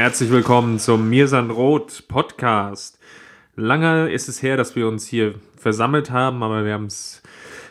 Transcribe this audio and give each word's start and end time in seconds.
Herzlich 0.00 0.30
willkommen 0.30 0.78
zum 0.78 1.10
Mirsan 1.10 1.50
Roth 1.50 2.08
Podcast. 2.08 2.98
Lange 3.54 4.10
ist 4.10 4.30
es 4.30 4.42
her, 4.42 4.56
dass 4.56 4.74
wir 4.74 4.88
uns 4.88 5.06
hier 5.06 5.34
versammelt 5.58 6.10
haben, 6.10 6.42
aber 6.42 6.64
wir, 6.64 6.72
haben's, 6.72 7.20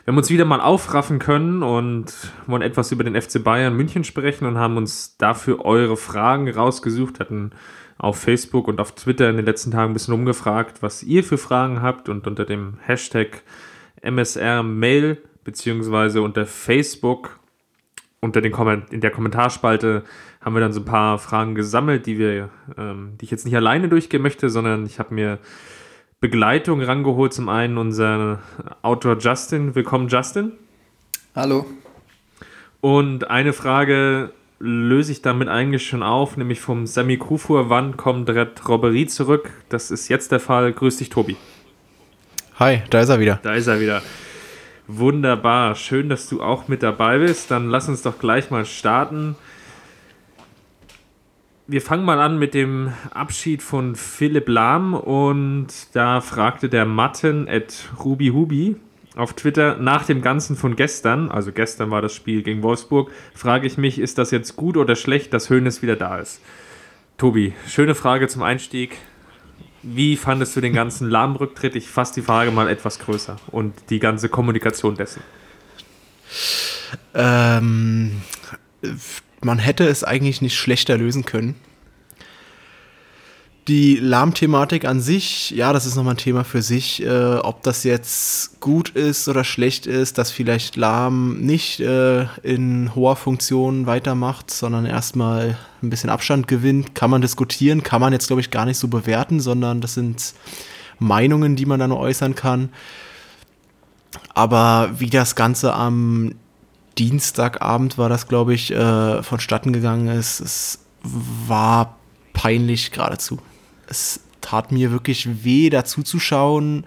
wir 0.04 0.12
haben 0.12 0.18
uns 0.20 0.30
wieder 0.30 0.46
mal 0.46 0.62
aufraffen 0.62 1.18
können 1.18 1.64
und 1.64 2.14
wollen 2.46 2.62
etwas 2.62 2.92
über 2.92 3.04
den 3.04 3.20
FC 3.20 3.44
Bayern 3.44 3.76
München 3.76 4.04
sprechen 4.04 4.46
und 4.46 4.60
haben 4.60 4.78
uns 4.78 5.18
dafür 5.18 5.66
eure 5.66 5.98
Fragen 5.98 6.48
rausgesucht, 6.48 7.20
hatten 7.20 7.50
auf 7.98 8.20
Facebook 8.20 8.68
und 8.68 8.80
auf 8.80 8.94
Twitter 8.94 9.28
in 9.32 9.38
den 9.38 9.48
letzten 9.48 9.72
Tagen 9.72 9.90
ein 9.90 9.94
bisschen 9.94 10.14
umgefragt, 10.14 10.84
was 10.84 11.02
ihr 11.02 11.24
für 11.24 11.40
Fragen 11.40 11.82
habt 11.82 12.10
und 12.10 12.28
unter 12.28 12.46
dem 12.46 12.78
Hashtag 12.86 13.42
MSR 14.04 14.62
Mail 14.62 15.18
beziehungsweise 15.44 16.22
unter 16.22 16.46
Facebook 16.46 17.40
unter 18.22 18.42
den 18.42 18.52
Komment 18.52 18.92
in 18.92 19.02
der 19.02 19.12
Kommentarspalte 19.12 20.04
haben 20.42 20.56
wir 20.56 20.62
dann 20.62 20.74
so 20.74 20.80
ein 20.80 20.86
paar 20.86 21.20
Fragen 21.20 21.56
gesammelt, 21.56 22.06
die 22.06 22.18
wir, 22.18 22.50
ähm, 22.78 23.14
die 23.20 23.26
ich 23.26 23.32
jetzt 23.32 23.46
nicht 23.46 23.56
alleine 23.56 23.90
durchgehen 23.90 24.22
möchte, 24.22 24.50
sondern 24.50 24.86
ich 24.86 25.00
habe 25.00 25.14
mir 25.14 25.40
Begleitung 26.22 26.82
rangeholt. 26.82 27.34
Zum 27.34 27.50
einen 27.50 27.78
unser 27.78 28.40
Autor 28.82 29.18
Justin. 29.18 29.76
Willkommen, 29.76 30.08
Justin. 30.08 30.54
Hallo. 31.36 31.66
Und 32.82 33.30
eine 33.30 33.52
Frage 33.52 34.32
löse 34.60 35.12
ich 35.12 35.22
damit 35.22 35.50
eigentlich 35.50 35.86
schon 35.86 36.04
auf, 36.04 36.38
nämlich 36.38 36.62
vom 36.62 36.88
Sami 36.88 37.18
Kufur. 37.18 37.70
Wann 37.70 37.98
kommt 37.98 38.30
Red 38.30 38.68
Robbery 38.68 39.08
zurück? 39.08 39.52
Das 39.68 39.92
ist 39.92 40.08
jetzt 40.08 40.32
der 40.32 40.40
Fall. 40.40 40.72
Grüß 40.72 40.98
dich, 40.98 41.10
Tobi. 41.10 41.36
Hi, 42.60 42.82
da 42.90 43.02
ist 43.02 43.10
er 43.10 43.20
wieder. 43.20 43.40
Da 43.44 43.54
ist 43.54 43.68
er 43.68 43.80
wieder. 43.80 44.02
Wunderbar. 44.88 45.76
Schön, 45.76 46.10
dass 46.10 46.28
du 46.30 46.42
auch 46.42 46.70
mit 46.70 46.82
dabei 46.82 47.20
bist. 47.20 47.52
Dann 47.52 47.70
lass 47.70 47.90
uns 47.90 48.02
doch 48.02 48.20
gleich 48.20 48.52
mal 48.52 48.66
starten 48.66 49.36
wir 51.70 51.82
fangen 51.84 52.04
mal 52.04 52.20
an 52.20 52.40
mit 52.40 52.56
dem 52.56 52.94
Abschied 53.12 53.62
von 53.62 53.96
Philipp 53.96 54.50
Lahm 54.50 54.96
und 54.96 55.68
da 55.94 56.20
fragte 56.20 56.68
der 56.68 56.86
Matten 56.86 57.48
at 57.48 57.90
Rubyhubi 58.04 58.76
auf 59.16 59.34
Twitter 59.34 59.78
nach 59.78 60.06
dem 60.06 60.24
Ganzen 60.24 60.56
von 60.56 60.76
gestern, 60.76 61.30
also 61.30 61.52
gestern 61.52 61.92
war 61.92 62.02
das 62.02 62.16
Spiel 62.16 62.42
gegen 62.42 62.64
Wolfsburg, 62.64 63.12
frage 63.36 63.68
ich 63.68 63.78
mich, 63.78 64.00
ist 64.00 64.18
das 64.18 64.32
jetzt 64.32 64.56
gut 64.56 64.78
oder 64.78 64.96
schlecht, 64.96 65.32
dass 65.32 65.52
Höhnes 65.52 65.84
wieder 65.84 65.96
da 65.96 66.18
ist? 66.18 66.42
Tobi, 67.20 67.54
schöne 67.68 67.94
Frage 67.94 68.28
zum 68.28 68.42
Einstieg. 68.42 68.98
Wie 69.84 70.18
fandest 70.18 70.56
du 70.56 70.62
den 70.62 70.74
ganzen 70.74 71.08
Lahm-Rücktritt? 71.08 71.76
Ich 71.76 71.88
fasse 71.88 72.16
die 72.16 72.22
Frage 72.22 72.50
mal 72.50 72.68
etwas 72.68 72.98
größer 72.98 73.38
und 73.52 73.76
die 73.92 74.00
ganze 74.00 74.28
Kommunikation 74.28 74.96
dessen. 74.96 75.22
Ähm, 77.14 78.22
man 79.42 79.60
hätte 79.60 79.88
es 79.88 80.04
eigentlich 80.04 80.42
nicht 80.42 80.58
schlechter 80.58 80.98
lösen 80.98 81.26
können. 81.26 81.56
Die 83.68 83.98
Lahm-Thematik 83.98 84.86
an 84.86 85.00
sich, 85.00 85.52
ja, 85.52 85.74
das 85.74 85.86
ist 85.86 85.96
nochmal 85.96 86.16
ein 86.16 86.18
Thema 86.18 86.44
für 86.44 86.64
sich. 86.64 87.04
Äh, 87.04 87.36
ob 87.36 87.62
das 87.62 87.84
jetzt 87.84 88.60
gut 88.62 88.90
ist 88.90 89.28
oder 89.28 89.44
schlecht 89.44 89.86
ist, 89.86 90.18
dass 90.18 90.32
vielleicht 90.32 90.76
Lahm 90.76 91.40
nicht 91.40 91.80
äh, 91.80 92.24
in 92.42 92.96
hoher 92.96 93.16
Funktion 93.16 93.86
weitermacht, 93.86 94.50
sondern 94.50 94.88
erstmal 94.88 95.56
ein 95.84 95.92
bisschen 95.92 96.10
Abstand 96.10 96.48
gewinnt, 96.48 96.96
kann 96.96 97.12
man 97.12 97.22
diskutieren, 97.22 97.84
kann 97.84 98.02
man 98.02 98.12
jetzt, 98.12 98.26
glaube 98.26 98.42
ich, 98.42 98.50
gar 98.50 98.66
nicht 98.66 98.80
so 98.80 98.88
bewerten, 98.88 99.40
sondern 99.40 99.82
das 99.82 99.94
sind 99.94 100.34
Meinungen, 100.98 101.56
die 101.56 101.68
man 101.68 101.80
dann 101.80 101.92
äußern 101.92 102.34
kann. 102.34 102.70
Aber 104.34 104.90
wie 104.98 105.12
das 105.12 105.36
Ganze 105.36 105.76
am 105.76 106.34
Dienstagabend 107.00 107.98
war 107.98 108.10
das, 108.10 108.28
glaube 108.28 108.54
ich, 108.54 108.72
äh, 108.72 109.24
vonstatten 109.24 109.74
gegangen 109.74 110.08
ist. 110.10 110.40
Es 110.42 110.80
war 111.02 111.98
peinlich 112.34 112.92
geradezu. 112.92 113.40
Es 113.88 114.22
tat 114.42 114.72
mir 114.72 114.92
wirklich 114.92 115.44
weh, 115.44 115.70
dazu 115.70 116.04
zu 116.04 116.20
schauen. 116.20 116.86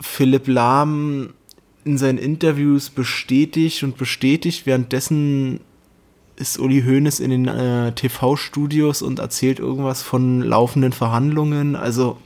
Philipp 0.00 0.48
Lahm 0.48 1.34
in 1.84 1.96
seinen 1.98 2.18
Interviews 2.18 2.90
bestätigt 2.90 3.82
und 3.82 3.96
bestätigt. 3.96 4.66
Währenddessen 4.66 5.60
ist 6.36 6.58
Uli 6.58 6.82
Hoeneß 6.82 7.20
in 7.20 7.30
den 7.30 7.48
äh, 7.48 7.92
TV-Studios 7.92 9.02
und 9.02 9.18
erzählt 9.18 9.60
irgendwas 9.60 10.02
von 10.02 10.42
laufenden 10.42 10.92
Verhandlungen. 10.92 11.76
Also 11.76 12.18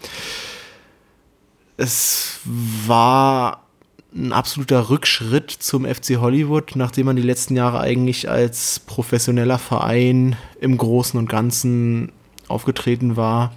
es 1.76 2.40
war 2.44 3.65
ein 4.14 4.32
absoluter 4.32 4.88
Rückschritt 4.88 5.50
zum 5.50 5.84
FC 5.84 6.16
Hollywood, 6.16 6.72
nachdem 6.74 7.06
man 7.06 7.16
die 7.16 7.22
letzten 7.22 7.56
Jahre 7.56 7.80
eigentlich 7.80 8.30
als 8.30 8.80
professioneller 8.80 9.58
Verein 9.58 10.36
im 10.60 10.76
Großen 10.76 11.18
und 11.18 11.28
Ganzen 11.28 12.12
aufgetreten 12.48 13.16
war, 13.16 13.54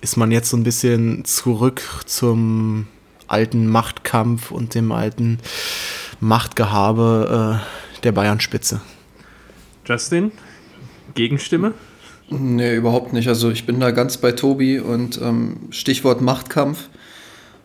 ist 0.00 0.16
man 0.16 0.30
jetzt 0.30 0.50
so 0.50 0.56
ein 0.56 0.64
bisschen 0.64 1.24
zurück 1.24 1.82
zum 2.06 2.86
alten 3.26 3.66
Machtkampf 3.66 4.50
und 4.50 4.74
dem 4.74 4.92
alten 4.92 5.38
Machtgehabe 6.20 7.60
äh, 7.60 8.00
der 8.02 8.12
Bayernspitze. 8.12 8.80
Justin, 9.84 10.32
Gegenstimme? 11.14 11.74
Nee, 12.28 12.76
überhaupt 12.76 13.12
nicht. 13.12 13.28
Also 13.28 13.50
ich 13.50 13.66
bin 13.66 13.80
da 13.80 13.90
ganz 13.90 14.18
bei 14.18 14.32
Tobi 14.32 14.78
und 14.78 15.20
ähm, 15.20 15.56
Stichwort 15.70 16.20
Machtkampf 16.20 16.89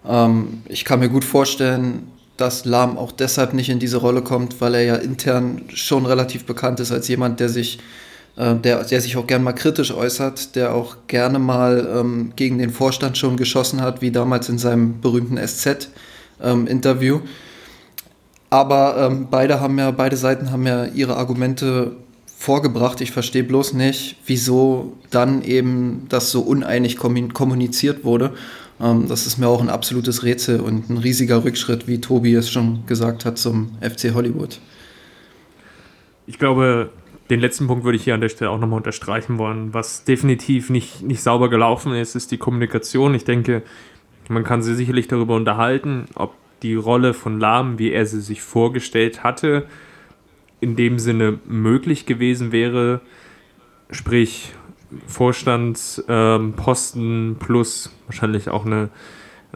ähm, 0.08 0.62
ich 0.68 0.86
kann 0.86 1.00
mir 1.00 1.10
gut 1.10 1.24
vorstellen, 1.24 2.12
dass 2.38 2.66
Lahm 2.66 2.98
auch 2.98 3.12
deshalb 3.12 3.54
nicht 3.54 3.70
in 3.70 3.80
diese 3.80 3.98
Rolle 3.98 4.22
kommt, 4.22 4.60
weil 4.62 4.76
er 4.76 4.84
ja 4.84 4.96
intern 4.96 5.64
schon 5.74 6.06
relativ 6.06 6.46
bekannt 6.46 6.80
ist 6.80 6.92
als 6.92 7.08
jemand, 7.08 7.40
der 7.40 7.50
sich, 7.50 7.80
äh, 8.36 8.56
der, 8.56 8.84
der 8.84 9.02
sich 9.02 9.16
auch 9.18 9.28
gern 9.28 9.44
mal 9.44 9.54
kritisch 9.54 9.94
äußert, 9.94 10.56
der 10.56 10.74
auch 10.74 10.98
gerne 11.08 11.40
mal 11.40 11.88
ähm, 11.96 12.34
gegen 12.36 12.58
den 12.58 12.72
Vorstand 12.72 13.18
schon 13.18 13.38
geschossen 13.38 13.82
hat, 13.82 14.02
wie 14.02 14.12
damals 14.12 14.50
in 14.50 14.58
seinem 14.58 15.00
berühmten 15.00 15.38
SZ-Interview. 15.38 17.16
Ähm, 17.16 17.22
Aber 18.50 18.98
ähm, 18.98 19.28
beide 19.32 19.62
haben 19.62 19.80
ja, 19.80 19.92
beide 19.92 20.18
Seiten 20.18 20.52
haben 20.52 20.68
ja 20.68 20.86
ihre 20.86 21.16
Argumente 21.16 21.96
vorgebracht. 22.38 23.00
Ich 23.00 23.12
verstehe 23.12 23.44
bloß 23.46 23.74
nicht, 23.74 24.18
wieso 24.26 24.94
dann 25.10 25.42
eben 25.42 26.06
das 26.10 26.32
so 26.32 26.42
uneinig 26.42 26.98
kommuniziert 26.98 28.04
wurde. 28.04 28.34
Ähm, 28.80 29.08
das 29.08 29.26
ist 29.26 29.38
mir 29.38 29.48
auch 29.48 29.62
ein 29.62 29.70
absolutes 29.70 30.24
Rätsel 30.24 30.60
und 30.60 30.90
ein 30.90 30.98
riesiger 30.98 31.44
Rückschritt, 31.44 31.88
wie 31.88 32.02
Tobi 32.02 32.34
es 32.34 32.50
schon 32.50 32.86
gesagt 32.86 33.26
hat, 33.26 33.38
zum 33.38 33.72
FC 33.82 34.14
Hollywood. 34.14 34.60
Ich 36.28 36.40
glaube, 36.40 36.90
den 37.30 37.40
letzten 37.40 37.68
Punkt 37.68 37.84
würde 37.84 37.96
ich 37.96 38.04
hier 38.04 38.14
an 38.14 38.22
der 38.22 38.30
Stelle 38.30 38.52
auch 38.52 38.60
nochmal 38.60 38.78
unterstreichen 38.78 39.38
wollen. 39.38 39.74
Was 39.74 40.04
definitiv 40.04 40.70
nicht, 40.70 41.02
nicht 41.02 41.22
sauber 41.22 41.50
gelaufen 41.50 41.94
ist, 41.94 42.16
ist 42.16 42.32
die 42.32 42.38
Kommunikation. 42.38 43.16
Ich 43.16 43.26
denke, 43.26 43.64
man 44.30 44.44
kann 44.44 44.62
sich 44.62 44.76
sicherlich 44.76 45.08
darüber 45.08 45.36
unterhalten, 45.36 46.06
ob 46.16 46.34
die 46.62 46.76
Rolle 46.76 47.14
von 47.14 47.40
Lahm, 47.40 47.80
wie 47.80 47.92
er 47.92 48.06
sie 48.06 48.22
sich 48.22 48.42
vorgestellt 48.42 49.24
hatte, 49.24 49.68
in 50.62 50.76
dem 50.76 51.00
Sinne 51.00 51.40
möglich 51.46 52.06
gewesen 52.06 52.52
wäre. 52.52 53.02
Sprich, 53.92 54.54
Vorstandsposten 55.08 57.02
ähm, 57.02 57.36
plus 57.40 57.92
wahrscheinlich 58.08 58.50
auch 58.50 58.66
eine 58.66 58.90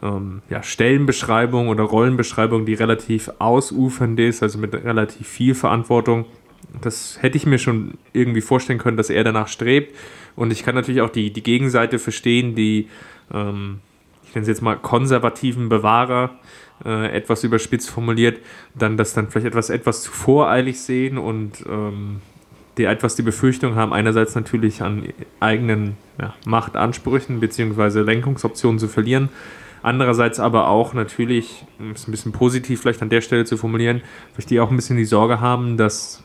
ähm, 0.02 0.42
ja, 0.48 0.62
Stellenbeschreibung 0.62 1.68
oder 1.68 1.84
Rollenbeschreibung, 1.84 2.66
die 2.66 2.74
relativ 2.74 3.30
ausufernd 3.38 4.18
ist, 4.20 4.42
also 4.42 4.58
mit 4.58 4.74
relativ 4.74 5.28
viel 5.28 5.54
Verantwortung. 5.54 6.26
Das 6.80 7.18
hätte 7.20 7.36
ich 7.36 7.46
mir 7.46 7.58
schon 7.58 7.94
irgendwie 8.12 8.40
vorstellen 8.40 8.78
können, 8.78 8.96
dass 8.96 9.10
er 9.10 9.24
danach 9.24 9.48
strebt. 9.48 9.96
Und 10.36 10.52
ich 10.52 10.62
kann 10.62 10.74
natürlich 10.74 11.00
auch 11.02 11.10
die, 11.10 11.32
die 11.32 11.42
Gegenseite 11.42 11.98
verstehen, 11.98 12.54
die, 12.54 12.88
ähm, 13.32 13.80
ich 14.24 14.34
nenne 14.34 14.42
es 14.42 14.48
jetzt 14.48 14.62
mal 14.62 14.76
konservativen 14.76 15.68
Bewahrer, 15.68 16.38
äh, 16.84 17.14
etwas 17.14 17.44
überspitzt 17.44 17.90
formuliert, 17.90 18.38
dann 18.74 18.96
das 18.96 19.12
dann 19.12 19.28
vielleicht 19.28 19.48
etwas, 19.48 19.70
etwas 19.70 20.02
zu 20.02 20.12
voreilig 20.12 20.80
sehen 20.80 21.18
und 21.18 21.64
ähm, 21.68 22.20
die 22.80 22.86
etwas 22.86 23.14
die 23.14 23.22
Befürchtung 23.22 23.74
haben, 23.74 23.92
einerseits 23.92 24.34
natürlich 24.34 24.80
an 24.80 25.04
eigenen 25.38 25.98
ja, 26.18 26.34
Machtansprüchen 26.46 27.38
bzw. 27.38 28.00
Lenkungsoptionen 28.00 28.78
zu 28.78 28.88
verlieren, 28.88 29.28
andererseits 29.82 30.40
aber 30.40 30.68
auch 30.68 30.94
natürlich, 30.94 31.66
um 31.78 31.90
es 31.90 32.08
ein 32.08 32.10
bisschen 32.10 32.32
positiv 32.32 32.80
vielleicht 32.80 33.02
an 33.02 33.10
der 33.10 33.20
Stelle 33.20 33.44
zu 33.44 33.58
formulieren, 33.58 34.00
vielleicht 34.32 34.48
die 34.48 34.60
auch 34.60 34.70
ein 34.70 34.76
bisschen 34.76 34.96
die 34.96 35.04
Sorge 35.04 35.40
haben, 35.40 35.76
dass 35.76 36.24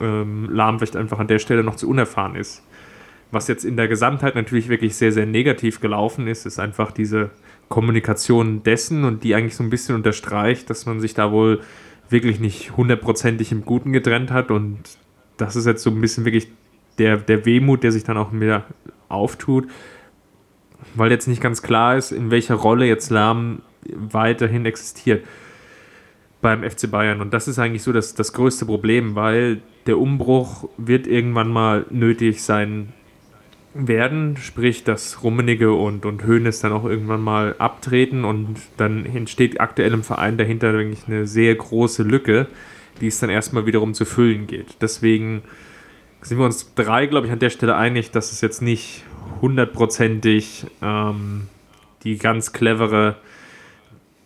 ähm, 0.00 0.48
Lahm 0.50 0.78
vielleicht 0.78 0.96
einfach 0.96 1.18
an 1.18 1.28
der 1.28 1.38
Stelle 1.38 1.62
noch 1.62 1.76
zu 1.76 1.88
unerfahren 1.90 2.36
ist. 2.36 2.62
Was 3.30 3.48
jetzt 3.48 3.64
in 3.64 3.76
der 3.76 3.88
Gesamtheit 3.88 4.34
natürlich 4.34 4.68
wirklich 4.68 4.96
sehr, 4.96 5.12
sehr 5.12 5.26
negativ 5.26 5.80
gelaufen 5.80 6.26
ist, 6.26 6.46
ist 6.46 6.58
einfach 6.58 6.90
diese 6.90 7.30
Kommunikation 7.68 8.62
dessen 8.62 9.04
und 9.04 9.24
die 9.24 9.34
eigentlich 9.34 9.56
so 9.56 9.62
ein 9.62 9.70
bisschen 9.70 9.94
unterstreicht, 9.94 10.70
dass 10.70 10.86
man 10.86 11.00
sich 11.00 11.12
da 11.12 11.32
wohl 11.32 11.60
wirklich 12.08 12.40
nicht 12.40 12.78
hundertprozentig 12.78 13.52
im 13.52 13.64
Guten 13.64 13.92
getrennt 13.92 14.30
hat 14.30 14.50
und 14.50 14.78
das 15.42 15.56
ist 15.56 15.66
jetzt 15.66 15.82
so 15.82 15.90
ein 15.90 16.00
bisschen 16.00 16.24
wirklich 16.24 16.48
der, 16.98 17.16
der 17.16 17.44
Wehmut, 17.44 17.82
der 17.82 17.92
sich 17.92 18.04
dann 18.04 18.16
auch 18.16 18.32
mehr 18.32 18.64
auftut, 19.08 19.68
weil 20.94 21.10
jetzt 21.10 21.28
nicht 21.28 21.42
ganz 21.42 21.62
klar 21.62 21.96
ist, 21.96 22.12
in 22.12 22.30
welcher 22.30 22.54
Rolle 22.54 22.86
jetzt 22.86 23.10
Lahm 23.10 23.62
weiterhin 23.94 24.66
existiert 24.66 25.24
beim 26.40 26.68
FC 26.68 26.90
Bayern. 26.90 27.20
Und 27.20 27.32
das 27.32 27.48
ist 27.48 27.58
eigentlich 27.58 27.82
so 27.82 27.92
das, 27.92 28.14
das 28.14 28.32
größte 28.32 28.66
Problem, 28.66 29.14
weil 29.14 29.60
der 29.86 29.98
Umbruch 29.98 30.68
wird 30.76 31.06
irgendwann 31.06 31.50
mal 31.50 31.86
nötig 31.90 32.42
sein 32.42 32.92
werden, 33.74 34.36
sprich, 34.36 34.84
dass 34.84 35.22
Rummenigge 35.22 35.72
und, 35.72 36.04
und 36.04 36.26
Hoeneß 36.26 36.60
dann 36.60 36.72
auch 36.72 36.84
irgendwann 36.84 37.22
mal 37.22 37.54
abtreten 37.58 38.24
und 38.24 38.56
dann 38.76 39.06
entsteht 39.06 39.60
aktuell 39.60 39.94
im 39.94 40.02
Verein 40.02 40.36
dahinter 40.36 40.70
eigentlich 40.70 41.06
eine 41.06 41.26
sehr 41.26 41.54
große 41.54 42.02
Lücke, 42.02 42.48
die 43.00 43.08
es 43.08 43.18
dann 43.18 43.30
erstmal 43.30 43.66
wiederum 43.66 43.94
zu 43.94 44.04
füllen 44.04 44.46
geht. 44.46 44.76
Deswegen 44.80 45.42
sind 46.22 46.38
wir 46.38 46.44
uns 46.44 46.74
drei, 46.74 47.06
glaube 47.06 47.26
ich, 47.26 47.32
an 47.32 47.38
der 47.38 47.50
Stelle 47.50 47.76
einig, 47.76 48.10
dass 48.10 48.32
es 48.32 48.40
jetzt 48.40 48.62
nicht 48.62 49.04
hundertprozentig 49.40 50.66
ähm, 50.80 51.48
die 52.04 52.16
ganz 52.16 52.52
clevere, 52.52 53.16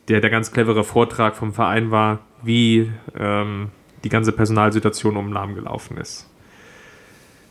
der, 0.08 0.20
der 0.20 0.30
ganz 0.30 0.52
clevere 0.52 0.84
Vortrag 0.84 1.36
vom 1.36 1.52
Verein 1.52 1.90
war, 1.90 2.20
wie 2.42 2.92
ähm, 3.18 3.70
die 4.04 4.08
ganze 4.08 4.32
Personalsituation 4.32 5.16
um 5.16 5.32
Lahm 5.32 5.54
gelaufen 5.54 5.96
ist. 5.96 6.30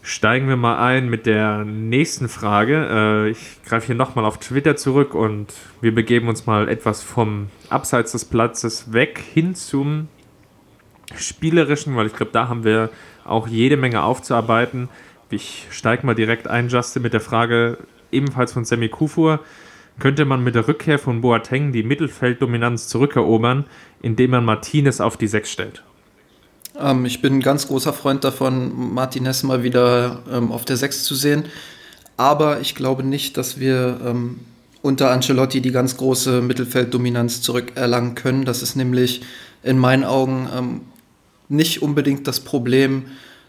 Steigen 0.01 0.47
wir 0.47 0.55
mal 0.55 0.77
ein 0.77 1.09
mit 1.09 1.25
der 1.25 1.65
nächsten 1.65 2.29
Frage. 2.29 3.25
Äh, 3.25 3.29
ich 3.31 3.63
greife 3.65 3.87
hier 3.87 3.95
nochmal 3.95 4.25
auf 4.25 4.37
Twitter 4.37 4.75
zurück 4.75 5.15
und 5.15 5.51
wir 5.81 5.95
begeben 5.95 6.27
uns 6.27 6.45
mal 6.45 6.69
etwas 6.69 7.01
vom 7.01 7.47
Abseits 7.69 8.11
des 8.11 8.25
Platzes 8.25 8.93
weg 8.93 9.19
hin 9.33 9.55
zum 9.55 10.07
Spielerischen, 11.19 11.95
weil 11.95 12.07
ich 12.07 12.13
glaube, 12.13 12.31
da 12.31 12.47
haben 12.47 12.63
wir 12.63 12.89
auch 13.23 13.47
jede 13.47 13.77
Menge 13.77 14.03
aufzuarbeiten. 14.03 14.89
Ich 15.29 15.67
steige 15.71 16.05
mal 16.05 16.15
direkt 16.15 16.47
ein, 16.47 16.69
Justin, 16.69 17.01
mit 17.01 17.13
der 17.13 17.21
Frage 17.21 17.77
ebenfalls 18.11 18.53
von 18.53 18.65
Sammy 18.65 18.89
Kufur. 18.89 19.39
Könnte 19.99 20.25
man 20.25 20.43
mit 20.43 20.55
der 20.55 20.67
Rückkehr 20.67 20.99
von 20.99 21.21
Boateng 21.21 21.71
die 21.71 21.83
Mittelfelddominanz 21.83 22.87
zurückerobern, 22.87 23.65
indem 24.01 24.31
man 24.31 24.45
Martinez 24.45 24.99
auf 24.99 25.17
die 25.17 25.27
Sechs 25.27 25.51
stellt? 25.51 25.83
Ähm, 26.77 27.05
ich 27.05 27.21
bin 27.21 27.35
ein 27.35 27.41
ganz 27.41 27.67
großer 27.67 27.93
Freund 27.93 28.23
davon, 28.23 28.93
Martinez 28.93 29.43
mal 29.43 29.63
wieder 29.63 30.21
ähm, 30.31 30.51
auf 30.51 30.65
der 30.65 30.77
6 30.77 31.03
zu 31.03 31.15
sehen. 31.15 31.45
Aber 32.17 32.59
ich 32.61 32.75
glaube 32.75 33.03
nicht, 33.03 33.37
dass 33.37 33.59
wir 33.59 33.99
ähm, 34.05 34.39
unter 34.81 35.11
Ancelotti 35.11 35.61
die 35.61 35.71
ganz 35.71 35.97
große 35.97 36.41
Mittelfelddominanz 36.41 37.41
zurückerlangen 37.41 38.15
können. 38.15 38.45
Das 38.45 38.61
ist 38.61 38.75
nämlich 38.75 39.21
in 39.63 39.79
meinen 39.79 40.03
Augen 40.03 40.47
ähm, 40.55 40.81
nicht 41.49 41.81
unbedingt 41.81 42.27
das 42.27 42.39
Problem 42.39 43.05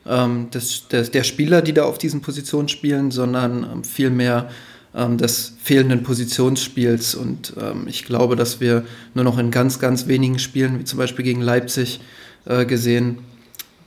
ähm, 0.06 0.50
des, 0.50 0.88
des, 0.88 1.10
der 1.10 1.24
Spieler, 1.24 1.62
die 1.62 1.72
da 1.72 1.84
auf 1.84 1.98
diesen 1.98 2.20
Positionen 2.20 2.68
spielen, 2.68 3.10
sondern 3.10 3.64
ähm, 3.64 3.84
vielmehr 3.84 4.50
des 4.94 5.54
fehlenden 5.62 6.04
Positionsspiels. 6.04 7.14
Und 7.16 7.52
ich 7.84 8.06
glaube, 8.06 8.34
dass 8.34 8.60
wir 8.60 8.86
nur 9.12 9.24
noch 9.24 9.36
in 9.36 9.50
ganz, 9.50 9.78
ganz 9.78 10.06
wenigen 10.06 10.38
Spielen, 10.38 10.78
wie 10.78 10.84
zum 10.84 10.98
Beispiel 10.98 11.22
gegen 11.22 11.42
Leipzig, 11.42 12.00
äh, 12.46 12.64
gesehen, 12.64 13.18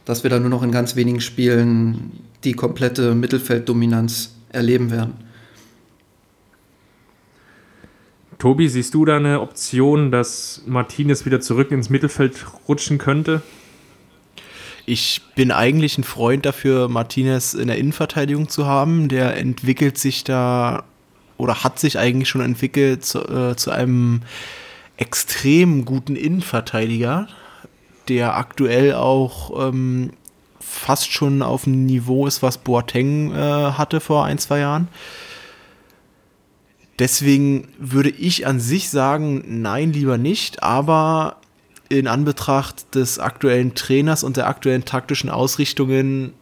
dass 0.04 0.24
wir 0.24 0.30
da 0.30 0.38
nur 0.38 0.50
noch 0.50 0.64
in 0.64 0.72
ganz 0.72 0.96
wenigen 0.96 1.22
Spielen 1.22 2.12
die 2.44 2.54
komplette 2.54 3.16
Mittelfelddominanz 3.16 4.36
erleben 4.50 4.92
werden. 4.92 5.14
Tobi, 8.38 8.68
siehst 8.68 8.94
du 8.94 9.06
da 9.06 9.18
eine 9.18 9.40
Option, 9.42 10.12
dass 10.12 10.62
Martinez 10.66 11.26
wieder 11.26 11.40
zurück 11.40 11.72
ins 11.72 11.90
Mittelfeld 11.90 12.46
rutschen 12.68 12.98
könnte? 12.98 13.42
Ich 14.90 15.22
bin 15.36 15.52
eigentlich 15.52 16.00
ein 16.00 16.04
Freund 16.04 16.48
dafür, 16.48 16.88
Martinez 16.90 17.54
in 17.54 17.68
der 17.68 17.78
Innenverteidigung 17.78 18.50
zu 18.50 18.66
haben. 18.66 19.08
Der 19.08 19.38
entwickelt 19.38 20.00
sich 20.00 20.24
da 20.24 20.84
oder 21.38 21.64
hat 21.64 21.78
sich 21.78 22.00
eigentlich 22.00 22.28
schon 22.28 22.42
entwickelt 22.42 23.06
zu, 23.06 23.20
äh, 23.20 23.56
zu 23.56 23.70
einem 23.70 24.22
extrem 24.98 25.86
guten 25.86 26.16
Innenverteidiger 26.16 27.28
der 28.08 28.36
aktuell 28.36 28.96
auch 28.96 29.68
ähm, 29.68 30.14
fast 30.60 31.12
schon 31.12 31.44
auf 31.44 31.66
dem 31.66 31.86
Niveau 31.86 32.26
ist, 32.26 32.42
was 32.42 32.58
Boateng 32.58 33.32
äh, 33.32 33.38
hatte 33.38 34.00
vor 34.00 34.26
ein, 34.26 34.40
zwei 34.40 34.60
Jahren. 34.60 34.88
Deswegen 36.98 37.68
würde 37.78 38.10
ich 38.10 38.48
an 38.48 38.60
sich 38.60 38.90
sagen, 38.90 39.62
nein, 39.62 39.94
lieber 39.94 40.18
nicht, 40.18 40.64
aber 40.64 41.39
in 41.90 42.08
Anbetracht 42.08 42.96
des 42.96 43.20
aktuellen 43.20 43.74
Trainers 43.74 44.24
und 44.24 44.38
der 44.38 44.48
aktuellen 44.48 44.86
taktischen 44.86 45.30
Ausrichtungen 45.30 46.34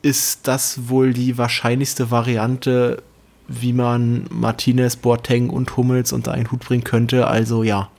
ist 0.00 0.46
das 0.46 0.88
wohl 0.88 1.12
die 1.12 1.36
wahrscheinlichste 1.36 2.12
Variante, 2.12 3.02
wie 3.48 3.72
man 3.72 4.26
Martinez, 4.30 4.96
Boateng 4.96 5.50
und 5.50 5.76
Hummels 5.76 6.12
unter 6.12 6.32
einen 6.32 6.50
Hut 6.52 6.60
bringen 6.60 6.84
könnte. 6.84 7.26
Also 7.26 7.64
ja. 7.64 7.90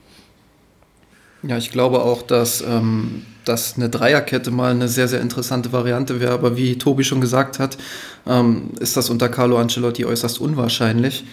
Ja, 1.42 1.56
ich 1.56 1.70
glaube 1.70 2.02
auch, 2.02 2.22
dass, 2.22 2.62
ähm, 2.62 3.24
dass 3.44 3.76
eine 3.76 3.88
Dreierkette 3.88 4.50
mal 4.50 4.72
eine 4.72 4.88
sehr, 4.88 5.08
sehr 5.08 5.20
interessante 5.20 5.72
Variante 5.72 6.20
wäre. 6.20 6.32
Aber 6.32 6.56
wie 6.56 6.78
Tobi 6.78 7.04
schon 7.04 7.20
gesagt 7.20 7.58
hat, 7.58 7.76
ähm, 8.26 8.70
ist 8.78 8.96
das 8.96 9.10
unter 9.10 9.28
Carlo 9.28 9.58
Ancelotti 9.58 10.04
äußerst 10.04 10.40
unwahrscheinlich. 10.40 11.24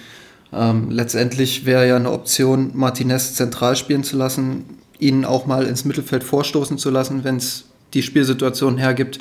Ähm, 0.53 0.91
letztendlich 0.91 1.65
wäre 1.65 1.87
ja 1.87 1.97
eine 1.97 2.11
Option, 2.11 2.71
Martinez 2.73 3.35
zentral 3.35 3.75
spielen 3.75 4.05
zu 4.05 4.17
lassen, 4.17 4.63
ihn 4.99 5.25
auch 5.25 5.45
mal 5.45 5.65
ins 5.65 5.85
Mittelfeld 5.85 6.23
vorstoßen 6.23 6.77
zu 6.77 6.89
lassen, 6.89 7.23
wenn 7.23 7.37
es 7.37 7.65
die 7.93 8.03
Spielsituation 8.03 8.77
hergibt. 8.77 9.19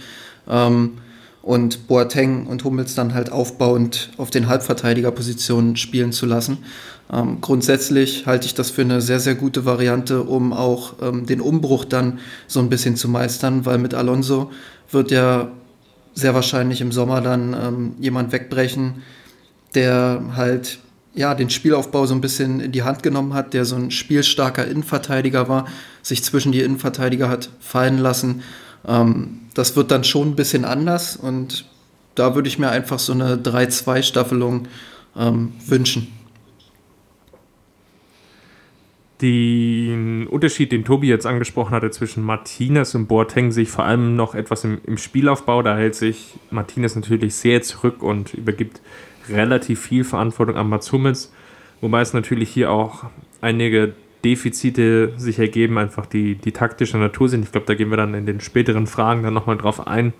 Ähm, 0.49 0.99
und 1.47 1.87
Boateng 1.87 2.49
und 2.49 2.65
Hummels 2.65 2.97
dann 2.97 3.15
halt 3.15 3.31
aufbauend 3.31 4.11
auf 4.17 4.31
den 4.31 4.49
Halbverteidigerpositionen 4.49 5.77
spielen 5.77 6.11
zu 6.11 6.27
lassen. 6.27 6.59
Ähm, 7.13 7.41
grundsätzlich 7.41 8.27
halte 8.27 8.47
ich 8.47 8.55
das 8.55 8.71
für 8.71 8.83
eine 8.83 9.01
sehr, 9.01 9.21
sehr 9.21 9.37
gute 9.37 9.65
Variante, 9.65 10.25
um 10.25 10.53
auch 10.53 10.95
ähm, 11.01 11.25
den 11.25 11.41
Umbruch 11.41 11.85
dann 11.85 12.19
so 12.49 12.59
ein 12.59 12.69
bisschen 12.69 12.97
zu 12.97 13.09
meistern, 13.09 13.65
weil 13.65 13.79
mit 13.79 13.95
Alonso 13.95 14.51
wird 14.91 15.13
ja 15.13 15.53
sehr 16.15 16.35
wahrscheinlich 16.35 16.81
im 16.81 16.91
Sommer 16.91 17.21
dann 17.21 17.55
ähm, 17.55 17.95
jemand 18.01 18.33
wegbrechen, 18.33 19.05
der 19.77 20.25
halt 20.35 20.81
ja, 21.17 21.35
den 21.35 21.51
Spielaufbau 21.51 22.07
so 22.07 22.15
ein 22.15 22.21
bisschen 22.21 22.61
in 22.61 22.73
die 22.73 22.85
Hand 22.85 23.03
genommen 23.03 23.35
hat, 23.35 23.55
der 23.55 23.65
so 23.65 23.75
ein 23.75 23.91
spielstarker 23.91 24.67
Innenverteidiger 24.67 25.49
war, 25.49 25.67
sich 26.03 26.23
zwischen 26.23 26.53
die 26.53 26.61
Innenverteidiger 26.61 27.29
hat 27.29 27.51
fallen 27.61 27.99
lassen 27.99 28.43
ähm, 28.87 29.41
das 29.55 29.77
wird 29.77 29.91
dann 29.91 30.05
schon 30.05 30.31
ein 30.31 30.37
bisschen 30.37 30.65
anders 30.65 31.17
und 31.17 31.65
da 32.15 32.35
würde 32.35 32.49
ich 32.49 32.59
mir 32.59 32.71
einfach 32.71 32.99
so 32.99 33.13
eine 33.13 33.37
3-2-Staffelung 33.37 34.69
ähm, 35.17 35.53
wünschen. 35.67 36.09
Den 39.23 40.27
Unterschied, 40.27 40.73
den 40.73 40.85
Tobi 40.85 41.09
jetzt 41.09 41.27
angesprochen 41.27 41.71
hatte 41.71 41.91
zwischen 41.91 42.23
Martinez 42.23 42.95
und 42.95 43.07
Boateng, 43.07 43.51
sehe 43.51 43.63
ich 43.63 43.71
vor 43.71 43.85
allem 43.85 44.15
noch 44.15 44.35
etwas 44.35 44.65
im, 44.65 44.79
im 44.87 44.99
Spielaufbau. 44.99 45.63
Da 45.63 45.77
hält 45.77 45.95
sich 45.95 46.35
Martinez 46.51 46.95
natürlich 46.97 47.35
sehr 47.35 47.63
zurück 47.63 48.03
und 48.03 48.35
übergibt 48.35 48.83
relativ 49.29 49.81
viel 49.81 50.05
Verantwortung 50.05 50.57
an 50.57 50.69
Mats 50.69 50.93
Hummels. 50.93 51.33
Wobei 51.81 52.01
es 52.03 52.13
natürlich 52.13 52.51
hier 52.51 52.71
auch 52.71 53.05
einige 53.41 53.95
Defizite 54.25 55.13
sich 55.17 55.39
ergeben, 55.39 55.79
einfach 55.79 56.05
die, 56.05 56.35
die 56.35 56.53
taktischer 56.53 56.99
Natur 56.99 57.29
sind. 57.29 57.45
Ich 57.45 57.53
glaube, 57.53 57.67
da 57.67 57.75
gehen 57.75 57.91
wir 57.91 57.97
dann 57.97 58.13
in 58.15 58.27
den 58.27 58.41
späteren 58.41 58.87
Fragen 58.87 59.23
dann 59.23 59.35
nochmal 59.35 59.57
drauf 59.57 59.87
ein. 59.87 60.13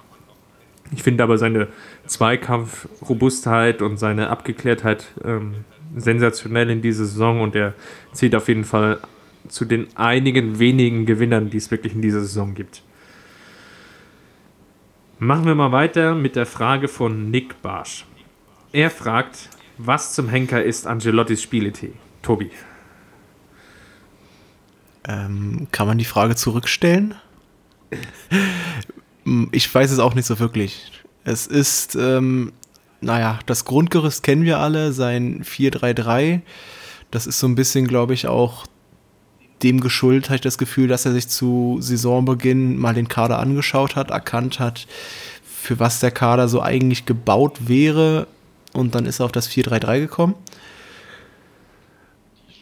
Ich 0.93 1.03
finde 1.03 1.25
aber 1.25 1.39
seine 1.39 1.69
Zweikampfrobustheit 2.07 3.83
und 3.83 3.97
seine 3.97 4.31
Abgeklärtheit 4.31 5.07
ähm, 5.25 5.65
sensationell 5.95 6.71
in 6.71 6.83
dieser 6.83 7.05
Saison 7.05 7.41
und 7.41 7.55
er 7.55 7.75
zählt 8.13 8.35
auf 8.35 8.49
jeden 8.49 8.65
Fall 8.65 9.01
zu 9.49 9.65
den 9.65 9.87
einigen 9.97 10.59
wenigen 10.59 11.07
Gewinnern, 11.07 11.51
die 11.51 11.59
es 11.59 11.71
wirklich 11.71 11.95
in 11.95 12.03
dieser 12.03 12.21
Saison 12.21 12.55
gibt. 12.55 12.83
Machen 15.19 15.47
wir 15.47 15.55
mal 15.55 15.73
weiter 15.73 16.15
mit 16.15 16.37
der 16.37 16.47
Frage 16.47 16.89
von 16.89 17.31
Nick 17.31 17.63
Barsch. 17.63 18.05
Er 18.73 18.91
fragt, 18.91 19.49
was 19.79 20.15
zum 20.15 20.29
Henker 20.29 20.63
ist 20.63 20.87
Angelottis 20.87 21.43
Spielidee? 21.43 21.93
Tobi. 22.23 22.51
Ähm, 25.09 25.69
kann 25.71 25.87
man 25.87 25.99
die 25.99 26.05
Frage 26.05 26.35
zurückstellen? 26.35 27.15
ich 29.53 29.75
weiß 29.75 29.91
es 29.91 29.99
auch 29.99 30.15
nicht 30.15 30.27
so 30.27 30.39
wirklich. 30.39 30.91
Es 31.25 31.47
ist, 31.47 31.95
ähm, 31.95 32.53
naja, 33.01 33.39
das 33.47 33.65
Grundgerüst 33.65 34.23
kennen 34.23 34.45
wir 34.45 34.59
alle, 34.59 34.93
sein 34.93 35.45
4-3-3. 35.45 36.41
Das 37.11 37.27
ist 37.27 37.39
so 37.39 37.47
ein 37.47 37.55
bisschen, 37.55 37.87
glaube 37.87 38.15
ich, 38.15 38.27
auch 38.27 38.67
dem 39.63 39.81
geschuldet, 39.81 40.27
habe 40.27 40.37
ich 40.37 40.43
das 40.43 40.59
Gefühl, 40.59 40.89
dass 40.89 41.07
er 41.07 41.13
sich 41.13 41.29
zu 41.29 41.79
Saisonbeginn 41.81 42.77
mal 42.77 42.95
den 42.95 43.09
Kader 43.09 43.39
angeschaut 43.39 43.97
hat, 43.97 44.11
erkannt 44.11 44.59
hat, 44.61 44.87
für 45.45 45.79
was 45.79 46.01
der 46.01 46.11
Kader 46.11 46.49
so 46.49 46.61
eigentlich 46.61 47.07
gebaut 47.07 47.69
wäre. 47.69 48.27
Und 48.73 48.95
dann 48.95 49.07
ist 49.07 49.21
er 49.21 49.27
auf 49.27 49.33
das 49.33 49.49
4-3-3 49.49 50.01
gekommen. 50.01 50.35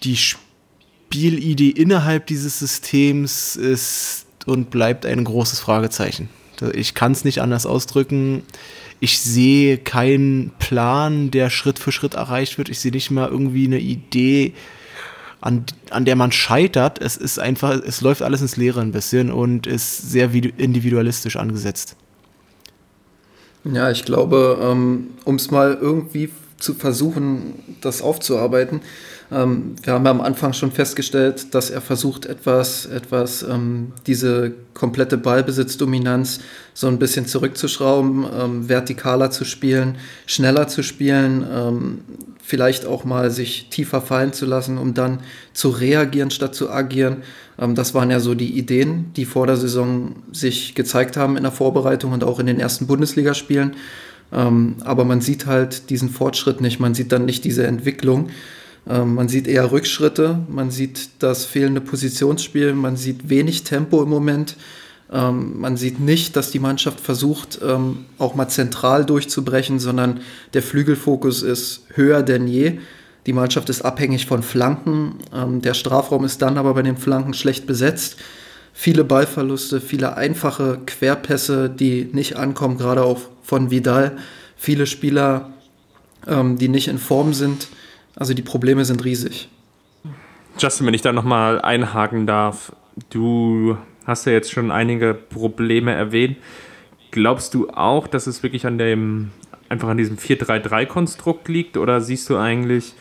Die 0.04 0.16
Spielidee 0.16 1.70
innerhalb 1.70 2.26
dieses 2.26 2.58
Systems 2.60 3.56
ist 3.56 4.26
und 4.46 4.70
bleibt 4.70 5.06
ein 5.06 5.24
großes 5.24 5.58
Fragezeichen. 5.58 6.28
Ich 6.72 6.94
kann 6.94 7.12
es 7.12 7.24
nicht 7.24 7.40
anders 7.40 7.66
ausdrücken. 7.66 8.42
Ich 9.04 9.20
sehe 9.20 9.76
keinen 9.76 10.52
Plan, 10.58 11.30
der 11.30 11.50
Schritt 11.50 11.78
für 11.78 11.92
Schritt 11.92 12.14
erreicht 12.14 12.56
wird. 12.56 12.70
Ich 12.70 12.80
sehe 12.80 12.90
nicht 12.90 13.10
mal 13.10 13.28
irgendwie 13.28 13.66
eine 13.66 13.78
Idee, 13.78 14.54
an, 15.42 15.66
an 15.90 16.06
der 16.06 16.16
man 16.16 16.32
scheitert. 16.32 17.02
Es 17.02 17.18
ist 17.18 17.38
einfach, 17.38 17.72
es 17.82 18.00
läuft 18.00 18.22
alles 18.22 18.40
ins 18.40 18.56
Leere 18.56 18.80
ein 18.80 18.92
bisschen 18.92 19.30
und 19.30 19.66
ist 19.66 20.10
sehr 20.10 20.32
individualistisch 20.32 21.36
angesetzt. 21.36 21.96
Ja, 23.64 23.90
ich 23.90 24.06
glaube, 24.06 24.58
ähm, 24.62 25.08
um 25.24 25.34
es 25.34 25.50
mal 25.50 25.76
irgendwie 25.78 26.30
zu 26.64 26.74
versuchen, 26.74 27.54
das 27.80 28.02
aufzuarbeiten, 28.02 28.80
ähm, 29.32 29.74
wir 29.82 29.94
haben 29.94 30.04
ja 30.04 30.10
am 30.10 30.20
Anfang 30.20 30.52
schon 30.52 30.70
festgestellt, 30.70 31.54
dass 31.54 31.70
er 31.70 31.80
versucht, 31.80 32.26
etwas, 32.26 32.86
etwas 32.86 33.42
ähm, 33.42 33.92
diese 34.06 34.52
komplette 34.74 35.16
Ballbesitzdominanz 35.16 36.40
so 36.74 36.88
ein 36.88 36.98
bisschen 36.98 37.26
zurückzuschrauben, 37.26 38.26
ähm, 38.38 38.64
vertikaler 38.64 39.30
zu 39.30 39.44
spielen, 39.44 39.96
schneller 40.26 40.68
zu 40.68 40.82
spielen, 40.82 41.46
ähm, 41.50 42.00
vielleicht 42.42 42.84
auch 42.86 43.04
mal 43.04 43.30
sich 43.30 43.68
tiefer 43.70 44.02
fallen 44.02 44.32
zu 44.32 44.44
lassen, 44.44 44.76
um 44.76 44.92
dann 44.92 45.20
zu 45.54 45.70
reagieren 45.70 46.30
statt 46.30 46.54
zu 46.54 46.70
agieren. 46.70 47.18
Ähm, 47.58 47.74
das 47.74 47.94
waren 47.94 48.10
ja 48.10 48.20
so 48.20 48.34
die 48.34 48.58
Ideen, 48.58 49.12
die 49.16 49.24
vor 49.24 49.46
der 49.46 49.56
Saison 49.56 50.16
sich 50.32 50.74
gezeigt 50.74 51.16
haben 51.16 51.36
in 51.36 51.44
der 51.44 51.52
Vorbereitung 51.52 52.12
und 52.12 52.24
auch 52.24 52.40
in 52.40 52.46
den 52.46 52.60
ersten 52.60 52.86
Bundesligaspielen. 52.86 53.74
Ähm, 54.34 54.76
aber 54.84 55.04
man 55.04 55.20
sieht 55.20 55.46
halt 55.46 55.90
diesen 55.90 56.10
Fortschritt 56.10 56.60
nicht, 56.60 56.80
man 56.80 56.94
sieht 56.94 57.12
dann 57.12 57.24
nicht 57.24 57.44
diese 57.44 57.66
Entwicklung. 57.66 58.30
Ähm, 58.86 59.14
man 59.14 59.28
sieht 59.28 59.46
eher 59.46 59.70
Rückschritte, 59.70 60.40
man 60.48 60.70
sieht 60.70 61.08
das 61.20 61.44
fehlende 61.44 61.80
Positionsspiel, 61.80 62.74
man 62.74 62.96
sieht 62.96 63.28
wenig 63.30 63.64
Tempo 63.64 64.02
im 64.02 64.08
Moment. 64.08 64.56
Ähm, 65.12 65.60
man 65.60 65.76
sieht 65.76 66.00
nicht, 66.00 66.36
dass 66.36 66.50
die 66.50 66.58
Mannschaft 66.58 67.00
versucht, 67.00 67.60
ähm, 67.64 68.06
auch 68.18 68.34
mal 68.34 68.48
zentral 68.48 69.04
durchzubrechen, 69.04 69.78
sondern 69.78 70.20
der 70.52 70.62
Flügelfokus 70.62 71.42
ist 71.42 71.84
höher 71.94 72.22
denn 72.22 72.48
je. 72.48 72.78
Die 73.26 73.32
Mannschaft 73.32 73.70
ist 73.70 73.82
abhängig 73.82 74.26
von 74.26 74.42
Flanken. 74.42 75.16
Ähm, 75.32 75.62
der 75.62 75.74
Strafraum 75.74 76.24
ist 76.24 76.42
dann 76.42 76.58
aber 76.58 76.74
bei 76.74 76.82
den 76.82 76.96
Flanken 76.96 77.32
schlecht 77.32 77.66
besetzt. 77.66 78.16
Viele 78.72 79.04
Ballverluste, 79.04 79.80
viele 79.80 80.16
einfache 80.16 80.80
Querpässe, 80.84 81.70
die 81.70 82.08
nicht 82.12 82.36
ankommen, 82.36 82.76
gerade 82.76 83.04
auch 83.04 83.20
von 83.44 83.70
Vidal. 83.70 84.16
Viele 84.56 84.86
Spieler, 84.86 85.52
ähm, 86.26 86.58
die 86.58 86.68
nicht 86.68 86.88
in 86.88 86.98
Form 86.98 87.32
sind. 87.32 87.68
Also 88.16 88.34
die 88.34 88.42
Probleme 88.42 88.84
sind 88.84 89.04
riesig. 89.04 89.48
Justin, 90.58 90.86
wenn 90.86 90.94
ich 90.94 91.02
da 91.02 91.12
nochmal 91.12 91.60
einhaken 91.60 92.26
darf, 92.26 92.72
du 93.10 93.76
hast 94.06 94.26
ja 94.26 94.32
jetzt 94.32 94.50
schon 94.50 94.70
einige 94.70 95.14
Probleme 95.14 95.92
erwähnt. 95.92 96.38
Glaubst 97.10 97.54
du 97.54 97.70
auch, 97.70 98.06
dass 98.06 98.26
es 98.26 98.42
wirklich 98.42 98.66
an 98.66 98.78
dem, 98.78 99.30
einfach 99.68 99.88
an 99.88 99.96
diesem 99.96 100.16
4-3-3-Konstrukt 100.16 101.48
liegt 101.48 101.76
oder 101.76 102.00
siehst 102.00 102.30
du 102.30 102.36
eigentlich 102.36 102.94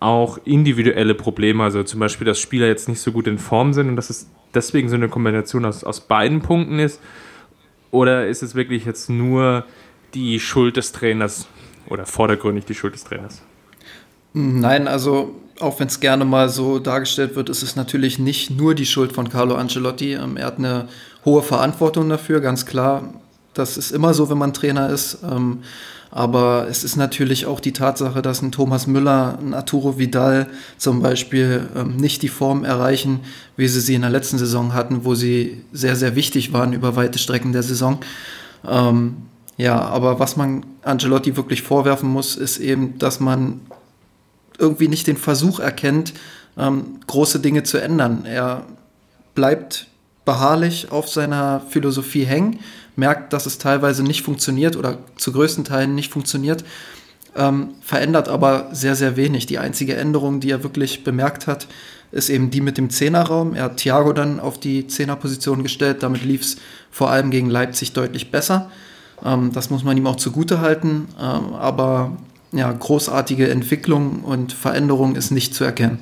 auch 0.00 0.38
individuelle 0.44 1.14
Probleme, 1.14 1.64
also 1.64 1.82
zum 1.82 2.00
Beispiel, 2.00 2.26
dass 2.26 2.38
Spieler 2.38 2.66
jetzt 2.66 2.88
nicht 2.88 3.00
so 3.00 3.12
gut 3.12 3.26
in 3.26 3.38
Form 3.38 3.72
sind 3.72 3.88
und 3.88 3.96
dass 3.96 4.10
es 4.10 4.30
deswegen 4.54 4.88
so 4.88 4.94
eine 4.94 5.08
Kombination 5.08 5.64
aus, 5.64 5.84
aus 5.84 6.00
beiden 6.06 6.42
Punkten 6.42 6.78
ist? 6.78 7.00
Oder 7.90 8.26
ist 8.26 8.42
es 8.42 8.54
wirklich 8.54 8.84
jetzt 8.84 9.08
nur 9.08 9.64
die 10.14 10.40
Schuld 10.40 10.76
des 10.76 10.92
Trainers 10.92 11.46
oder 11.88 12.06
vordergründig 12.06 12.64
die 12.64 12.74
Schuld 12.74 12.94
des 12.94 13.04
Trainers? 13.04 13.42
Nein, 14.32 14.88
also 14.88 15.34
auch 15.60 15.80
wenn 15.80 15.86
es 15.86 16.00
gerne 16.00 16.24
mal 16.24 16.48
so 16.48 16.78
dargestellt 16.78 17.36
wird, 17.36 17.48
ist 17.48 17.62
es 17.62 17.76
natürlich 17.76 18.18
nicht 18.18 18.50
nur 18.50 18.74
die 18.74 18.86
Schuld 18.86 19.12
von 19.12 19.30
Carlo 19.30 19.54
Ancelotti. 19.54 20.14
Ähm, 20.14 20.36
er 20.36 20.46
hat 20.46 20.58
eine 20.58 20.88
hohe 21.24 21.42
Verantwortung 21.42 22.08
dafür, 22.08 22.40
ganz 22.40 22.66
klar. 22.66 23.14
Das 23.54 23.78
ist 23.78 23.90
immer 23.90 24.12
so, 24.12 24.28
wenn 24.28 24.38
man 24.38 24.52
Trainer 24.52 24.90
ist. 24.90 25.18
Ähm, 26.12 26.16
aber 26.16 26.66
es 26.68 26.84
ist 26.84 26.96
natürlich 26.96 27.46
auch 27.46 27.60
die 27.60 27.72
Tatsache, 27.72 28.22
dass 28.22 28.42
ein 28.42 28.52
Thomas 28.52 28.86
Müller, 28.86 29.38
ein 29.40 29.54
Arturo 29.54 29.98
Vidal 29.98 30.46
zum 30.78 31.02
Beispiel 31.02 31.68
ähm, 31.76 31.96
nicht 31.96 32.22
die 32.22 32.28
Form 32.28 32.64
erreichen, 32.64 33.20
wie 33.56 33.68
sie 33.68 33.80
sie 33.80 33.94
in 33.94 34.02
der 34.02 34.10
letzten 34.10 34.38
Saison 34.38 34.74
hatten, 34.74 35.04
wo 35.04 35.14
sie 35.14 35.62
sehr, 35.72 35.96
sehr 35.96 36.16
wichtig 36.16 36.52
waren 36.52 36.72
über 36.72 36.96
weite 36.96 37.18
Strecken 37.18 37.52
der 37.52 37.62
Saison. 37.62 37.98
ja, 39.58 39.80
aber 39.80 40.18
was 40.18 40.36
man 40.36 40.66
Ancelotti 40.82 41.36
wirklich 41.36 41.62
vorwerfen 41.62 42.08
muss, 42.08 42.34
ist 42.34 42.58
eben, 42.58 42.98
dass 42.98 43.20
man 43.20 43.60
irgendwie 44.58 44.88
nicht 44.88 45.06
den 45.06 45.16
Versuch 45.16 45.60
erkennt, 45.60 46.14
ähm, 46.58 47.00
große 47.06 47.40
Dinge 47.40 47.62
zu 47.62 47.78
ändern. 47.78 48.24
Er 48.24 48.64
bleibt 49.34 49.86
beharrlich 50.24 50.90
auf 50.90 51.08
seiner 51.08 51.60
Philosophie 51.70 52.24
hängen, 52.24 52.58
merkt, 52.96 53.32
dass 53.32 53.46
es 53.46 53.58
teilweise 53.58 54.02
nicht 54.02 54.22
funktioniert 54.22 54.76
oder 54.76 54.98
zu 55.16 55.32
größten 55.32 55.64
Teilen 55.64 55.94
nicht 55.94 56.12
funktioniert, 56.12 56.64
ähm, 57.36 57.74
verändert 57.82 58.28
aber 58.28 58.68
sehr, 58.72 58.94
sehr 58.94 59.16
wenig. 59.16 59.46
Die 59.46 59.58
einzige 59.58 59.96
Änderung, 59.96 60.40
die 60.40 60.50
er 60.50 60.62
wirklich 60.62 61.04
bemerkt 61.04 61.46
hat, 61.46 61.68
ist 62.12 62.30
eben 62.30 62.50
die 62.50 62.60
mit 62.60 62.78
dem 62.78 62.90
Zehnerraum. 62.90 63.54
Er 63.54 63.64
hat 63.64 63.76
Thiago 63.78 64.12
dann 64.12 64.40
auf 64.40 64.58
die 64.58 64.86
Zehnerposition 64.86 65.62
gestellt. 65.62 66.02
Damit 66.02 66.24
lief 66.24 66.40
es 66.42 66.56
vor 66.90 67.10
allem 67.10 67.30
gegen 67.30 67.50
Leipzig 67.50 67.92
deutlich 67.92 68.30
besser. 68.30 68.70
Ähm, 69.24 69.52
das 69.52 69.70
muss 69.70 69.84
man 69.84 69.96
ihm 69.96 70.06
auch 70.06 70.16
zugute 70.16 70.60
halten. 70.60 71.08
Ähm, 71.20 71.54
aber 71.54 72.16
ja, 72.52 72.72
großartige 72.72 73.50
Entwicklung 73.50 74.22
und 74.22 74.52
Veränderung 74.52 75.16
ist 75.16 75.30
nicht 75.30 75.54
zu 75.54 75.64
erkennen. 75.64 75.98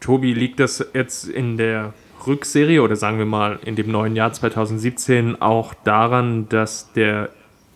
Tobi, 0.00 0.34
liegt 0.34 0.60
das 0.60 0.84
jetzt 0.94 1.28
in 1.28 1.56
der 1.56 1.94
Rückserie 2.26 2.82
oder 2.82 2.96
sagen 2.96 3.18
wir 3.18 3.26
mal 3.26 3.58
in 3.64 3.76
dem 3.76 3.90
neuen 3.90 4.16
Jahr 4.16 4.32
2017 4.32 5.40
auch 5.40 5.74
daran, 5.84 6.48
dass 6.48 6.92
der 6.92 7.30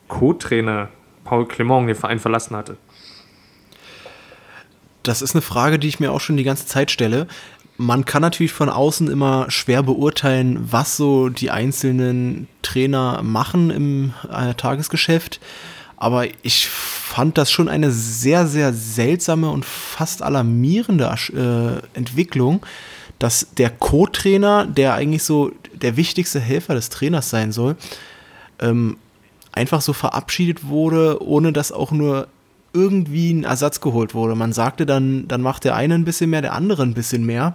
Co-Trainer 0.08 0.88
Paul 1.24 1.46
Clement 1.46 1.88
den 1.88 1.96
Verein 1.96 2.18
verlassen 2.18 2.56
hatte? 2.56 2.76
Das 5.02 5.22
ist 5.22 5.34
eine 5.34 5.42
Frage, 5.42 5.78
die 5.78 5.88
ich 5.88 6.00
mir 6.00 6.12
auch 6.12 6.20
schon 6.20 6.36
die 6.36 6.44
ganze 6.44 6.66
Zeit 6.66 6.90
stelle. 6.90 7.26
Man 7.78 8.04
kann 8.04 8.22
natürlich 8.22 8.52
von 8.52 8.68
außen 8.68 9.08
immer 9.08 9.50
schwer 9.50 9.82
beurteilen, 9.82 10.58
was 10.72 10.96
so 10.96 11.28
die 11.28 11.50
einzelnen 11.50 12.48
Trainer 12.62 13.22
machen 13.22 13.70
im 13.70 14.14
äh, 14.30 14.54
Tagesgeschäft. 14.54 15.40
Aber 15.96 16.26
ich 16.42 16.68
fand 16.68 17.38
das 17.38 17.50
schon 17.50 17.68
eine 17.68 17.90
sehr, 17.90 18.46
sehr 18.46 18.72
seltsame 18.72 19.50
und 19.50 19.64
fast 19.64 20.22
alarmierende 20.22 21.04
äh, 21.04 21.96
Entwicklung, 21.96 22.64
dass 23.18 23.48
der 23.56 23.70
Co-Trainer, 23.70 24.66
der 24.66 24.94
eigentlich 24.94 25.22
so 25.22 25.52
der 25.74 25.96
wichtigste 25.96 26.40
Helfer 26.40 26.74
des 26.74 26.90
Trainers 26.90 27.30
sein 27.30 27.52
soll, 27.52 27.76
ähm, 28.60 28.96
einfach 29.52 29.80
so 29.80 29.92
verabschiedet 29.92 30.68
wurde, 30.68 31.22
ohne 31.22 31.52
dass 31.52 31.72
auch 31.72 31.92
nur 31.92 32.28
irgendwie 32.72 33.32
ein 33.32 33.44
Ersatz 33.44 33.80
geholt 33.80 34.14
wurde. 34.14 34.34
Man 34.34 34.52
sagte 34.52 34.84
dann, 34.84 35.26
dann 35.28 35.40
macht 35.40 35.64
der 35.64 35.74
eine 35.74 35.94
ein 35.94 36.04
bisschen 36.04 36.28
mehr, 36.28 36.42
der 36.42 36.52
andere 36.52 36.82
ein 36.82 36.94
bisschen 36.94 37.24
mehr. 37.24 37.54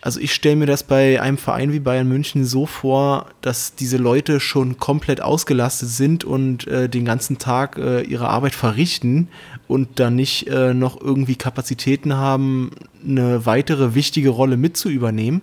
Also 0.00 0.20
ich 0.20 0.32
stelle 0.32 0.56
mir 0.56 0.66
das 0.66 0.84
bei 0.84 1.20
einem 1.20 1.38
Verein 1.38 1.72
wie 1.72 1.80
Bayern 1.80 2.06
München 2.06 2.44
so 2.44 2.66
vor, 2.66 3.26
dass 3.40 3.74
diese 3.74 3.96
Leute 3.96 4.38
schon 4.38 4.78
komplett 4.78 5.20
ausgelastet 5.20 5.88
sind 5.88 6.24
und 6.24 6.68
äh, 6.68 6.88
den 6.88 7.04
ganzen 7.04 7.38
Tag 7.38 7.78
äh, 7.78 8.02
ihre 8.02 8.28
Arbeit 8.28 8.54
verrichten 8.54 9.28
und 9.68 10.00
dann 10.00 10.16
nicht 10.16 10.48
äh, 10.48 10.74
noch 10.74 11.00
irgendwie 11.00 11.36
Kapazitäten 11.36 12.14
haben, 12.14 12.70
eine 13.06 13.46
weitere 13.46 13.94
wichtige 13.94 14.30
Rolle 14.30 14.56
mit 14.56 14.76
zu 14.76 14.88
übernehmen. 14.88 15.42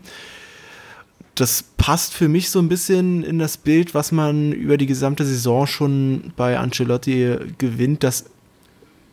Das 1.36 1.63
passt 1.77 2.13
für 2.13 2.27
mich 2.27 2.50
so 2.50 2.60
ein 2.60 2.70
bisschen 2.70 3.24
in 3.24 3.39
das 3.39 3.58
Bild, 3.58 3.94
was 3.94 4.12
man 4.12 4.51
über 4.51 4.77
die 4.77 4.86
gesamte 4.86 5.25
Saison 5.25 5.67
schon 5.67 6.34
bei 6.36 6.58
Ancelotti 6.58 7.38
gewinnt, 7.58 8.03
dass 8.03 8.25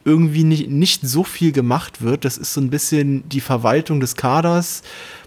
irgendwie 0.05 0.45
nicht, 0.45 0.71
nicht 0.71 1.03
so 1.03 1.23
viel 1.23 1.53
gemacht 1.53 2.03
wird. 2.03 2.25
Das 2.25 2.39
ist 2.39 2.55
so 2.55 2.61
ein 2.61 2.71
bisschen 2.71 3.29
die 3.29 3.41
Verwaltung 3.41 4.01
des 4.01 4.17
Kaders 4.17 4.83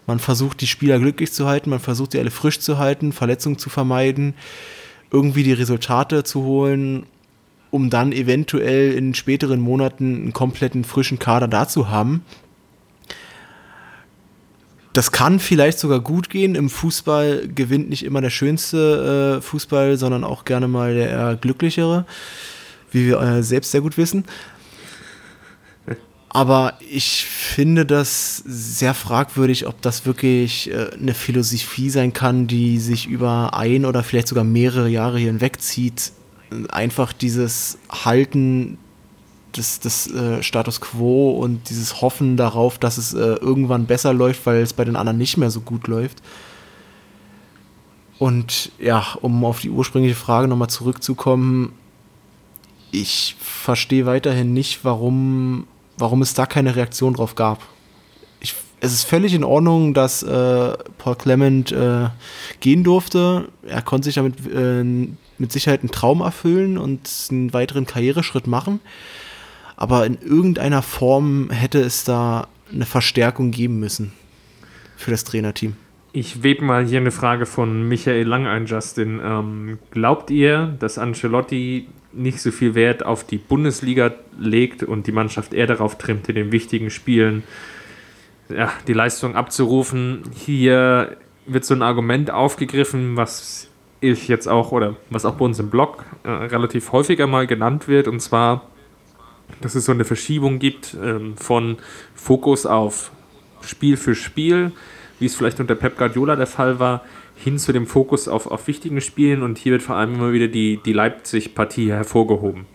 man 0.08 0.20
versucht, 0.20 0.62
die 0.62 0.68
Spieler 0.68 1.00
glücklich 1.00 1.32
zu 1.32 1.48
halten, 1.48 1.70
man 1.70 1.80
versucht, 1.80 2.12
sie 2.12 2.20
alle 2.20 2.32
frisch 2.32 2.60
zu 2.60 2.78
halten, 2.78 3.12
Verletzungen 3.12 3.58
zu 3.58 3.70
vermeiden, 3.70 4.36
irgendwie 5.12 5.44
die 5.44 5.54
Resultate 5.54 6.24
zu 6.24 6.44
holen, 6.44 7.06
um 7.76 7.90
dann 7.90 8.14
eventuell 8.14 8.94
in 8.94 9.14
späteren 9.14 9.60
Monaten 9.60 10.16
einen 10.16 10.34
kompletten 10.34 10.86
frischen 10.86 11.20
Kader 11.20 11.50
da 11.50 11.68
zu 11.68 11.90
haben. 11.90 12.24
Das 14.94 15.12
kann 15.12 15.42
vielleicht 15.42 15.80
sogar 15.80 16.00
gut 16.00 16.30
gehen. 16.30 16.56
Im 16.56 16.70
Fußball 16.70 17.50
gewinnt 17.54 17.90
nicht 17.90 18.06
immer 18.06 18.22
der 18.22 18.30
schönste 18.30 19.40
äh, 19.40 19.42
Fußball, 19.42 19.98
sondern 19.98 20.24
auch 20.24 20.46
gerne 20.46 20.70
mal 20.70 20.96
der 20.96 21.10
eher 21.10 21.36
glücklichere, 21.36 22.06
wie 22.92 23.08
wir 23.08 23.20
äh, 23.20 23.44
selbst 23.44 23.72
sehr 23.72 23.82
gut 23.82 23.98
wissen. 23.98 24.24
Aber 26.30 26.76
ich 26.90 27.26
finde 27.26 27.86
das 27.86 28.38
sehr 28.38 28.94
fragwürdig, 28.94 29.68
ob 29.68 29.82
das 29.82 30.06
wirklich 30.06 30.72
äh, 30.72 30.92
eine 30.94 31.14
Philosophie 31.14 31.90
sein 31.90 32.14
kann, 32.14 32.48
die 32.48 32.80
sich 32.80 33.06
über 33.06 33.54
ein 33.54 33.84
oder 33.84 34.02
vielleicht 34.02 34.30
sogar 34.30 34.46
mehrere 34.46 34.88
Jahre 34.88 35.20
hinwegzieht. 35.20 36.14
Einfach 36.70 37.14
dieses 37.14 37.78
Halten 37.90 38.78
des, 39.58 39.80
des 39.80 40.12
äh, 40.12 40.44
Status 40.44 40.82
quo 40.82 41.32
und 41.32 41.70
dieses 41.70 42.02
Hoffen 42.02 42.38
darauf, 42.38 42.78
dass 42.78 42.98
es 42.98 43.14
äh, 43.14 43.18
irgendwann 43.18 43.86
besser 43.86 44.14
läuft, 44.14 44.46
weil 44.46 44.62
es 44.62 44.74
bei 44.74 44.86
den 44.86 44.96
anderen 44.96 45.18
nicht 45.18 45.38
mehr 45.38 45.50
so 45.50 45.62
gut 45.62 45.88
läuft. 45.88 46.22
Und 48.18 48.72
ja, 48.80 49.06
um 49.22 49.44
auf 49.44 49.60
die 49.60 49.70
ursprüngliche 49.70 50.16
Frage 50.16 50.48
nochmal 50.48 50.70
zurückzukommen, 50.70 51.74
ich 52.92 53.36
verstehe 53.40 54.06
weiterhin 54.06 54.54
nicht, 54.54 54.86
warum, 54.86 55.68
warum 55.98 56.22
es 56.22 56.34
da 56.34 56.46
keine 56.46 56.76
Reaktion 56.76 57.14
drauf 57.14 57.36
gab. 57.36 57.62
Ich, 58.40 58.56
es 58.80 58.94
ist 58.94 59.04
völlig 59.04 59.34
in 59.34 59.44
Ordnung, 59.44 59.94
dass 59.94 60.24
äh, 60.24 60.74
Paul 60.98 61.16
Clement 61.16 61.72
äh, 61.74 62.08
gehen 62.62 62.84
durfte. 62.84 63.50
Er 63.68 63.82
konnte 63.82 64.06
sich 64.06 64.16
damit 64.16 64.36
äh, 64.48 65.10
mit 65.38 65.52
Sicherheit 65.52 65.82
einen 65.82 65.92
Traum 65.92 66.22
erfüllen 66.22 66.78
und 66.78 67.10
einen 67.30 67.54
weiteren 67.54 67.86
Karriereschritt 67.86 68.48
machen. 68.48 68.80
Aber 69.76 70.06
in 70.06 70.18
irgendeiner 70.22 70.82
Form 70.82 71.50
hätte 71.50 71.80
es 71.80 72.04
da 72.04 72.48
eine 72.72 72.86
Verstärkung 72.86 73.52
geben 73.52 73.80
müssen 73.80 74.14
für 74.96 75.12
das 75.12 75.24
Trainerteam. 75.24 75.76
Ich 76.14 76.44
webe 76.44 76.64
mal 76.64 76.86
hier 76.86 77.00
eine 77.00 77.12
Frage 77.12 77.46
von 77.46 77.88
Michael 77.90 78.26
Lang 78.26 78.48
ein, 78.48 78.68
Justin. 78.68 79.20
Ähm, 79.22 79.80
glaubt 79.92 80.32
ihr, 80.32 80.74
dass 80.80 80.98
Ancelotti 80.98 81.90
nicht 82.14 82.40
so 82.40 82.52
viel 82.52 82.74
Wert 82.74 83.06
auf 83.06 83.26
die 83.26 83.38
Bundesliga 83.38 84.14
legt 84.40 84.82
und 84.84 85.08
die 85.08 85.12
Mannschaft 85.12 85.54
eher 85.54 85.68
darauf 85.68 85.98
trimmt, 85.98 86.30
in 86.30 86.36
den 86.36 86.52
wichtigen 86.54 86.90
Spielen 86.90 87.44
ja, 88.48 88.72
die 88.88 88.94
Leistung 88.94 89.36
abzurufen? 89.36 90.24
Hier 90.34 91.18
wird 91.46 91.66
so 91.66 91.74
ein 91.74 91.82
Argument 91.82 92.32
aufgegriffen, 92.32 93.18
was 93.18 93.70
ich 94.12 94.28
jetzt 94.28 94.48
auch 94.48 94.72
oder 94.72 94.96
was 95.10 95.26
auch 95.26 95.36
bei 95.36 95.46
uns 95.46 95.60
im 95.60 95.70
Blog 95.70 96.06
äh, 96.24 96.30
relativ 96.30 96.92
häufiger 96.92 97.28
mal 97.28 97.48
genannt 97.48 97.88
wird, 97.88 98.08
und 98.08 98.20
zwar, 98.20 98.64
dass 99.62 99.76
es 99.76 99.86
so 99.86 99.92
eine 99.92 100.06
Verschiebung 100.06 100.60
gibt 100.60 100.96
ähm, 101.02 101.38
von 101.38 101.78
Fokus 102.14 102.66
auf 102.66 103.12
Spiel 103.62 103.98
für 103.98 104.16
Spiel 104.16 104.72
wie 105.20 105.26
es 105.26 105.36
vielleicht 105.36 105.60
unter 105.60 105.76
Pep 105.76 105.98
Guardiola 105.98 106.36
der 106.36 106.48
Fall 106.48 106.80
war, 106.80 107.02
hin 107.36 107.60
zu 107.60 107.74
dem 107.74 107.88
Fokus 107.88 108.28
auf, 108.28 108.48
auf 108.48 108.68
wichtigen 108.68 109.02
Spielen 109.02 109.44
und 109.44 109.58
hier 109.58 109.74
wird 109.74 109.84
vor 109.84 109.96
allem 109.96 110.16
immer 110.16 110.32
wieder 110.32 110.48
die, 110.48 110.80
die 110.84 110.94
Leipzig-Partie 110.94 111.92
hervorgehoben. 111.92 112.66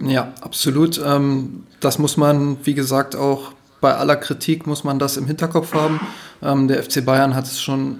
Ja, 0.00 0.32
absolut. 0.40 1.00
Ähm, 1.04 1.64
das 1.80 1.98
muss 1.98 2.16
man, 2.16 2.58
wie 2.64 2.74
gesagt, 2.74 3.16
auch 3.16 3.52
bei 3.80 3.94
aller 3.94 4.16
Kritik 4.16 4.66
muss 4.66 4.84
man 4.84 4.98
das 4.98 5.16
im 5.16 5.26
Hinterkopf 5.26 5.74
haben. 5.74 6.00
Ähm, 6.42 6.68
der 6.68 6.82
FC 6.82 7.04
Bayern 7.04 7.34
hat 7.34 7.44
es 7.44 7.60
schon 7.60 7.98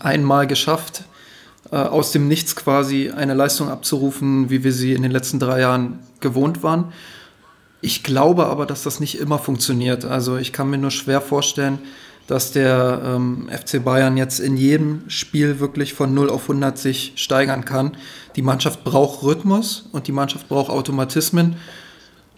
einmal 0.00 0.46
geschafft, 0.46 1.04
äh, 1.72 1.76
aus 1.76 2.12
dem 2.12 2.28
Nichts 2.28 2.54
quasi 2.54 3.10
eine 3.10 3.34
Leistung 3.34 3.70
abzurufen, 3.70 4.50
wie 4.50 4.62
wir 4.62 4.72
sie 4.72 4.92
in 4.92 5.02
den 5.02 5.10
letzten 5.10 5.40
drei 5.40 5.60
Jahren 5.60 6.00
gewohnt 6.20 6.62
waren. 6.62 6.92
Ich 7.80 8.04
glaube 8.04 8.46
aber, 8.46 8.66
dass 8.66 8.82
das 8.84 9.00
nicht 9.00 9.18
immer 9.18 9.38
funktioniert. 9.38 10.04
Also 10.04 10.36
ich 10.36 10.52
kann 10.52 10.70
mir 10.70 10.78
nur 10.78 10.90
schwer 10.90 11.20
vorstellen, 11.20 11.78
dass 12.26 12.52
der 12.52 13.00
ähm, 13.04 13.48
FC 13.50 13.82
Bayern 13.82 14.16
jetzt 14.16 14.38
in 14.38 14.56
jedem 14.56 15.02
Spiel 15.08 15.58
wirklich 15.60 15.94
von 15.94 16.14
0 16.14 16.30
auf 16.30 16.42
100 16.42 16.78
sich 16.78 17.14
steigern 17.16 17.64
kann. 17.64 17.96
Die 18.36 18.42
Mannschaft 18.42 18.84
braucht 18.84 19.22
Rhythmus 19.22 19.88
und 19.92 20.06
die 20.06 20.12
Mannschaft 20.12 20.48
braucht 20.48 20.70
Automatismen. 20.70 21.56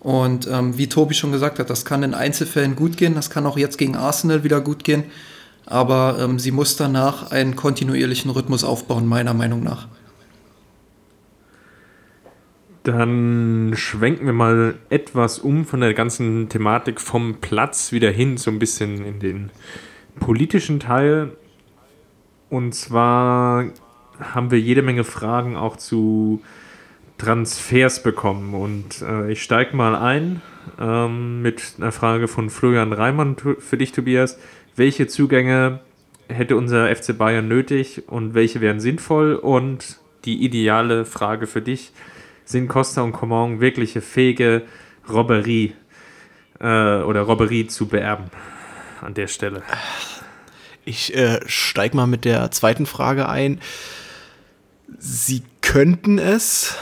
Und 0.00 0.46
ähm, 0.46 0.78
wie 0.78 0.88
Tobi 0.88 1.14
schon 1.14 1.32
gesagt 1.32 1.58
hat, 1.58 1.70
das 1.70 1.84
kann 1.84 2.02
in 2.02 2.14
Einzelfällen 2.14 2.76
gut 2.76 2.96
gehen, 2.96 3.14
das 3.14 3.30
kann 3.30 3.46
auch 3.46 3.58
jetzt 3.58 3.78
gegen 3.78 3.96
Arsenal 3.96 4.44
wieder 4.44 4.60
gut 4.60 4.84
gehen. 4.84 5.04
Aber 5.66 6.18
ähm, 6.20 6.38
sie 6.38 6.50
muss 6.50 6.76
danach 6.76 7.30
einen 7.30 7.56
kontinuierlichen 7.56 8.30
Rhythmus 8.30 8.64
aufbauen, 8.64 9.06
meiner 9.06 9.34
Meinung 9.34 9.62
nach. 9.62 9.88
Dann 12.82 13.72
schwenken 13.76 14.26
wir 14.26 14.34
mal 14.34 14.74
etwas 14.90 15.38
um 15.38 15.64
von 15.64 15.80
der 15.80 15.94
ganzen 15.94 16.50
Thematik 16.50 17.00
vom 17.00 17.36
Platz 17.40 17.92
wieder 17.92 18.10
hin, 18.10 18.36
so 18.36 18.50
ein 18.50 18.58
bisschen 18.58 19.04
in 19.06 19.20
den 19.20 19.50
politischen 20.20 20.80
Teil. 20.80 21.32
Und 22.50 22.74
zwar 22.74 23.64
haben 24.20 24.50
wir 24.50 24.60
jede 24.60 24.82
Menge 24.82 25.02
Fragen 25.02 25.56
auch 25.56 25.78
zu 25.78 26.42
Transfers 27.16 28.02
bekommen. 28.02 28.52
Und 28.54 29.00
äh, 29.00 29.32
ich 29.32 29.42
steige 29.42 29.74
mal 29.74 29.96
ein 29.96 30.42
ähm, 30.78 31.40
mit 31.40 31.62
einer 31.78 31.90
Frage 31.92 32.28
von 32.28 32.50
Florian 32.50 32.92
Reimann 32.92 33.36
für 33.36 33.76
dich, 33.78 33.92
Tobias. 33.92 34.38
Welche 34.76 35.06
Zugänge 35.06 35.80
hätte 36.28 36.56
unser 36.56 36.94
FC 36.94 37.16
Bayern 37.16 37.46
nötig 37.46 38.08
und 38.08 38.34
welche 38.34 38.60
wären 38.60 38.80
sinnvoll? 38.80 39.34
Und 39.34 39.98
die 40.24 40.44
ideale 40.44 41.04
Frage 41.04 41.46
für 41.46 41.62
dich 41.62 41.92
sind 42.44 42.68
Costa 42.68 43.02
und 43.02 43.12
Coman 43.12 43.60
wirkliche 43.60 44.00
fähige 44.00 44.62
Robberie 45.08 45.74
äh, 46.60 46.64
oder 47.02 47.22
Robberie 47.22 47.66
zu 47.66 47.86
beerben 47.86 48.26
an 49.00 49.14
der 49.14 49.28
Stelle? 49.28 49.62
Ich 50.84 51.14
äh, 51.14 51.40
steige 51.46 51.96
mal 51.96 52.06
mit 52.06 52.24
der 52.24 52.50
zweiten 52.50 52.86
Frage 52.86 53.28
ein. 53.28 53.60
Sie 54.98 55.42
könnten 55.60 56.18
es. 56.18 56.76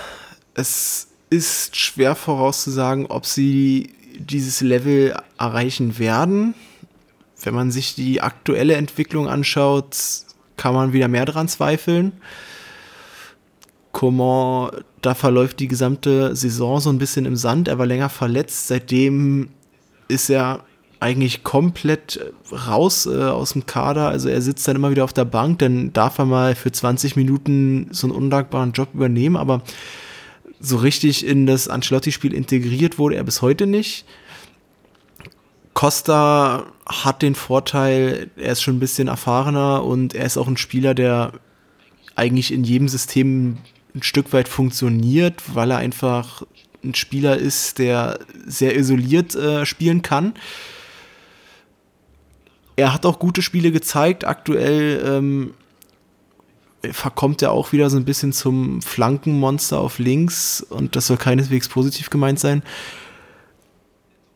Es 0.54 1.08
ist 1.30 1.76
schwer 1.76 2.14
vorauszusagen, 2.14 3.06
ob 3.06 3.26
sie 3.26 3.94
dieses 4.18 4.60
Level 4.60 5.16
erreichen 5.38 5.98
werden. 5.98 6.54
Wenn 7.42 7.54
man 7.54 7.70
sich 7.70 7.94
die 7.94 8.20
aktuelle 8.20 8.74
Entwicklung 8.74 9.28
anschaut, 9.28 9.96
kann 10.56 10.74
man 10.74 10.92
wieder 10.92 11.08
mehr 11.08 11.24
daran 11.24 11.48
zweifeln. 11.48 12.12
Coman, 13.92 14.70
da 15.02 15.14
verläuft 15.14 15.60
die 15.60 15.68
gesamte 15.68 16.34
Saison 16.34 16.80
so 16.80 16.90
ein 16.90 16.98
bisschen 16.98 17.26
im 17.26 17.36
Sand. 17.36 17.68
Er 17.68 17.78
war 17.78 17.86
länger 17.86 18.08
verletzt. 18.08 18.68
Seitdem 18.68 19.48
ist 20.08 20.30
er 20.30 20.64
eigentlich 21.00 21.42
komplett 21.42 22.20
raus 22.68 23.06
äh, 23.06 23.24
aus 23.24 23.52
dem 23.52 23.66
Kader. 23.66 24.08
Also 24.08 24.28
er 24.28 24.40
sitzt 24.40 24.66
dann 24.68 24.76
immer 24.76 24.90
wieder 24.90 25.04
auf 25.04 25.12
der 25.12 25.24
Bank. 25.24 25.58
Dann 25.58 25.92
darf 25.92 26.18
er 26.18 26.26
mal 26.26 26.54
für 26.54 26.70
20 26.70 27.16
Minuten 27.16 27.88
so 27.90 28.06
einen 28.06 28.16
undankbaren 28.16 28.72
Job 28.72 28.90
übernehmen. 28.94 29.36
Aber 29.36 29.62
so 30.60 30.76
richtig 30.76 31.26
in 31.26 31.46
das 31.46 31.68
Ancelotti-Spiel 31.68 32.32
integriert 32.32 32.98
wurde 32.98 33.16
er 33.16 33.24
bis 33.24 33.42
heute 33.42 33.66
nicht. 33.66 34.06
Costa 35.74 36.66
hat 36.86 37.22
den 37.22 37.34
Vorteil, 37.34 38.30
er 38.36 38.52
ist 38.52 38.62
schon 38.62 38.76
ein 38.76 38.80
bisschen 38.80 39.08
erfahrener 39.08 39.84
und 39.84 40.14
er 40.14 40.26
ist 40.26 40.36
auch 40.36 40.48
ein 40.48 40.56
Spieler, 40.56 40.94
der 40.94 41.32
eigentlich 42.14 42.52
in 42.52 42.64
jedem 42.64 42.88
System 42.88 43.58
ein 43.94 44.02
Stück 44.02 44.32
weit 44.32 44.48
funktioniert, 44.48 45.42
weil 45.54 45.70
er 45.70 45.78
einfach 45.78 46.42
ein 46.84 46.94
Spieler 46.94 47.36
ist, 47.36 47.78
der 47.78 48.18
sehr 48.46 48.76
isoliert 48.76 49.34
äh, 49.34 49.64
spielen 49.64 50.02
kann. 50.02 50.34
Er 52.76 52.92
hat 52.92 53.06
auch 53.06 53.18
gute 53.18 53.42
Spiele 53.42 53.70
gezeigt. 53.70 54.24
Aktuell 54.24 55.02
ähm, 55.06 55.54
verkommt 56.90 57.42
er 57.42 57.52
auch 57.52 57.72
wieder 57.72 57.90
so 57.90 57.96
ein 57.96 58.04
bisschen 58.04 58.32
zum 58.32 58.82
Flankenmonster 58.82 59.78
auf 59.78 59.98
links 59.98 60.62
und 60.62 60.96
das 60.96 61.06
soll 61.06 61.16
keineswegs 61.16 61.68
positiv 61.68 62.10
gemeint 62.10 62.40
sein. 62.40 62.62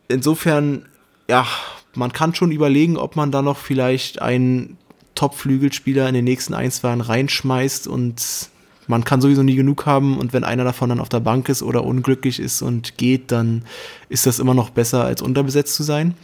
Insofern, 0.09 0.87
ja, 1.29 1.47
man 1.95 2.13
kann 2.13 2.35
schon 2.35 2.53
überlegen, 2.53 2.97
ob 2.97 3.17
man 3.17 3.33
da 3.33 3.43
noch 3.43 3.57
vielleicht 3.57 4.21
einen 4.21 4.77
Top-Flügelspieler 5.15 6.09
in 6.09 6.15
den 6.15 6.25
nächsten 6.25 6.55
ein, 6.55 6.71
zwei 6.71 6.95
reinschmeißt 6.95 7.89
und 7.89 8.51
man 8.87 9.05
kann 9.05 9.21
sowieso 9.21 9.43
nie 9.43 9.57
genug 9.57 9.87
haben 9.87 10.19
und 10.19 10.33
wenn 10.33 10.45
einer 10.45 10.65
davon 10.65 10.91
dann 10.91 11.01
auf 11.01 11.09
der 11.09 11.21
Bank 11.21 11.49
ist 11.49 11.63
oder 11.63 11.85
unglücklich 11.85 12.39
ist 12.39 12.63
und 12.63 12.97
geht, 12.97 13.33
dann 13.33 13.65
ist 14.09 14.27
das 14.27 14.39
immer 14.39 14.55
noch 14.55 14.71
besser, 14.71 15.05
als 15.05 15.23
unterbesetzt 15.23 15.75
zu 15.75 15.83
sein. 15.83 16.15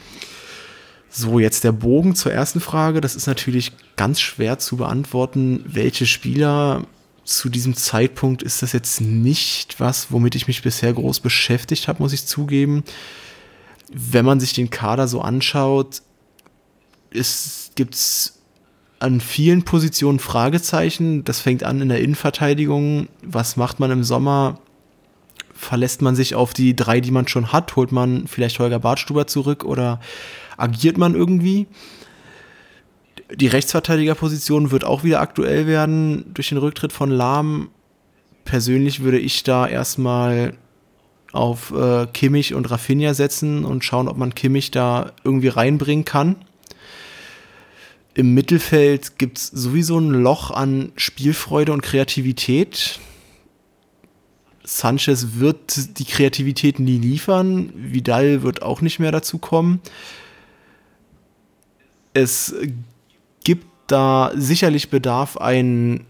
So, 1.11 1.41
jetzt 1.41 1.65
der 1.65 1.73
Bogen 1.73 2.15
zur 2.15 2.33
ersten 2.33 2.61
Frage. 2.61 3.01
Das 3.01 3.17
ist 3.17 3.27
natürlich 3.27 3.73
ganz 3.97 4.21
schwer 4.21 4.59
zu 4.59 4.77
beantworten, 4.77 5.63
welche 5.67 6.07
Spieler 6.07 6.85
zu 7.25 7.49
diesem 7.49 7.77
Zeitpunkt 7.77 8.43
ist 8.43 8.63
das 8.63 8.73
jetzt 8.73 9.01
nicht 9.01 9.79
was, 9.79 10.11
womit 10.11 10.35
ich 10.35 10.49
mich 10.49 10.63
bisher 10.63 10.93
groß 10.93 11.21
beschäftigt 11.21 11.87
habe, 11.89 12.03
muss 12.03 12.13
ich 12.13 12.27
zugeben. 12.27 12.83
Wenn 13.93 14.25
man 14.25 14.41
sich 14.41 14.55
den 14.55 14.71
Kader 14.71 15.07
so 15.07 15.21
anschaut, 15.21 16.03
gibt 17.75 17.95
es 17.95 18.39
an 19.01 19.21
vielen 19.21 19.65
Positionen 19.65 20.19
Fragezeichen. 20.19 21.25
Das 21.25 21.41
fängt 21.41 21.65
an 21.65 21.81
in 21.81 21.89
der 21.89 22.01
Innenverteidigung. 22.01 23.09
Was 23.23 23.57
macht 23.57 23.81
man 23.81 23.91
im 23.91 24.05
Sommer? 24.05 24.61
Verlässt 25.55 26.03
man 26.03 26.17
sich 26.17 26.35
auf 26.35 26.55
die 26.55 26.75
drei, 26.75 27.01
die 27.01 27.11
man 27.11 27.29
schon 27.29 27.53
hat? 27.53 27.77
Holt 27.77 27.93
man 27.93 28.27
vielleicht 28.27 28.59
Holger 28.59 28.79
Bartstuber 28.79 29.27
zurück 29.27 29.65
oder 29.65 30.01
agiert 30.57 30.99
man 30.99 31.15
irgendwie? 31.15 31.67
Die 33.35 33.47
Rechtsverteidigerposition 33.47 34.71
wird 34.71 34.85
auch 34.85 35.05
wieder 35.05 35.21
aktuell 35.21 35.67
werden 35.67 36.33
durch 36.33 36.49
den 36.49 36.59
Rücktritt 36.59 36.93
von 36.93 37.11
Lahm. 37.11 37.71
Persönlich 38.45 39.03
würde 39.03 39.19
ich 39.19 39.43
da 39.43 39.67
erstmal 39.67 40.55
auf 41.33 41.73
äh, 41.73 42.07
Kimmich 42.13 42.55
und 42.55 42.71
Rafinha 42.71 43.15
setzen 43.15 43.65
und 43.65 43.85
schauen, 43.85 44.09
ob 44.09 44.17
man 44.17 44.35
Kimmich 44.35 44.71
da 44.71 45.13
irgendwie 45.25 45.49
reinbringen 45.49 46.05
kann. 46.05 46.37
Im 48.15 48.35
Mittelfeld 48.35 49.19
gibt 49.19 49.39
es 49.39 49.47
sowieso 49.47 49.99
ein 49.99 50.11
Loch 50.11 50.51
an 50.51 50.93
Spielfreude 50.97 51.73
und 51.73 51.81
Kreativität. 51.81 53.01
Sanchez 54.65 55.39
wird 55.39 55.99
die 55.99 56.05
Kreativität 56.05 56.79
nie 56.79 56.99
liefern. 56.99 57.73
Vidal 57.75 58.43
wird 58.43 58.63
auch 58.63 58.83
nicht 58.83 58.99
mehr 58.99 59.13
dazu 59.13 59.39
kommen. 59.39 59.81
Es 62.13 62.55
gibt 63.45 63.67
da 63.87 64.31
sicherlich 64.35 64.91
Bedarf, 64.91 65.39
ein, 65.39 66.05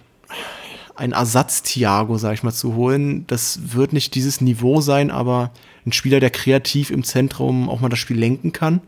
ein 1.02 1.10
Ersatz-Thiago, 1.10 2.16
sag 2.16 2.34
ich 2.34 2.44
mal, 2.44 2.52
zu 2.52 2.74
holen. 2.74 3.26
Das 3.26 3.74
wird 3.74 3.92
nicht 3.92 4.14
dieses 4.14 4.40
Niveau 4.40 4.80
sein, 4.80 5.10
aber 5.10 5.50
ein 5.84 5.90
Spieler, 5.90 6.20
der 6.20 6.30
kreativ 6.30 6.90
im 6.90 7.02
Zentrum 7.02 7.68
auch 7.68 7.80
mal 7.80 7.88
das 7.88 7.98
Spiel 7.98 8.16
lenken 8.16 8.52
kann. 8.52 8.80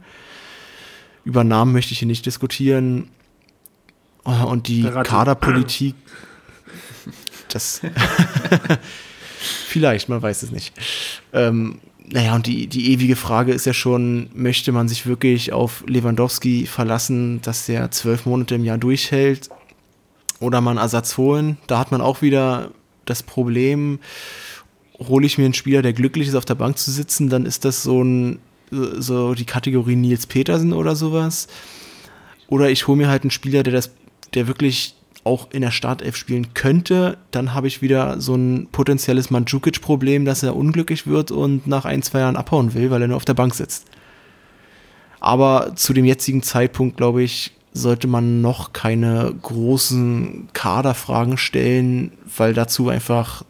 Über 1.25 1.43
Namen 1.43 1.73
möchte 1.73 1.93
ich 1.93 1.99
hier 1.99 2.07
nicht 2.09 2.25
diskutieren. 2.25 3.09
Und 4.23 4.69
die 4.69 4.85
Kaderpolitik, 4.85 5.97
das 7.49 7.81
vielleicht, 9.67 10.09
man 10.09 10.23
weiß 10.23 10.45
es 10.45 10.53
nicht. 10.53 10.73
Ähm, 11.33 11.81
naja, 12.07 12.37
und 12.37 12.47
die, 12.47 12.69
die 12.69 12.93
ewige 12.93 13.17
Frage 13.17 13.53
ist 13.53 13.67
ja 13.67 13.75
schon, 13.75 14.31
möchte 14.35 14.71
man 14.71 14.89
sich 14.89 15.05
wirklich 15.07 15.53
auf 15.53 15.83
Lewandowski 15.89 16.67
verlassen, 16.67 17.43
dass 17.43 17.67
der 17.67 17.91
zwölf 17.91 18.25
Monate 18.25 18.55
im 18.55 18.65
Jahr 18.65 18.79
durchhält 18.79 19.51
oder 20.45 20.61
man 20.61 20.77
Ersatz 20.77 21.17
holen? 21.17 21.59
Da 21.67 21.79
hat 21.79 21.91
man 21.91 22.01
auch 22.01 22.23
wieder 22.23 22.71
das 23.05 23.23
Problem, 23.23 23.99
hole 24.99 25.27
ich 25.27 25.39
mir 25.39 25.45
einen 25.45 25.55
Spieler, 25.55 25.83
der 25.83 25.93
glücklich 25.93 26.29
ist, 26.29 26.35
auf 26.35 26.45
der 26.45 26.55
Bank 26.55 26.79
zu 26.79 26.91
sitzen, 26.91 27.29
dann 27.29 27.47
ist 27.47 27.65
das 27.65 27.83
so 27.83 28.03
ein 28.03 28.39
so 28.71 29.35
die 29.35 29.45
Kategorie 29.45 29.97
Nils 29.97 30.27
Petersen 30.27 30.73
oder 30.73 30.97
sowas. 30.97 31.49
Oder 32.49 32.71
ich 32.71 32.87
hole 32.87 32.99
mir 32.99 33.09
halt 33.09 33.23
einen 33.23 33.31
Spieler, 33.31 33.63
der 33.63 33.73
das, 33.73 33.91
der 34.35 34.47
wirklich 34.47 34.97
auch 35.25 35.49
in 35.53 35.63
der 35.63 35.71
Startelf 35.71 36.17
spielen 36.17 36.53
könnte, 36.53 37.17
dann 37.31 37.55
habe 37.55 37.67
ich 37.67 37.81
wieder 37.81 38.21
so 38.21 38.35
ein 38.35 38.69
potenzielles 38.71 39.31
Mandzukic-Problem, 39.31 40.27
dass 40.27 40.43
er 40.43 40.55
unglücklich 40.55 41.07
wird 41.07 41.31
und 41.31 41.67
nach 41.67 41.87
ein, 41.87 42.03
zwei 42.03 42.21
Jahren 42.21 42.37
abhauen 42.37 42.75
will, 42.75 42.91
weil 42.91 43.01
er 43.01 43.09
nur 43.09 43.17
auf 43.17 43.25
der 43.25 43.35
Bank 43.35 43.55
sitzt. 43.55 43.87
Aber 45.21 45.75
zu 45.77 45.95
dem 45.95 46.05
jetzigen 46.05 46.43
Zeitpunkt, 46.43 46.99
glaube 46.99 47.23
ich, 47.23 47.54
sollte 47.75 48.07
man 48.07 48.41
noch 48.41 48.73
keine 48.73 49.35
großen 49.43 50.49
Kaderfragen 50.53 51.37
stellen, 51.37 52.13
weil 52.37 52.55
dazu 52.55 52.89
einfach 52.89 53.43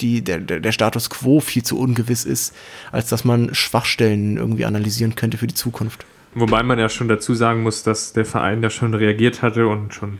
die, 0.00 0.22
der, 0.22 0.38
der 0.38 0.72
Status 0.72 1.08
quo 1.08 1.40
viel 1.40 1.62
zu 1.62 1.78
ungewiss 1.78 2.24
ist, 2.24 2.54
als 2.92 3.08
dass 3.08 3.24
man 3.24 3.54
Schwachstellen 3.54 4.36
irgendwie 4.36 4.64
analysieren 4.64 5.14
könnte 5.14 5.38
für 5.38 5.46
die 5.46 5.54
Zukunft. 5.54 6.04
Wobei 6.34 6.62
man 6.62 6.78
ja 6.78 6.88
schon 6.88 7.08
dazu 7.08 7.34
sagen 7.34 7.62
muss, 7.62 7.82
dass 7.82 8.12
der 8.12 8.24
Verein 8.24 8.62
da 8.62 8.70
schon 8.70 8.94
reagiert 8.94 9.42
hatte 9.42 9.66
und 9.66 9.94
schon 9.94 10.18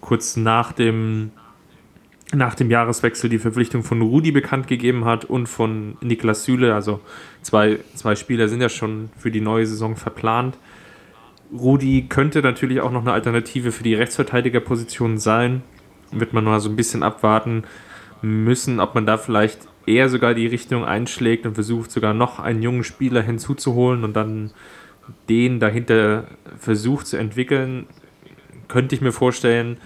kurz 0.00 0.36
nach 0.36 0.72
dem, 0.72 1.30
nach 2.32 2.54
dem 2.54 2.70
Jahreswechsel 2.70 3.30
die 3.30 3.38
Verpflichtung 3.38 3.82
von 3.82 4.02
Rudi 4.02 4.32
bekannt 4.32 4.66
gegeben 4.66 5.04
hat 5.04 5.24
und 5.24 5.46
von 5.46 5.96
Niklas 6.00 6.44
Süle. 6.44 6.74
Also 6.74 7.00
zwei, 7.42 7.78
zwei 7.94 8.16
Spieler 8.16 8.48
sind 8.48 8.60
ja 8.60 8.68
schon 8.68 9.10
für 9.16 9.30
die 9.30 9.40
neue 9.40 9.66
Saison 9.66 9.96
verplant. 9.96 10.56
Rudi 11.52 12.06
könnte 12.08 12.42
natürlich 12.42 12.80
auch 12.80 12.92
noch 12.92 13.02
eine 13.02 13.12
Alternative 13.12 13.72
für 13.72 13.82
die 13.82 13.94
Rechtsverteidigerposition 13.94 15.18
sein. 15.18 15.62
Wird 16.12 16.32
man 16.32 16.44
nur 16.44 16.58
so 16.60 16.68
ein 16.68 16.76
bisschen 16.76 17.02
abwarten 17.02 17.64
müssen, 18.22 18.80
ob 18.80 18.94
man 18.94 19.06
da 19.06 19.16
vielleicht 19.16 19.68
eher 19.86 20.08
sogar 20.08 20.34
die 20.34 20.46
Richtung 20.46 20.84
einschlägt 20.84 21.46
und 21.46 21.54
versucht 21.54 21.90
sogar 21.90 22.14
noch 22.14 22.38
einen 22.38 22.62
jungen 22.62 22.84
Spieler 22.84 23.22
hinzuzuholen 23.22 24.04
und 24.04 24.14
dann 24.14 24.52
den 25.28 25.58
dahinter 25.58 26.24
versucht 26.58 27.06
zu 27.06 27.16
entwickeln 27.16 27.86
könnte 28.70 28.94
ich 28.94 29.02
mir 29.02 29.12
vorstellen, 29.12 29.76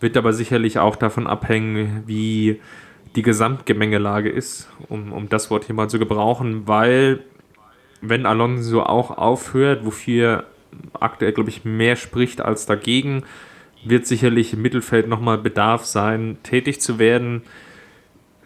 wird 0.00 0.16
aber 0.16 0.32
sicherlich 0.32 0.78
auch 0.78 0.96
davon 0.96 1.28
abhängen, 1.28 2.02
wie 2.06 2.60
die 3.14 3.22
Gesamtgemengelage 3.22 4.30
ist, 4.30 4.68
um, 4.88 5.12
um 5.12 5.28
das 5.28 5.50
Wort 5.50 5.64
hier 5.66 5.74
mal 5.74 5.88
zu 5.88 5.98
gebrauchen, 5.98 6.66
weil 6.66 7.20
wenn 8.00 8.26
Alonso 8.26 8.82
auch 8.82 9.16
aufhört, 9.16 9.84
wofür 9.84 10.44
aktuell, 10.98 11.32
glaube 11.32 11.50
ich, 11.50 11.64
mehr 11.64 11.96
spricht 11.96 12.40
als 12.40 12.66
dagegen, 12.66 13.24
wird 13.84 14.06
sicherlich 14.06 14.52
im 14.52 14.62
Mittelfeld 14.62 15.08
nochmal 15.08 15.38
Bedarf 15.38 15.84
sein, 15.84 16.38
tätig 16.42 16.80
zu 16.80 16.98
werden 16.98 17.42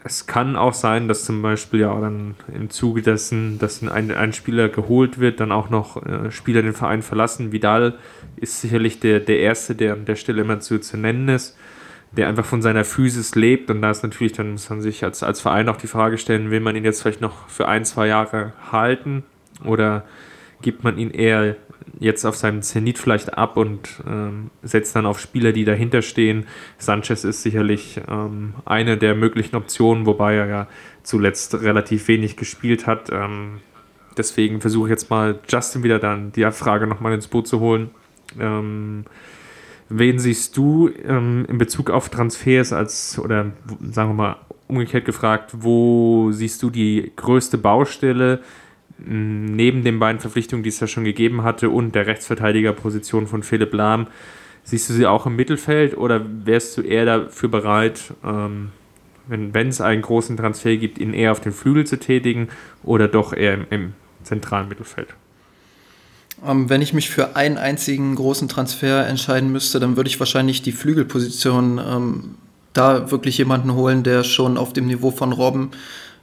es 0.07 0.27
kann 0.27 0.55
auch 0.55 0.75
sein, 0.75 1.09
dass 1.09 1.25
zum 1.25 1.41
Beispiel 1.41 1.81
ja 1.81 1.99
dann 1.99 2.35
im 2.55 2.69
Zuge 2.69 3.01
dessen, 3.01 3.59
dass 3.59 3.83
ein, 3.83 4.11
ein 4.11 4.35
Spieler 4.35 4.69
geholt 4.69 5.19
wird, 5.19 5.41
dann 5.41 5.51
auch 5.51 5.71
noch 5.71 6.05
äh, 6.05 6.31
Spieler 6.31 6.61
den 6.61 6.75
Verein 6.75 7.01
verlassen. 7.01 7.53
Vidal 7.53 7.95
ist 8.37 8.61
sicherlich 8.61 9.01
der, 9.01 9.21
der 9.21 9.39
Erste, 9.39 9.75
der 9.75 9.95
an 9.95 10.05
der 10.05 10.17
Stelle 10.17 10.43
immer 10.43 10.61
zu, 10.61 10.79
zu 10.79 10.99
nennen 10.99 11.31
ist, 11.31 11.57
der 12.13 12.29
einfach 12.29 12.45
von 12.45 12.61
seiner 12.61 12.85
Physis 12.85 13.35
lebt. 13.35 13.71
Und 13.71 13.81
da 13.81 13.91
ist 13.91 14.03
natürlich, 14.03 14.35
dann 14.35 14.53
muss 14.53 14.69
man 14.69 14.83
sich 14.83 15.03
als, 15.05 15.23
als 15.23 15.41
Verein 15.41 15.71
auch 15.71 15.79
die 15.79 15.87
Frage 15.87 16.19
stellen, 16.19 16.51
will 16.51 16.61
man 16.61 16.77
ihn 16.77 16.85
jetzt 16.85 17.01
vielleicht 17.01 17.23
noch 17.23 17.49
für 17.49 17.67
ein, 17.67 17.87
zwei 17.87 18.07
Jahre 18.07 18.53
halten 18.71 19.25
oder 19.65 20.05
gibt 20.65 20.83
man 20.83 20.99
ihn 20.99 21.11
eher 21.11 21.57
jetzt 22.01 22.25
auf 22.25 22.37
seinem 22.37 22.63
Zenit 22.63 22.99
vielleicht 22.99 23.37
ab 23.37 23.57
und 23.59 24.03
ähm, 24.09 24.51
setzt 24.63 24.97
dann 24.97 25.07
auf 25.07 25.21
Spieler, 25.21 25.53
die 25.53 25.65
dahinter 25.65 26.01
stehen. 26.03 26.47
Sanchez 26.79 27.23
ist 27.25 27.43
sicherlich 27.43 28.01
ähm, 28.09 28.55
eine 28.65 28.97
der 28.97 29.15
möglichen 29.15 29.55
Optionen, 29.57 30.07
wobei 30.07 30.35
er 30.35 30.47
ja 30.47 30.67
zuletzt 31.03 31.55
relativ 31.61 32.09
wenig 32.09 32.37
gespielt 32.37 32.87
hat. 32.87 33.11
Ähm, 33.13 33.61
deswegen 34.17 34.63
versuche 34.63 34.89
ich 34.89 34.91
jetzt 34.91 35.11
mal 35.11 35.39
Justin 35.47 35.83
wieder 35.83 35.99
dann 35.99 36.33
die 36.33 36.51
Frage 36.51 36.87
nochmal 36.87 37.13
ins 37.13 37.29
Boot 37.29 37.47
zu 37.47 37.61
holen. 37.61 37.91
Ähm, 38.41 39.05
wen 39.91 40.19
siehst 40.19 40.57
du 40.57 40.91
ähm, 41.07 41.45
in 41.49 41.59
Bezug 41.59 41.91
auf 41.91 42.09
Transfers 42.09 42.73
als, 42.73 43.19
oder 43.19 43.53
sagen 43.91 44.11
wir 44.11 44.15
mal 44.15 44.37
umgekehrt 44.67 45.05
gefragt, 45.05 45.51
wo 45.59 46.33
siehst 46.33 46.63
du 46.63 46.71
die 46.71 47.13
größte 47.17 47.59
Baustelle? 47.59 48.41
Neben 49.07 49.85
den 49.85 49.99
beiden 49.99 50.21
Verpflichtungen, 50.21 50.63
die 50.63 50.69
es 50.69 50.81
ja 50.81 50.87
schon 50.87 51.05
gegeben 51.05 51.43
hatte, 51.43 51.71
und 51.71 51.95
der 51.95 52.07
Rechtsverteidigerposition 52.07 53.27
von 53.27 53.43
Philipp 53.43 53.73
Lahm, 53.73 54.07
siehst 54.65 54.89
du 54.89 54.95
sie 54.95 55.07
auch 55.07 55.27
im 55.27 55.37
Mittelfeld 55.37 55.97
oder 55.97 56.25
wärst 56.45 56.77
du 56.77 56.83
eher 56.83 57.05
dafür 57.05 57.49
bereit, 57.49 58.15
ähm, 58.25 58.71
wenn 59.27 59.69
es 59.69 59.81
einen 59.81 60.03
großen 60.03 60.37
Transfer 60.37 60.77
gibt, 60.77 60.99
ihn 60.99 61.15
eher 61.15 61.33
auf 61.33 61.41
den 61.41 61.53
Flügel 61.53 61.87
zu 61.87 61.99
tätigen 61.99 62.49
oder 62.83 63.09
doch 63.09 63.33
eher 63.33 63.55
im, 63.55 63.67
im 63.71 63.93
zentralen 64.23 64.69
Mittelfeld? 64.69 65.09
Ähm, 66.45 66.69
wenn 66.69 66.83
ich 66.83 66.93
mich 66.93 67.11
für 67.11 67.37
einen 67.37 67.57
einzigen 67.57 68.15
großen 68.15 68.49
Transfer 68.49 69.07
entscheiden 69.07 69.53
müsste, 69.53 69.81
dann 69.81 69.97
würde 69.97 70.09
ich 70.09 70.19
wahrscheinlich 70.19 70.63
die 70.63 70.73
Flügelposition 70.73 71.79
ähm, 71.79 72.35
da 72.73 73.11
wirklich 73.11 73.39
jemanden 73.39 73.75
holen, 73.75 74.03
der 74.03 74.25
schon 74.25 74.59
auf 74.59 74.73
dem 74.73 74.87
Niveau 74.87 75.11
von 75.11 75.33
Robben 75.33 75.71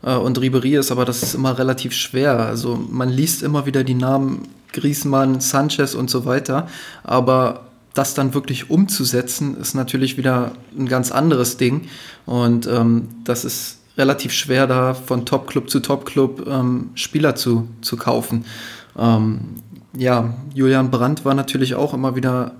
und 0.09 0.39
Ribery 0.39 0.75
ist, 0.75 0.91
aber 0.91 1.05
das 1.05 1.23
ist 1.23 1.35
immer 1.35 1.57
relativ 1.57 1.93
schwer. 1.93 2.39
Also 2.39 2.79
man 2.89 3.09
liest 3.09 3.43
immer 3.43 3.65
wieder 3.65 3.83
die 3.83 3.93
Namen 3.93 4.47
Griezmann, 4.73 5.41
Sanchez 5.41 5.95
und 5.95 6.09
so 6.09 6.25
weiter, 6.25 6.67
aber 7.03 7.65
das 7.93 8.13
dann 8.13 8.33
wirklich 8.33 8.69
umzusetzen, 8.69 9.57
ist 9.57 9.73
natürlich 9.73 10.17
wieder 10.17 10.53
ein 10.77 10.87
ganz 10.87 11.11
anderes 11.11 11.57
Ding. 11.57 11.89
Und 12.25 12.65
ähm, 12.67 13.09
das 13.25 13.43
ist 13.43 13.79
relativ 13.97 14.31
schwer, 14.31 14.65
da 14.65 14.93
von 14.93 15.25
Top-Club 15.25 15.69
zu 15.69 15.81
Top-Club 15.81 16.47
ähm, 16.47 16.91
Spieler 16.95 17.35
zu, 17.35 17.67
zu 17.81 17.97
kaufen. 17.97 18.45
Ähm, 18.97 19.41
ja, 19.97 20.33
Julian 20.53 20.89
Brandt 20.89 21.25
war 21.25 21.33
natürlich 21.33 21.75
auch 21.75 21.93
immer 21.93 22.15
wieder 22.15 22.53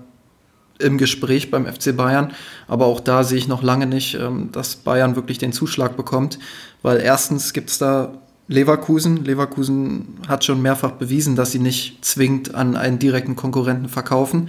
im 0.78 0.98
Gespräch 0.98 1.50
beim 1.50 1.66
FC 1.66 1.96
Bayern. 1.96 2.32
Aber 2.68 2.86
auch 2.86 3.00
da 3.00 3.24
sehe 3.24 3.38
ich 3.38 3.48
noch 3.48 3.62
lange 3.62 3.86
nicht, 3.86 4.14
ähm, 4.14 4.50
dass 4.52 4.76
Bayern 4.76 5.16
wirklich 5.16 5.38
den 5.38 5.52
Zuschlag 5.52 5.96
bekommt, 5.96 6.38
weil 6.82 7.00
erstens 7.00 7.52
gibt 7.52 7.70
es 7.70 7.78
da 7.78 8.12
Leverkusen. 8.48 9.24
Leverkusen 9.24 10.18
hat 10.28 10.44
schon 10.44 10.62
mehrfach 10.62 10.92
bewiesen, 10.92 11.36
dass 11.36 11.52
sie 11.52 11.58
nicht 11.58 12.04
zwingend 12.04 12.54
an 12.54 12.76
einen 12.76 12.98
direkten 12.98 13.36
Konkurrenten 13.36 13.88
verkaufen. 13.88 14.48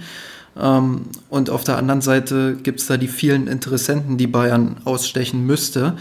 Ähm, 0.60 1.02
und 1.30 1.50
auf 1.50 1.64
der 1.64 1.78
anderen 1.78 2.00
Seite 2.00 2.56
gibt 2.62 2.80
es 2.80 2.86
da 2.86 2.96
die 2.96 3.08
vielen 3.08 3.46
Interessenten, 3.46 4.18
die 4.18 4.26
Bayern 4.26 4.76
ausstechen 4.84 5.46
müsste. 5.46 5.96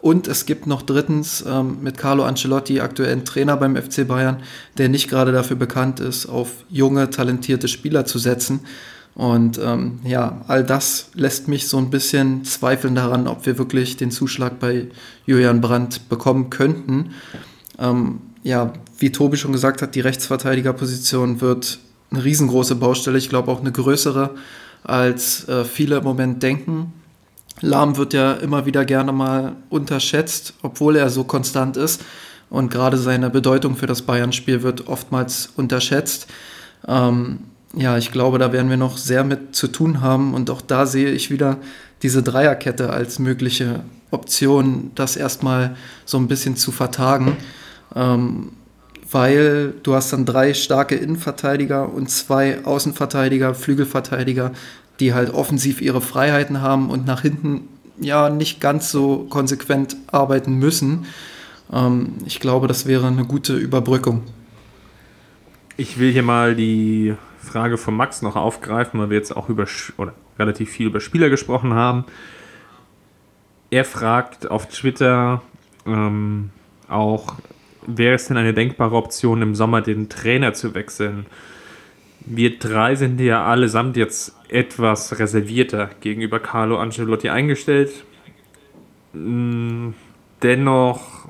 Und 0.00 0.28
es 0.28 0.46
gibt 0.46 0.66
noch 0.66 0.82
drittens 0.82 1.44
ähm, 1.46 1.78
mit 1.82 1.98
Carlo 1.98 2.22
Ancelotti, 2.22 2.80
aktuellen 2.80 3.24
Trainer 3.24 3.56
beim 3.56 3.76
FC 3.76 4.06
Bayern, 4.06 4.38
der 4.76 4.88
nicht 4.88 5.08
gerade 5.08 5.32
dafür 5.32 5.56
bekannt 5.56 5.98
ist, 5.98 6.26
auf 6.26 6.64
junge, 6.70 7.10
talentierte 7.10 7.66
Spieler 7.66 8.04
zu 8.04 8.18
setzen. 8.18 8.60
Und 9.18 9.58
ähm, 9.58 9.98
ja, 10.04 10.42
all 10.46 10.62
das 10.62 11.10
lässt 11.14 11.48
mich 11.48 11.66
so 11.66 11.76
ein 11.76 11.90
bisschen 11.90 12.44
zweifeln 12.44 12.94
daran, 12.94 13.26
ob 13.26 13.46
wir 13.46 13.58
wirklich 13.58 13.96
den 13.96 14.12
Zuschlag 14.12 14.60
bei 14.60 14.86
Julian 15.26 15.60
Brandt 15.60 16.08
bekommen 16.08 16.50
könnten. 16.50 17.10
Ähm, 17.80 18.20
ja, 18.44 18.72
wie 18.96 19.10
Tobi 19.10 19.36
schon 19.36 19.50
gesagt 19.50 19.82
hat, 19.82 19.96
die 19.96 20.00
Rechtsverteidigerposition 20.02 21.40
wird 21.40 21.80
eine 22.12 22.22
riesengroße 22.22 22.76
Baustelle. 22.76 23.18
Ich 23.18 23.28
glaube 23.28 23.50
auch 23.50 23.58
eine 23.58 23.72
größere, 23.72 24.36
als 24.84 25.48
äh, 25.48 25.64
viele 25.64 25.96
im 25.96 26.04
Moment 26.04 26.40
denken. 26.44 26.92
Lahm 27.60 27.96
wird 27.96 28.12
ja 28.12 28.34
immer 28.34 28.66
wieder 28.66 28.84
gerne 28.84 29.10
mal 29.10 29.56
unterschätzt, 29.68 30.54
obwohl 30.62 30.94
er 30.94 31.10
so 31.10 31.24
konstant 31.24 31.76
ist. 31.76 32.02
Und 32.50 32.70
gerade 32.70 32.96
seine 32.96 33.30
Bedeutung 33.30 33.74
für 33.74 33.86
das 33.86 34.02
Bayern-Spiel 34.02 34.62
wird 34.62 34.86
oftmals 34.86 35.50
unterschätzt. 35.56 36.28
Ähm, 36.86 37.40
ja, 37.74 37.98
ich 37.98 38.12
glaube, 38.12 38.38
da 38.38 38.52
werden 38.52 38.70
wir 38.70 38.76
noch 38.76 38.96
sehr 38.96 39.24
mit 39.24 39.54
zu 39.54 39.68
tun 39.68 40.00
haben. 40.00 40.34
Und 40.34 40.50
auch 40.50 40.60
da 40.60 40.86
sehe 40.86 41.10
ich 41.10 41.30
wieder 41.30 41.58
diese 42.02 42.22
Dreierkette 42.22 42.90
als 42.90 43.18
mögliche 43.18 43.80
Option, 44.10 44.90
das 44.94 45.16
erstmal 45.16 45.76
so 46.04 46.18
ein 46.18 46.28
bisschen 46.28 46.56
zu 46.56 46.72
vertagen. 46.72 47.36
Ähm, 47.94 48.52
weil 49.10 49.74
du 49.82 49.94
hast 49.94 50.12
dann 50.12 50.26
drei 50.26 50.52
starke 50.52 50.94
Innenverteidiger 50.94 51.92
und 51.92 52.10
zwei 52.10 52.64
Außenverteidiger, 52.64 53.54
Flügelverteidiger, 53.54 54.52
die 55.00 55.14
halt 55.14 55.32
offensiv 55.32 55.80
ihre 55.80 56.00
Freiheiten 56.00 56.60
haben 56.60 56.90
und 56.90 57.06
nach 57.06 57.22
hinten 57.22 57.68
ja 58.00 58.28
nicht 58.28 58.60
ganz 58.60 58.90
so 58.90 59.26
konsequent 59.30 59.96
arbeiten 60.08 60.54
müssen. 60.54 61.06
Ähm, 61.72 62.14
ich 62.26 62.40
glaube, 62.40 62.66
das 62.66 62.86
wäre 62.86 63.06
eine 63.06 63.24
gute 63.24 63.56
Überbrückung. 63.56 64.22
Ich 65.76 65.98
will 65.98 66.12
hier 66.12 66.22
mal 66.22 66.54
die 66.54 67.14
Frage 67.48 67.78
von 67.78 67.94
Max 67.94 68.22
noch 68.22 68.36
aufgreifen, 68.36 69.00
weil 69.00 69.10
wir 69.10 69.16
jetzt 69.16 69.36
auch 69.36 69.48
über 69.48 69.66
oder 69.96 70.14
relativ 70.38 70.70
viel 70.70 70.86
über 70.86 71.00
Spieler 71.00 71.30
gesprochen 71.30 71.74
haben. 71.74 72.04
Er 73.70 73.84
fragt 73.84 74.50
auf 74.50 74.68
Twitter 74.68 75.42
ähm, 75.86 76.50
auch, 76.88 77.34
wäre 77.86 78.14
es 78.14 78.28
denn 78.28 78.36
eine 78.36 78.54
denkbare 78.54 78.94
Option, 78.94 79.42
im 79.42 79.54
Sommer 79.54 79.82
den 79.82 80.08
Trainer 80.08 80.54
zu 80.54 80.74
wechseln? 80.74 81.26
Wir 82.20 82.58
drei 82.58 82.94
sind 82.94 83.20
ja 83.20 83.44
allesamt 83.44 83.96
jetzt 83.96 84.36
etwas 84.48 85.18
reservierter 85.18 85.90
gegenüber 86.00 86.40
Carlo 86.40 86.78
Ancelotti 86.78 87.28
eingestellt. 87.30 87.90
Mm, 89.12 89.90
dennoch, 90.42 91.28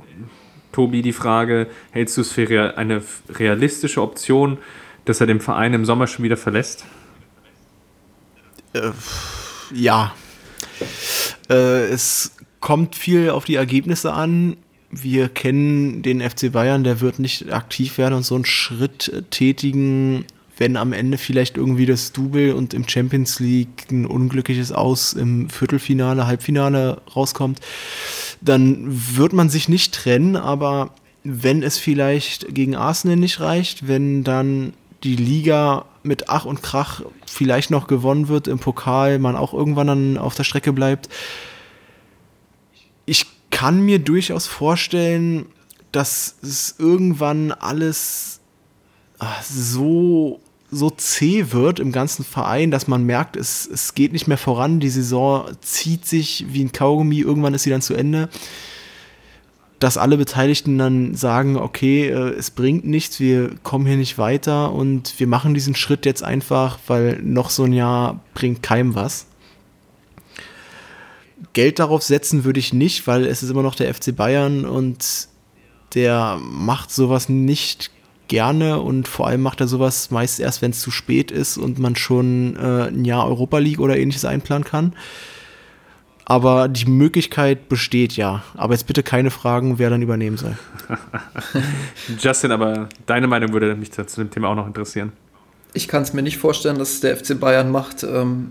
Tobi, 0.72 1.02
die 1.02 1.12
Frage, 1.12 1.68
hältst 1.90 2.16
du 2.16 2.22
es 2.22 2.32
für 2.32 2.76
eine 2.76 3.02
realistische 3.30 4.02
Option, 4.02 4.58
dass 5.08 5.20
er 5.20 5.26
den 5.26 5.40
Verein 5.40 5.74
im 5.74 5.84
Sommer 5.84 6.06
schon 6.06 6.24
wieder 6.24 6.36
verlässt? 6.36 6.84
Äh, 8.72 8.90
ja. 9.72 10.14
Äh, 11.48 11.86
es 11.86 12.32
kommt 12.60 12.96
viel 12.96 13.30
auf 13.30 13.44
die 13.44 13.54
Ergebnisse 13.54 14.12
an. 14.12 14.56
Wir 14.90 15.28
kennen 15.28 16.02
den 16.02 16.20
FC 16.20 16.50
Bayern, 16.50 16.84
der 16.84 17.00
wird 17.00 17.18
nicht 17.18 17.52
aktiv 17.52 17.98
werden 17.98 18.14
und 18.14 18.22
so 18.22 18.34
einen 18.34 18.46
Schritt 18.46 19.26
tätigen, 19.30 20.24
wenn 20.56 20.76
am 20.76 20.92
Ende 20.92 21.18
vielleicht 21.18 21.56
irgendwie 21.56 21.86
das 21.86 22.12
Double 22.12 22.52
und 22.52 22.74
im 22.74 22.88
Champions 22.88 23.38
League 23.38 23.90
ein 23.90 24.06
unglückliches 24.06 24.72
Aus 24.72 25.12
im 25.12 25.50
Viertelfinale, 25.50 26.26
Halbfinale 26.26 27.00
rauskommt, 27.14 27.60
dann 28.40 28.86
wird 28.88 29.32
man 29.32 29.50
sich 29.50 29.68
nicht 29.68 29.94
trennen, 29.94 30.36
aber 30.36 30.94
wenn 31.22 31.62
es 31.62 31.78
vielleicht 31.78 32.54
gegen 32.54 32.74
Arsenal 32.74 33.16
nicht 33.16 33.40
reicht, 33.40 33.86
wenn 33.86 34.24
dann 34.24 34.72
die 35.04 35.16
Liga 35.16 35.84
mit 36.02 36.28
Ach 36.28 36.44
und 36.44 36.62
Krach 36.62 37.02
vielleicht 37.26 37.70
noch 37.70 37.86
gewonnen 37.86 38.28
wird 38.28 38.48
im 38.48 38.58
Pokal, 38.58 39.18
man 39.18 39.36
auch 39.36 39.54
irgendwann 39.54 39.86
dann 39.86 40.18
auf 40.18 40.34
der 40.34 40.44
Strecke 40.44 40.72
bleibt. 40.72 41.08
Ich 43.06 43.26
kann 43.50 43.80
mir 43.80 43.98
durchaus 43.98 44.46
vorstellen, 44.46 45.46
dass 45.92 46.36
es 46.42 46.74
irgendwann 46.78 47.52
alles 47.52 48.40
ah, 49.18 49.36
so 49.42 50.40
so 50.70 50.90
zäh 50.90 51.50
wird 51.52 51.80
im 51.80 51.92
ganzen 51.92 52.24
Verein, 52.24 52.70
dass 52.70 52.88
man 52.88 53.04
merkt, 53.04 53.36
es, 53.36 53.66
es 53.66 53.94
geht 53.94 54.12
nicht 54.12 54.28
mehr 54.28 54.36
voran, 54.36 54.80
die 54.80 54.90
Saison 54.90 55.46
zieht 55.62 56.04
sich 56.04 56.44
wie 56.50 56.62
ein 56.62 56.72
Kaugummi, 56.72 57.20
irgendwann 57.20 57.54
ist 57.54 57.62
sie 57.62 57.70
dann 57.70 57.80
zu 57.80 57.94
Ende 57.94 58.28
dass 59.78 59.96
alle 59.96 60.16
Beteiligten 60.16 60.78
dann 60.78 61.14
sagen, 61.14 61.56
okay, 61.56 62.08
äh, 62.08 62.30
es 62.30 62.50
bringt 62.50 62.84
nichts, 62.84 63.20
wir 63.20 63.50
kommen 63.62 63.86
hier 63.86 63.96
nicht 63.96 64.18
weiter 64.18 64.72
und 64.72 65.18
wir 65.18 65.26
machen 65.26 65.54
diesen 65.54 65.74
Schritt 65.74 66.04
jetzt 66.04 66.22
einfach, 66.22 66.78
weil 66.86 67.20
noch 67.22 67.50
so 67.50 67.64
ein 67.64 67.72
Jahr 67.72 68.20
bringt 68.34 68.62
keinem 68.62 68.94
was. 68.94 69.26
Geld 71.52 71.78
darauf 71.78 72.02
setzen 72.02 72.44
würde 72.44 72.60
ich 72.60 72.72
nicht, 72.72 73.06
weil 73.06 73.24
es 73.24 73.42
ist 73.42 73.50
immer 73.50 73.62
noch 73.62 73.76
der 73.76 73.92
FC 73.94 74.14
Bayern 74.14 74.64
und 74.64 75.28
der 75.94 76.38
macht 76.42 76.90
sowas 76.90 77.28
nicht 77.28 77.90
gerne 78.26 78.80
und 78.80 79.08
vor 79.08 79.26
allem 79.26 79.40
macht 79.40 79.60
er 79.60 79.68
sowas 79.68 80.10
meist 80.10 80.38
erst, 80.40 80.60
wenn 80.60 80.72
es 80.72 80.80
zu 80.80 80.90
spät 80.90 81.30
ist 81.30 81.56
und 81.56 81.78
man 81.78 81.96
schon 81.96 82.56
äh, 82.56 82.88
ein 82.88 83.04
Jahr 83.04 83.26
Europa 83.26 83.58
League 83.58 83.80
oder 83.80 83.96
ähnliches 83.96 84.24
einplanen 84.24 84.64
kann. 84.64 84.94
Aber 86.30 86.68
die 86.68 86.84
Möglichkeit 86.84 87.70
besteht 87.70 88.12
ja. 88.12 88.42
Aber 88.54 88.74
jetzt 88.74 88.86
bitte 88.86 89.02
keine 89.02 89.30
Fragen, 89.30 89.78
wer 89.78 89.88
dann 89.88 90.02
übernehmen 90.02 90.36
soll. 90.36 90.58
Justin, 92.20 92.52
aber 92.52 92.90
deine 93.06 93.26
Meinung 93.26 93.54
würde 93.54 93.74
mich 93.74 93.90
zu 93.92 94.04
dem 94.04 94.30
Thema 94.30 94.48
auch 94.48 94.54
noch 94.54 94.66
interessieren. 94.66 95.12
Ich 95.72 95.88
kann 95.88 96.02
es 96.02 96.12
mir 96.12 96.20
nicht 96.20 96.36
vorstellen, 96.36 96.78
dass 96.78 96.90
es 96.90 97.00
der 97.00 97.16
FC 97.16 97.40
Bayern 97.40 97.70
macht. 97.70 98.02
Ähm, 98.02 98.50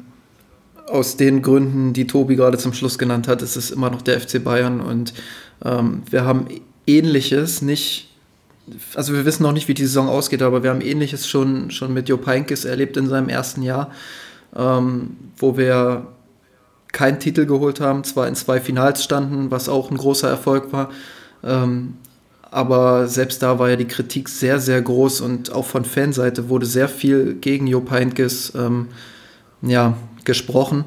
aus 0.87 1.17
den 1.17 1.43
Gründen, 1.43 1.93
die 1.93 2.07
Tobi 2.07 2.35
gerade 2.35 2.57
zum 2.57 2.73
Schluss 2.73 2.97
genannt 2.97 3.27
hat, 3.27 3.43
ist 3.43 3.55
es 3.55 3.69
immer 3.69 3.91
noch 3.91 4.01
der 4.01 4.21
FC 4.21 4.43
Bayern. 4.43 4.81
Und 4.81 5.13
ähm, 5.63 6.01
wir 6.09 6.25
haben 6.25 6.47
ähnliches, 6.87 7.61
nicht, 7.61 8.09
also 8.95 9.13
wir 9.13 9.23
wissen 9.23 9.43
noch 9.43 9.51
nicht, 9.51 9.67
wie 9.67 9.75
die 9.75 9.85
Saison 9.85 10.09
ausgeht, 10.09 10.41
aber 10.41 10.63
wir 10.63 10.71
haben 10.71 10.81
ähnliches 10.81 11.27
schon, 11.27 11.69
schon 11.69 11.93
mit 11.93 12.09
Jo 12.09 12.19
Heinkes 12.25 12.65
erlebt 12.65 12.97
in 12.97 13.07
seinem 13.07 13.29
ersten 13.29 13.61
Jahr, 13.61 13.91
ähm, 14.55 15.17
wo 15.37 15.57
wir 15.57 16.07
keinen 16.91 17.19
Titel 17.19 17.45
geholt 17.45 17.80
haben, 17.80 18.04
zwar 18.04 18.28
in 18.28 18.36
zwei 18.36 18.60
Finals 18.60 19.04
standen, 19.04 19.52
was 19.52 19.69
auch 19.69 19.91
ein 19.91 19.97
großer 19.97 20.30
Erfolg 20.30 20.71
war. 20.71 20.89
Ähm, 21.43 21.95
aber 22.50 23.08
selbst 23.08 23.43
da 23.43 23.60
war 23.60 23.69
ja 23.69 23.76
die 23.76 23.88
Kritik 23.88 24.30
sehr, 24.30 24.60
sehr 24.60 24.82
groß 24.82 25.21
und 25.21 25.52
auch 25.52 25.65
von 25.65 25.86
Fanseite 25.86 26.50
wurde 26.50 26.65
sehr 26.65 26.88
viel 26.88 27.36
gegen 27.36 27.67
Jupp 27.67 27.91
Heynckes 27.91 28.54
ähm, 28.56 28.88
ja, 29.62 29.97
gesprochen. 30.23 30.86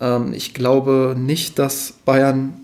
Ähm, 0.00 0.32
ich 0.32 0.54
glaube 0.54 1.16
nicht, 1.18 1.58
dass 1.58 1.94
Bayern 2.04 2.54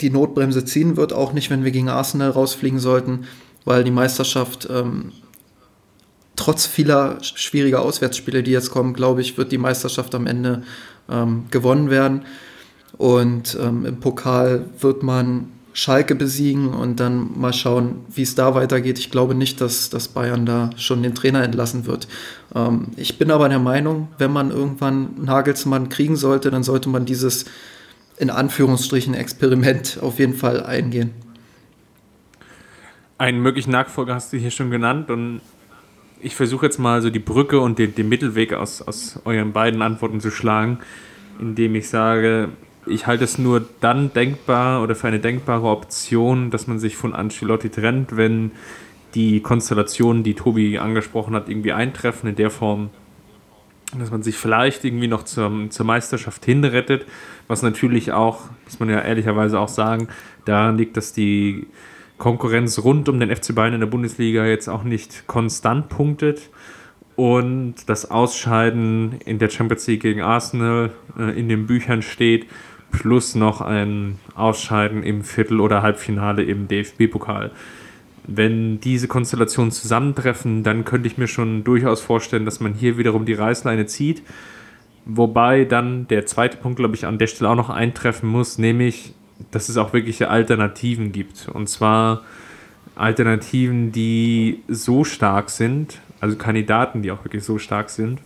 die 0.00 0.10
Notbremse 0.10 0.64
ziehen 0.64 0.96
wird, 0.96 1.12
auch 1.12 1.32
nicht, 1.32 1.50
wenn 1.50 1.64
wir 1.64 1.70
gegen 1.70 1.88
Arsenal 1.88 2.30
rausfliegen 2.30 2.80
sollten, 2.80 3.26
weil 3.64 3.84
die 3.84 3.90
Meisterschaft 3.90 4.68
ähm, 4.70 5.12
trotz 6.36 6.66
vieler 6.66 7.18
schwieriger 7.22 7.82
Auswärtsspiele, 7.82 8.42
die 8.42 8.50
jetzt 8.50 8.70
kommen, 8.70 8.94
glaube 8.94 9.20
ich, 9.20 9.38
wird 9.38 9.52
die 9.52 9.58
Meisterschaft 9.58 10.14
am 10.14 10.26
Ende 10.26 10.62
ähm, 11.08 11.44
gewonnen 11.50 11.90
werden. 11.90 12.22
Und 12.96 13.58
ähm, 13.60 13.86
im 13.86 14.00
Pokal 14.00 14.66
wird 14.80 15.02
man 15.02 15.48
Schalke 15.72 16.14
besiegen 16.14 16.68
und 16.68 17.00
dann 17.00 17.38
mal 17.38 17.52
schauen, 17.52 18.04
wie 18.08 18.22
es 18.22 18.36
da 18.36 18.54
weitergeht. 18.54 19.00
Ich 19.00 19.10
glaube 19.10 19.34
nicht, 19.34 19.60
dass, 19.60 19.90
dass 19.90 20.06
Bayern 20.06 20.46
da 20.46 20.70
schon 20.76 21.02
den 21.02 21.16
Trainer 21.16 21.42
entlassen 21.42 21.84
wird. 21.86 22.06
Ähm, 22.54 22.92
ich 22.96 23.18
bin 23.18 23.32
aber 23.32 23.48
der 23.48 23.58
Meinung, 23.58 24.08
wenn 24.18 24.32
man 24.32 24.52
irgendwann 24.52 25.24
Nagelsmann 25.24 25.88
kriegen 25.88 26.14
sollte, 26.14 26.52
dann 26.52 26.62
sollte 26.62 26.88
man 26.88 27.04
dieses 27.04 27.46
in 28.16 28.30
Anführungsstrichen 28.30 29.14
Experiment 29.14 29.98
auf 30.02 30.20
jeden 30.20 30.34
Fall 30.34 30.64
eingehen. 30.64 31.10
Einen 33.18 33.40
möglichen 33.40 33.72
Nachfolger 33.72 34.14
hast 34.14 34.32
du 34.32 34.36
hier 34.36 34.52
schon 34.52 34.70
genannt 34.70 35.10
und 35.10 35.40
ich 36.24 36.34
versuche 36.34 36.64
jetzt 36.66 36.78
mal 36.78 37.02
so 37.02 37.10
die 37.10 37.18
Brücke 37.18 37.60
und 37.60 37.78
den, 37.78 37.94
den 37.94 38.08
Mittelweg 38.08 38.54
aus, 38.54 38.80
aus 38.80 39.20
euren 39.26 39.52
beiden 39.52 39.82
Antworten 39.82 40.20
zu 40.20 40.30
schlagen, 40.30 40.78
indem 41.38 41.74
ich 41.74 41.88
sage, 41.88 42.48
ich 42.86 43.06
halte 43.06 43.24
es 43.24 43.38
nur 43.38 43.66
dann 43.80 44.12
denkbar 44.12 44.82
oder 44.82 44.94
für 44.94 45.06
eine 45.06 45.20
denkbare 45.20 45.68
Option, 45.68 46.50
dass 46.50 46.66
man 46.66 46.78
sich 46.78 46.96
von 46.96 47.14
Ancelotti 47.14 47.68
trennt, 47.68 48.16
wenn 48.16 48.52
die 49.14 49.40
Konstellationen, 49.40 50.22
die 50.22 50.34
Tobi 50.34 50.78
angesprochen 50.78 51.34
hat, 51.34 51.48
irgendwie 51.48 51.72
eintreffen 51.72 52.30
in 52.30 52.36
der 52.36 52.50
Form, 52.50 52.88
dass 53.98 54.10
man 54.10 54.22
sich 54.22 54.36
vielleicht 54.36 54.84
irgendwie 54.84 55.08
noch 55.08 55.24
zur, 55.24 55.68
zur 55.68 55.86
Meisterschaft 55.86 56.44
hinrettet, 56.46 57.04
was 57.48 57.62
natürlich 57.62 58.12
auch, 58.12 58.48
muss 58.64 58.80
man 58.80 58.88
ja 58.88 59.00
ehrlicherweise 59.00 59.58
auch 59.60 59.68
sagen, 59.68 60.08
daran 60.46 60.78
liegt, 60.78 60.96
dass 60.96 61.12
die 61.12 61.66
Konkurrenz 62.24 62.78
rund 62.78 63.10
um 63.10 63.20
den 63.20 63.28
FC 63.28 63.54
Bayern 63.54 63.74
in 63.74 63.80
der 63.80 63.86
Bundesliga 63.86 64.46
jetzt 64.46 64.66
auch 64.68 64.82
nicht 64.82 65.26
konstant 65.26 65.90
punktet 65.90 66.48
und 67.16 67.74
das 67.84 68.10
Ausscheiden 68.10 69.16
in 69.26 69.38
der 69.38 69.50
Champions 69.50 69.86
League 69.88 70.00
gegen 70.00 70.22
Arsenal 70.22 70.92
äh, 71.18 71.38
in 71.38 71.50
den 71.50 71.66
Büchern 71.66 72.00
steht, 72.00 72.46
plus 72.92 73.34
noch 73.34 73.60
ein 73.60 74.18
Ausscheiden 74.34 75.02
im 75.02 75.22
Viertel- 75.22 75.60
oder 75.60 75.82
Halbfinale 75.82 76.44
im 76.44 76.66
DFB-Pokal. 76.66 77.50
Wenn 78.26 78.80
diese 78.80 79.06
Konstellationen 79.06 79.70
zusammentreffen, 79.70 80.62
dann 80.62 80.86
könnte 80.86 81.08
ich 81.08 81.18
mir 81.18 81.28
schon 81.28 81.62
durchaus 81.62 82.00
vorstellen, 82.00 82.46
dass 82.46 82.58
man 82.58 82.72
hier 82.72 82.96
wiederum 82.96 83.26
die 83.26 83.34
Reißleine 83.34 83.84
zieht. 83.84 84.22
Wobei 85.04 85.66
dann 85.66 86.08
der 86.08 86.24
zweite 86.24 86.56
Punkt, 86.56 86.78
glaube 86.78 86.94
ich, 86.94 87.04
an 87.04 87.18
der 87.18 87.26
Stelle 87.26 87.50
auch 87.50 87.54
noch 87.54 87.68
eintreffen 87.68 88.30
muss, 88.30 88.56
nämlich 88.56 89.12
dass 89.50 89.68
es 89.68 89.76
auch 89.76 89.92
wirkliche 89.92 90.28
Alternativen 90.28 91.12
gibt. 91.12 91.48
Und 91.48 91.68
zwar 91.68 92.22
Alternativen, 92.96 93.92
die 93.92 94.62
so 94.68 95.04
stark 95.04 95.50
sind, 95.50 96.00
also 96.20 96.36
Kandidaten, 96.36 97.02
die 97.02 97.10
auch 97.10 97.24
wirklich 97.24 97.44
so 97.44 97.58
stark 97.58 97.90
sind, 97.90 98.20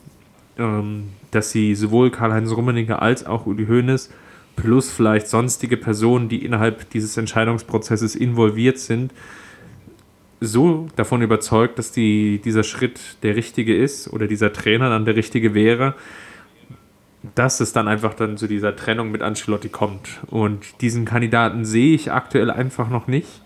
ähm, 0.59 1.09
dass 1.31 1.50
sie 1.50 1.74
sowohl 1.74 2.11
Karl-Heinz 2.11 2.50
Rummenigge 2.52 3.00
als 3.00 3.26
auch 3.26 3.46
Uli 3.46 3.66
Hoeneß 3.66 4.11
plus 4.57 4.90
vielleicht 4.90 5.28
sonstige 5.28 5.76
Personen, 5.76 6.28
die 6.28 6.44
innerhalb 6.44 6.90
dieses 6.90 7.16
Entscheidungsprozesses 7.16 8.16
involviert 8.16 8.78
sind, 8.78 9.12
so 10.40 10.88
davon 10.96 11.22
überzeugt, 11.22 11.78
dass 11.78 11.92
die, 11.92 12.40
dieser 12.44 12.64
Schritt 12.64 13.00
der 13.22 13.37
richtige 13.37 13.76
ist 13.76 14.12
oder 14.12 14.26
dieser 14.26 14.52
Trainer 14.52 14.88
dann 14.88 15.04
der 15.04 15.16
richtige 15.16 15.54
wäre, 15.54 15.94
dass 17.35 17.61
es 17.61 17.72
dann 17.72 17.88
einfach 17.88 18.14
dann 18.14 18.37
zu 18.37 18.46
dieser 18.46 18.76
Trennung 18.76 19.11
mit 19.11 19.22
Ancelotti 19.22 19.68
kommt. 19.68 20.20
Und 20.26 20.81
diesen 20.81 21.04
Kandidaten 21.04 21.64
sehe 21.64 21.94
ich 21.94 22.12
aktuell 22.12 22.50
einfach 22.50 22.88
noch 22.88 23.07
nicht. 23.07 23.42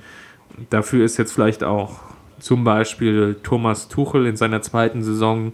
Dafür 0.70 1.04
ist 1.04 1.16
jetzt 1.16 1.32
vielleicht 1.32 1.64
auch 1.64 2.00
zum 2.38 2.64
Beispiel 2.64 3.36
Thomas 3.42 3.88
Tuchel 3.88 4.26
in 4.26 4.36
seiner 4.36 4.62
zweiten 4.62 5.02
Saison 5.02 5.52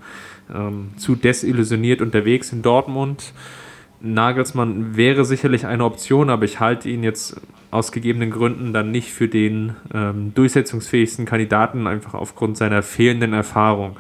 ähm, 0.53 0.91
zu 0.97 1.15
desillusioniert 1.15 2.01
unterwegs 2.01 2.53
in 2.53 2.63
Dortmund. 2.63 3.33
Nagelsmann 4.01 4.97
wäre 4.97 5.25
sicherlich 5.25 5.67
eine 5.67 5.85
Option, 5.85 6.31
aber 6.31 6.45
ich 6.45 6.61
halte 6.61 6.89
ihn 6.89 7.03
jetzt 7.03 7.41
aus 7.71 7.93
gegebenen 7.93 8.31
Gründen 8.31 8.73
dann 8.73 8.91
nicht 8.91 9.13
für 9.13 9.29
den 9.29 9.77
ähm, 9.93 10.33
durchsetzungsfähigsten 10.35 11.27
Kandidaten, 11.27 11.87
einfach 11.87 12.15
aufgrund 12.15 12.57
seiner 12.57 12.83
fehlenden 12.83 13.33
Erfahrung. 13.33 13.97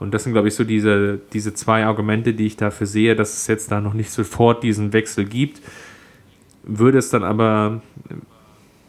Und 0.00 0.14
das 0.14 0.24
sind, 0.24 0.32
glaube 0.32 0.48
ich, 0.48 0.54
so 0.54 0.64
diese, 0.64 1.20
diese 1.32 1.54
zwei 1.54 1.84
Argumente, 1.84 2.34
die 2.34 2.46
ich 2.46 2.56
dafür 2.56 2.86
sehe, 2.86 3.16
dass 3.16 3.36
es 3.36 3.46
jetzt 3.46 3.70
da 3.72 3.80
noch 3.80 3.94
nicht 3.94 4.10
sofort 4.10 4.62
diesen 4.62 4.92
Wechsel 4.92 5.24
gibt. 5.24 5.60
Würde 6.62 6.98
es 6.98 7.10
dann 7.10 7.24
aber 7.24 7.82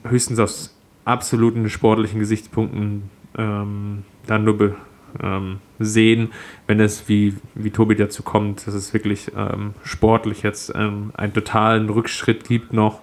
höchstens 0.04 0.40
aus 0.40 0.76
absoluten 1.06 1.70
sportlichen 1.70 2.20
Gesichtspunkten 2.20 3.10
ähm, 3.38 4.04
dann 4.28 4.44
nur 4.44 4.76
ähm, 5.22 5.60
sehen, 5.80 6.32
wenn 6.68 6.80
es, 6.80 7.10
wie, 7.10 7.36
wie 7.56 7.72
Tobi 7.72 7.96
dazu 7.96 8.22
kommt, 8.22 8.68
dass 8.68 8.74
es 8.74 8.94
wirklich 8.94 9.32
ähm, 9.36 9.74
sportlich 9.84 10.44
jetzt 10.44 10.72
ähm, 10.76 11.12
einen 11.16 11.34
totalen 11.34 11.90
Rückschritt 11.90 12.48
gibt 12.48 12.74
noch, 12.74 13.02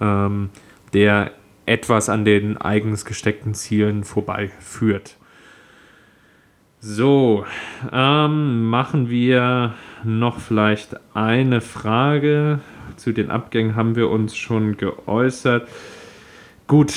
ähm, 0.00 0.50
der 0.92 1.32
etwas 1.66 2.08
an 2.08 2.24
den 2.24 2.56
eigens 2.56 3.04
gesteckten 3.04 3.54
Zielen 3.54 4.04
vorbeiführt. 4.04 5.16
So, 6.86 7.46
ähm, 7.92 8.68
machen 8.68 9.08
wir 9.08 9.72
noch 10.04 10.38
vielleicht 10.38 10.96
eine 11.14 11.62
Frage. 11.62 12.60
Zu 12.96 13.12
den 13.12 13.30
Abgängen 13.30 13.74
haben 13.74 13.96
wir 13.96 14.10
uns 14.10 14.36
schon 14.36 14.76
geäußert. 14.76 15.66
Gut, 16.66 16.92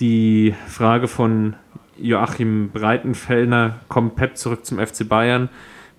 die 0.00 0.56
Frage 0.66 1.06
von 1.06 1.54
Joachim 1.96 2.70
Breitenfellner 2.70 3.78
kommt 3.86 4.16
Pep 4.16 4.36
zurück 4.36 4.66
zum 4.66 4.84
FC 4.84 5.08
Bayern, 5.08 5.50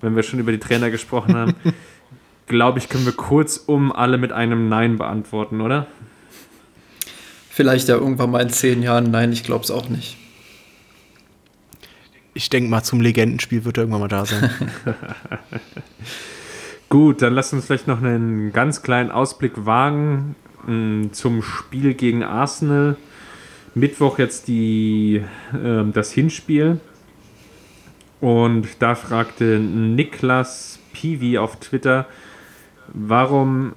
wenn 0.02 0.18
wir 0.18 0.24
schon 0.24 0.40
über 0.40 0.52
die 0.52 0.60
Trainer 0.60 0.92
gesprochen 0.92 1.34
haben. 1.34 1.54
Glaube 2.48 2.80
ich, 2.80 2.90
können 2.90 3.06
wir 3.06 3.14
kurz 3.14 3.56
um 3.56 3.94
alle 3.94 4.18
mit 4.18 4.34
einem 4.34 4.68
Nein 4.68 4.98
beantworten, 4.98 5.62
oder? 5.62 5.88
Vielleicht 7.50 7.88
ja 7.88 7.96
irgendwann 7.96 8.32
mal 8.32 8.42
in 8.42 8.50
zehn 8.50 8.84
Jahren. 8.84 9.12
Nein, 9.12 9.32
ich 9.32 9.46
glaube 9.46 9.64
es 9.64 9.72
auch 9.72 9.88
nicht 9.88 10.18
ich 12.34 12.50
denke 12.50 12.69
mal, 12.69 12.84
zum 12.84 13.00
Legendenspiel 13.00 13.65
wird 13.65 13.78
er 13.78 13.84
irgendwann 13.84 14.02
mal 14.02 14.08
da 14.08 14.26
sein. 14.26 14.50
Gut, 16.89 17.22
dann 17.22 17.34
lass 17.34 17.54
uns 17.54 17.65
vielleicht 17.65 17.88
noch 17.88 18.02
einen 18.02 18.54
ganz 18.54 18.82
kleinen 18.82 19.12
Ausblick 19.12 19.65
wagen 19.65 20.36
mh, 20.65 20.74
mm, 20.74 21.13
zum 21.13 21.41
Spiel 21.41 21.93
gegen 21.93 22.24
Arsenal. 22.24 22.98
Mittwoch 23.76 24.19
jetzt 24.19 24.48
die, 24.48 25.24
äh, 25.54 25.84
das 25.91 26.12
Hinspiel. 26.12 26.80
Und 28.22 28.67
da 28.80 28.96
fragte 28.96 29.60
Niklas 29.60 30.80
Piwi 30.93 31.38
auf 31.38 31.60
Twitter, 31.60 32.06
warum 32.93 33.74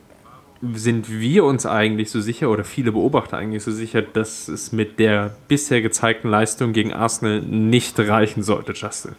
sind 0.74 1.10
wir 1.10 1.44
uns 1.44 1.66
eigentlich 1.66 2.10
so 2.10 2.20
sicher 2.20 2.50
oder 2.50 2.64
viele 2.64 2.92
Beobachter 2.92 3.36
eigentlich 3.36 3.62
so 3.62 3.72
sicher, 3.72 4.02
dass 4.02 4.48
es 4.48 4.72
mit 4.72 4.98
der 4.98 5.36
bisher 5.48 5.82
gezeigten 5.82 6.28
Leistung 6.28 6.72
gegen 6.72 6.92
Arsenal 6.92 7.40
nicht 7.40 7.98
reichen 7.98 8.42
sollte, 8.42 8.72
Justin? 8.72 9.12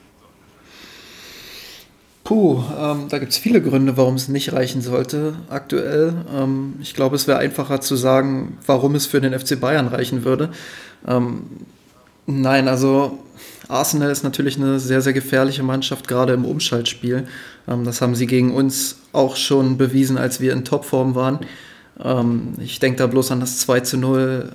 Puh, 2.28 2.62
ähm, 2.78 3.06
da 3.08 3.20
gibt 3.20 3.32
es 3.32 3.38
viele 3.38 3.62
Gründe, 3.62 3.96
warum 3.96 4.16
es 4.16 4.28
nicht 4.28 4.52
reichen 4.52 4.82
sollte 4.82 5.36
aktuell. 5.50 6.14
Ähm, 6.36 6.74
ich 6.82 6.94
glaube, 6.94 7.16
es 7.16 7.26
wäre 7.26 7.38
einfacher 7.38 7.80
zu 7.80 7.96
sagen, 7.96 8.58
warum 8.66 8.96
es 8.96 9.06
für 9.06 9.22
den 9.22 9.38
FC 9.38 9.58
Bayern 9.58 9.88
reichen 9.88 10.26
würde. 10.26 10.50
Ähm, 11.08 11.44
nein, 12.26 12.68
also 12.68 13.20
Arsenal 13.70 14.12
ist 14.12 14.24
natürlich 14.24 14.58
eine 14.58 14.80
sehr, 14.80 15.02
sehr 15.02 15.14
gefährliche 15.14 15.64
Mannschaft, 15.64 16.08
gerade 16.08 16.34
im 16.34 16.46
Umschaltspiel. 16.46 17.28
Ähm, 17.68 17.84
das 17.84 18.02
haben 18.02 18.16
sie 18.16 18.28
gegen 18.28 18.54
uns 18.54 18.98
auch 19.14 19.36
schon 19.36 19.78
bewiesen, 19.78 20.18
als 20.18 20.40
wir 20.40 20.54
in 20.54 20.66
Topform 20.66 21.16
waren. 21.16 21.40
Ähm, 22.04 22.54
ich 22.60 22.80
denke 22.80 22.98
da 22.98 23.08
bloß 23.08 23.32
an 23.32 23.40
das 23.40 23.60
2 23.60 23.82
zu 23.82 23.98
0 23.98 24.52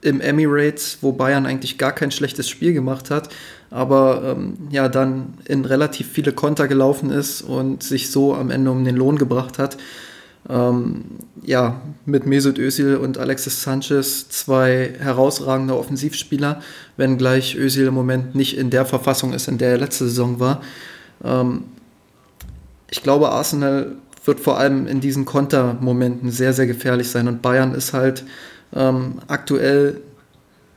im 0.00 0.20
Emirates, 0.20 0.98
wo 1.00 1.12
Bayern 1.12 1.46
eigentlich 1.46 1.78
gar 1.78 1.92
kein 1.92 2.10
schlechtes 2.10 2.48
Spiel 2.48 2.72
gemacht 2.72 3.10
hat, 3.10 3.30
aber 3.70 4.36
ähm, 4.36 4.56
ja 4.70 4.88
dann 4.88 5.34
in 5.44 5.64
relativ 5.64 6.08
viele 6.08 6.32
Konter 6.32 6.68
gelaufen 6.68 7.10
ist 7.10 7.42
und 7.42 7.82
sich 7.82 8.10
so 8.10 8.34
am 8.34 8.50
Ende 8.50 8.70
um 8.70 8.84
den 8.84 8.96
Lohn 8.96 9.18
gebracht 9.18 9.58
hat. 9.58 9.76
Ähm, 10.48 11.04
ja, 11.42 11.80
mit 12.06 12.26
Mesut 12.26 12.58
Özil 12.58 12.96
und 12.96 13.18
Alexis 13.18 13.62
Sanchez 13.62 14.28
zwei 14.30 14.94
herausragende 14.98 15.76
Offensivspieler, 15.76 16.62
wenngleich 16.96 17.56
Özil 17.56 17.86
im 17.86 17.94
Moment 17.94 18.34
nicht 18.34 18.56
in 18.56 18.70
der 18.70 18.86
Verfassung 18.86 19.34
ist, 19.34 19.48
in 19.48 19.58
der 19.58 19.70
er 19.70 19.78
letzte 19.78 20.04
Saison 20.04 20.40
war. 20.40 20.62
Ähm, 21.22 21.64
ich 22.90 23.02
glaube, 23.02 23.28
Arsenal 23.30 23.96
wird 24.24 24.40
vor 24.40 24.58
allem 24.58 24.86
in 24.86 25.00
diesen 25.00 25.24
Kontermomenten 25.24 26.30
sehr, 26.30 26.52
sehr 26.52 26.66
gefährlich 26.66 27.10
sein. 27.10 27.28
Und 27.28 27.42
Bayern 27.42 27.74
ist 27.74 27.92
halt 27.92 28.24
ähm, 28.74 29.20
aktuell 29.26 30.00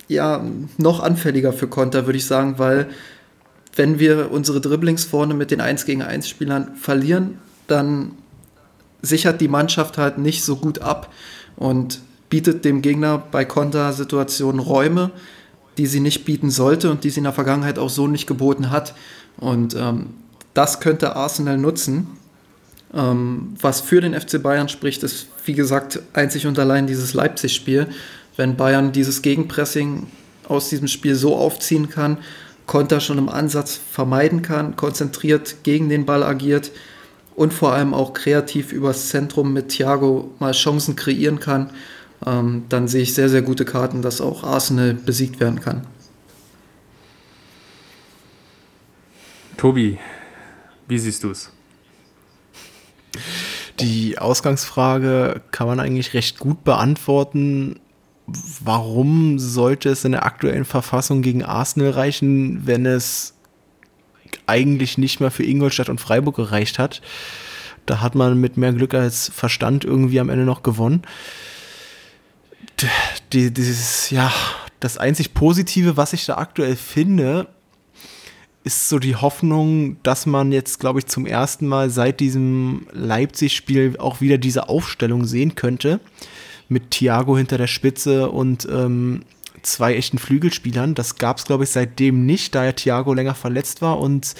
ja 0.08 0.44
noch 0.78 1.02
anfälliger 1.02 1.54
für 1.54 1.68
Konter, 1.68 2.06
würde 2.06 2.18
ich 2.18 2.26
sagen, 2.26 2.56
weil 2.58 2.88
wenn 3.76 4.00
wir 4.00 4.32
unsere 4.32 4.60
Dribblings 4.60 5.06
vorne 5.06 5.34
mit 5.34 5.52
den 5.52 5.62
1 5.62 5.86
gegen 5.86 6.02
1 6.02 6.28
Spielern 6.28 6.76
verlieren, 6.76 7.38
dann 7.68 8.12
sichert 9.02 9.42
die 9.42 9.48
Mannschaft 9.48 9.98
halt 9.98 10.18
nicht 10.18 10.44
so 10.44 10.56
gut 10.56 10.80
ab 10.80 11.12
und 11.56 12.02
bietet 12.30 12.66
dem 12.66 12.82
Gegner 12.82 13.18
bei 13.18 13.46
Kontersituationen 13.46 14.60
Räume, 14.60 15.12
die 15.78 15.86
sie 15.86 16.00
nicht 16.00 16.26
bieten 16.26 16.50
sollte 16.50 16.92
und 16.92 17.04
die 17.04 17.10
sie 17.10 17.20
in 17.20 17.26
der 17.26 17.34
Vergangenheit 17.34 17.80
auch 17.80 17.90
so 17.90 18.08
nicht 18.08 18.28
geboten 18.28 18.72
hat. 18.72 18.94
Und 19.38 19.76
ähm, 19.76 20.12
das 20.54 20.80
könnte 20.80 21.16
Arsenal 21.16 21.58
nutzen. 21.58 22.08
Ähm, 22.94 23.54
was 23.60 23.82
für 23.82 24.02
den 24.02 24.20
FC 24.20 24.42
Bayern 24.42 24.70
spricht, 24.70 25.04
ist, 25.04 25.28
wie 25.46 25.54
gesagt, 25.54 26.00
einzig 26.14 26.48
und 26.48 26.60
allein 26.60 26.88
dieses 26.88 27.14
Leipzig-Spiel. 27.14 27.88
Wenn 28.38 28.56
Bayern 28.56 28.92
dieses 28.92 29.22
Gegenpressing 29.22 30.08
aus 30.48 30.70
diesem 30.70 30.88
Spiel 30.88 31.16
so 31.16 31.36
aufziehen 31.36 31.90
kann, 31.90 32.18
Konter 32.66 33.00
schon 33.02 33.18
im 33.18 33.30
Ansatz 33.30 33.80
vermeiden 33.92 34.42
kann, 34.42 34.76
konzentriert 34.76 35.64
gegen 35.64 35.90
den 35.90 36.06
Ball 36.06 36.24
agiert 36.24 36.72
und 37.42 37.56
vor 37.56 37.74
allem 37.74 37.96
auch 37.96 38.14
kreativ 38.14 38.72
übers 38.72 39.10
Zentrum 39.10 39.52
mit 39.52 39.70
Thiago 39.70 40.30
mal 40.38 40.52
Chancen 40.52 40.96
kreieren 40.96 41.40
kann, 41.40 41.72
ähm, 42.24 42.66
dann 42.70 42.88
sehe 42.88 43.02
ich 43.02 43.16
sehr, 43.16 43.30
sehr 43.30 43.42
gute 43.42 43.66
Karten, 43.66 44.04
dass 44.04 44.22
auch 44.22 44.44
Arsenal 44.44 44.94
besiegt 44.94 45.40
werden 45.40 45.60
kann. 45.60 45.88
Tobi, 49.58 49.98
wie 50.88 51.00
siehst 51.00 51.24
du 51.24 51.32
es? 51.32 51.50
Die 53.80 54.20
Ausgangsfrage 54.20 55.42
kann 55.50 55.66
man 55.66 55.80
eigentlich 55.80 56.14
recht 56.14 56.38
gut 56.38 56.64
beantworten. 56.64 57.80
Warum 58.64 59.40
sollte 59.40 59.90
es 59.90 60.06
in 60.06 60.12
der 60.12 60.28
aktuellen 60.28 60.66
Verfassung 60.66 61.24
gegen 61.24 61.44
Arsenal 61.44 61.90
reichen, 61.90 62.68
wenn 62.68 62.86
es 62.86 63.34
eigentlich 64.48 64.98
nicht 64.98 65.20
mehr 65.20 65.32
für 65.32 65.44
Ingolstadt 65.44 65.90
und 65.90 66.02
Freiburg 66.02 66.36
gereicht 66.36 66.80
hat? 66.80 67.02
Da 67.86 68.02
hat 68.02 68.16
man 68.16 68.40
mit 68.40 68.58
mehr 68.58 68.74
Glück 68.74 68.94
als 68.94 69.30
Verstand 69.34 69.84
irgendwie 69.84 70.20
am 70.20 70.30
Ende 70.30 70.46
noch 70.46 70.64
gewonnen. 70.64 71.02
Die, 73.34 73.52
dieses, 73.52 74.10
ja, 74.10 74.32
das 74.80 74.98
einzig 74.98 75.34
Positive, 75.34 75.98
was 75.98 76.14
ich 76.14 76.26
da 76.26 76.38
aktuell 76.38 76.76
finde, 76.76 77.48
ist 78.64 78.90
so 78.90 79.00
die 79.00 79.16
Hoffnung, 79.16 79.98
dass 80.04 80.26
man 80.26 80.52
jetzt, 80.52 80.80
glaube 80.80 81.00
ich, 81.00 81.08
zum 81.08 81.26
ersten 81.26 81.68
Mal 81.68 81.90
seit 81.90 82.20
diesem 82.20 82.88
Leipzig-Spiel 82.92 83.98
auch 83.98 84.22
wieder 84.22 84.38
diese 84.38 84.70
Aufstellung 84.70 85.26
sehen 85.26 85.56
könnte. 85.56 86.00
Mit 86.70 86.92
Thiago 86.92 87.38
hinter 87.38 87.58
der 87.58 87.68
Spitze 87.68 88.30
und 88.30 88.68
ähm, 88.72 89.24
zwei 89.64 89.96
echten 89.96 90.18
Flügelspielern. 90.18 90.96
Das 90.96 91.16
gab 91.16 91.38
es, 91.38 91.46
glaube 91.46 91.64
ich, 91.64 91.70
seitdem 91.70 92.26
nicht, 92.26 92.56
da 92.56 92.66
ja 92.66 92.72
Thiago 92.72 93.14
länger 93.14 93.36
verletzt 93.36 93.82
war 93.82 94.00
und 94.00 94.34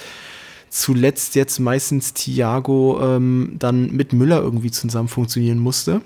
zuletzt 0.70 1.34
jetzt 1.34 1.58
meistens 1.58 2.14
Thiago 2.14 2.98
ähm, 3.02 3.56
dann 3.58 3.90
mit 3.90 4.12
Müller 4.12 4.40
irgendwie 4.40 4.70
zusammen 4.70 5.08
funktionieren 5.08 5.58
musste. 5.58 6.00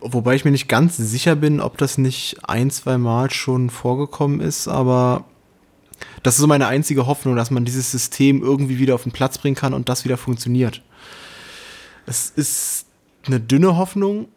Wobei 0.00 0.36
ich 0.36 0.44
mir 0.44 0.52
nicht 0.52 0.68
ganz 0.68 0.96
sicher 0.96 1.34
bin, 1.34 1.60
ob 1.60 1.76
das 1.76 1.98
nicht 1.98 2.38
ein, 2.44 2.70
zwei 2.70 2.98
Mal 2.98 3.30
schon 3.30 3.68
vorgekommen 3.68 4.40
ist, 4.40 4.68
aber 4.68 5.24
Das 6.22 6.34
ist 6.34 6.40
so 6.40 6.46
meine 6.46 6.66
einzige 6.66 7.06
Hoffnung, 7.06 7.36
dass 7.36 7.50
man 7.50 7.64
dieses 7.64 7.90
System 7.90 8.42
irgendwie 8.42 8.78
wieder 8.78 8.94
auf 8.94 9.02
den 9.02 9.12
Platz 9.12 9.38
bringen 9.38 9.56
kann 9.56 9.74
und 9.74 9.88
das 9.88 10.04
wieder 10.04 10.16
funktioniert. 10.16 10.82
Es 12.06 12.30
ist 12.30 12.86
eine 13.26 13.40
dünne 13.40 13.76
Hoffnung. 13.76 14.28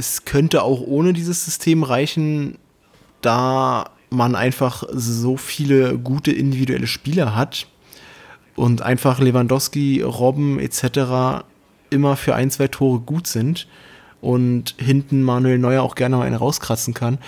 Es 0.00 0.24
könnte 0.24 0.62
auch 0.62 0.80
ohne 0.80 1.12
dieses 1.12 1.44
System 1.44 1.82
reichen, 1.82 2.56
da 3.20 3.90
man 4.08 4.34
einfach 4.34 4.82
so 4.90 5.36
viele 5.36 5.98
gute 5.98 6.32
individuelle 6.32 6.86
Spieler 6.86 7.36
hat 7.36 7.66
und 8.56 8.80
einfach 8.80 9.20
Lewandowski, 9.20 10.00
Robben 10.00 10.58
etc. 10.58 11.44
immer 11.90 12.16
für 12.16 12.34
ein, 12.34 12.50
zwei 12.50 12.68
Tore 12.68 13.00
gut 13.00 13.26
sind 13.26 13.68
und 14.22 14.74
hinten 14.78 15.22
Manuel 15.22 15.58
Neuer 15.58 15.82
auch 15.82 15.96
gerne 15.96 16.16
mal 16.16 16.26
einen 16.26 16.36
rauskratzen 16.36 16.94
kann. 16.94 17.18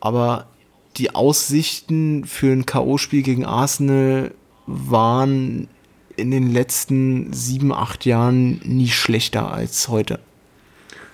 Aber 0.00 0.48
die 0.96 1.14
Aussichten 1.14 2.24
für 2.24 2.50
ein 2.50 2.66
K.O.-Spiel 2.66 3.22
gegen 3.22 3.44
Arsenal 3.44 4.34
waren 4.66 5.68
in 6.16 6.32
den 6.32 6.52
letzten 6.52 7.32
sieben, 7.32 7.72
acht 7.72 8.04
Jahren 8.04 8.60
nie 8.64 8.88
schlechter 8.88 9.52
als 9.52 9.86
heute. 9.86 10.18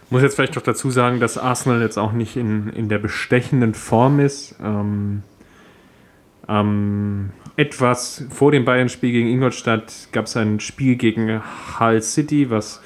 Muss 0.09 0.23
jetzt 0.23 0.37
vielleicht 0.37 0.55
noch 0.55 0.63
dazu 0.63 0.91
sagen, 0.91 1.19
dass 1.19 1.37
Arsenal 1.37 1.81
jetzt 1.81 1.99
auch 1.99 2.13
nicht 2.13 2.37
in, 2.37 2.69
in 2.69 2.89
der 2.89 2.99
bestechenden 2.99 3.75
Form 3.75 4.21
ist. 4.21 4.55
Ähm, 4.63 5.23
ähm, 6.49 7.31
etwas 7.57 8.25
vor 8.31 8.53
dem 8.53 8.65
Bayern-Spiel 8.65 9.11
gegen 9.11 9.29
Ingolstadt 9.29 10.09
gab 10.13 10.27
es 10.27 10.37
ein 10.37 10.61
Spiel 10.61 10.95
gegen 10.95 11.43
Hull 11.81 12.03
City, 12.03 12.51
was 12.51 12.83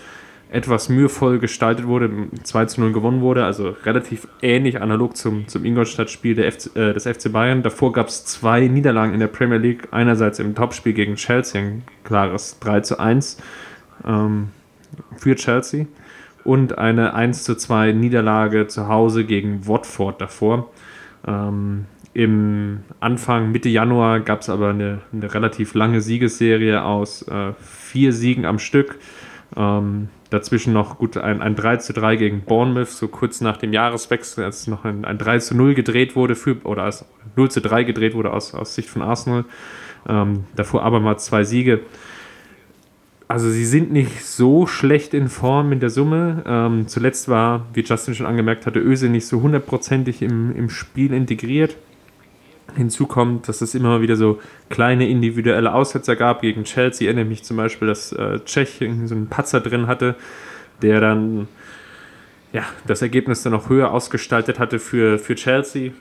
etwas 0.50 0.88
mühevoll 0.88 1.38
gestaltet 1.38 1.86
wurde, 1.86 2.10
2 2.42 2.64
zu 2.64 2.80
0 2.80 2.92
gewonnen 2.92 3.20
wurde, 3.20 3.44
also 3.44 3.76
relativ 3.84 4.26
ähnlich 4.42 4.80
analog 4.80 5.16
zum, 5.16 5.46
zum 5.46 5.64
Ingolstadt-Spiel 5.64 6.38
äh, 6.38 6.94
des 6.94 7.06
FC 7.06 7.30
Bayern. 7.30 7.62
Davor 7.62 7.92
gab 7.92 8.08
es 8.08 8.24
zwei 8.24 8.66
Niederlagen 8.66 9.12
in 9.12 9.20
der 9.20 9.28
Premier 9.28 9.58
League, 9.58 9.88
einerseits 9.90 10.38
im 10.38 10.54
Topspiel 10.54 10.94
gegen 10.94 11.16
Chelsea, 11.16 11.60
ein 11.60 11.82
klares 12.02 12.58
3 12.60 12.80
zu 12.80 12.98
1 12.98 13.38
ähm, 14.06 14.48
für 15.18 15.36
Chelsea 15.36 15.86
und 16.44 16.78
eine 16.78 17.14
1 17.14 17.44
zu 17.44 17.56
2 17.56 17.92
Niederlage 17.92 18.66
zu 18.66 18.88
Hause 18.88 19.24
gegen 19.24 19.66
Watford 19.66 20.20
davor. 20.20 20.70
Ähm, 21.26 21.86
Im 22.12 22.80
Anfang, 23.00 23.52
Mitte 23.52 23.68
Januar 23.68 24.20
gab 24.20 24.40
es 24.40 24.48
aber 24.48 24.70
eine, 24.70 25.00
eine, 25.12 25.32
relativ 25.32 25.74
lange 25.74 26.00
Siegesserie 26.00 26.82
aus 26.82 27.22
äh, 27.28 27.52
vier 27.60 28.12
Siegen 28.12 28.44
am 28.44 28.58
Stück. 28.58 28.98
Ähm, 29.56 30.08
Dazwischen 30.30 30.72
noch 30.72 30.98
gut 30.98 31.16
ein, 31.16 31.42
ein 31.42 31.56
3 31.56 31.78
zu 31.78 31.92
3 31.92 32.14
gegen 32.14 32.42
Bournemouth, 32.42 32.88
so 32.88 33.08
kurz 33.08 33.40
nach 33.40 33.56
dem 33.56 33.72
Jahreswechsel, 33.72 34.44
als 34.44 34.68
noch 34.68 34.84
ein, 34.84 35.04
ein 35.04 35.18
3 35.18 35.40
zu 35.40 35.56
0 35.56 35.74
gedreht 35.74 36.14
wurde, 36.14 36.36
für, 36.36 36.56
oder 36.62 36.84
als 36.84 37.04
0 37.34 37.50
zu 37.50 37.60
3 37.60 37.82
gedreht 37.82 38.14
wurde 38.14 38.32
aus, 38.32 38.54
aus 38.54 38.76
Sicht 38.76 38.88
von 38.88 39.02
Arsenal. 39.02 39.44
Ähm, 40.08 40.44
davor 40.54 40.84
aber 40.84 41.00
mal 41.00 41.18
zwei 41.18 41.42
Siege. 41.42 41.80
Also 43.30 43.48
sie 43.48 43.64
sind 43.64 43.92
nicht 43.92 44.24
so 44.24 44.66
schlecht 44.66 45.14
in 45.14 45.28
Form 45.28 45.70
in 45.70 45.78
der 45.78 45.90
Summe. 45.90 46.42
Ähm, 46.44 46.88
zuletzt 46.88 47.28
war, 47.28 47.64
wie 47.74 47.82
Justin 47.82 48.16
schon 48.16 48.26
angemerkt 48.26 48.66
hatte, 48.66 48.80
Öse 48.80 49.08
nicht 49.08 49.24
so 49.24 49.40
hundertprozentig 49.40 50.20
im, 50.20 50.52
im 50.56 50.68
Spiel 50.68 51.12
integriert. 51.12 51.76
Hinzu 52.74 53.06
kommt, 53.06 53.48
dass 53.48 53.60
es 53.60 53.76
immer 53.76 54.00
wieder 54.00 54.16
so 54.16 54.40
kleine 54.68 55.08
individuelle 55.08 55.72
Aussetzer 55.72 56.16
gab. 56.16 56.40
Gegen 56.40 56.64
Chelsea 56.64 57.06
erinnere 57.06 57.24
mich 57.24 57.44
zum 57.44 57.56
Beispiel, 57.56 57.86
dass 57.86 58.10
äh, 58.10 58.40
Tschech 58.44 58.78
so 59.04 59.14
einen 59.14 59.28
Patzer 59.28 59.60
drin 59.60 59.86
hatte, 59.86 60.16
der 60.82 61.00
dann 61.00 61.46
ja, 62.52 62.64
das 62.88 63.00
Ergebnis 63.00 63.44
dann 63.44 63.52
noch 63.52 63.68
höher 63.68 63.92
ausgestaltet 63.92 64.58
hatte 64.58 64.80
für, 64.80 65.20
für 65.20 65.36
Chelsea. 65.36 65.92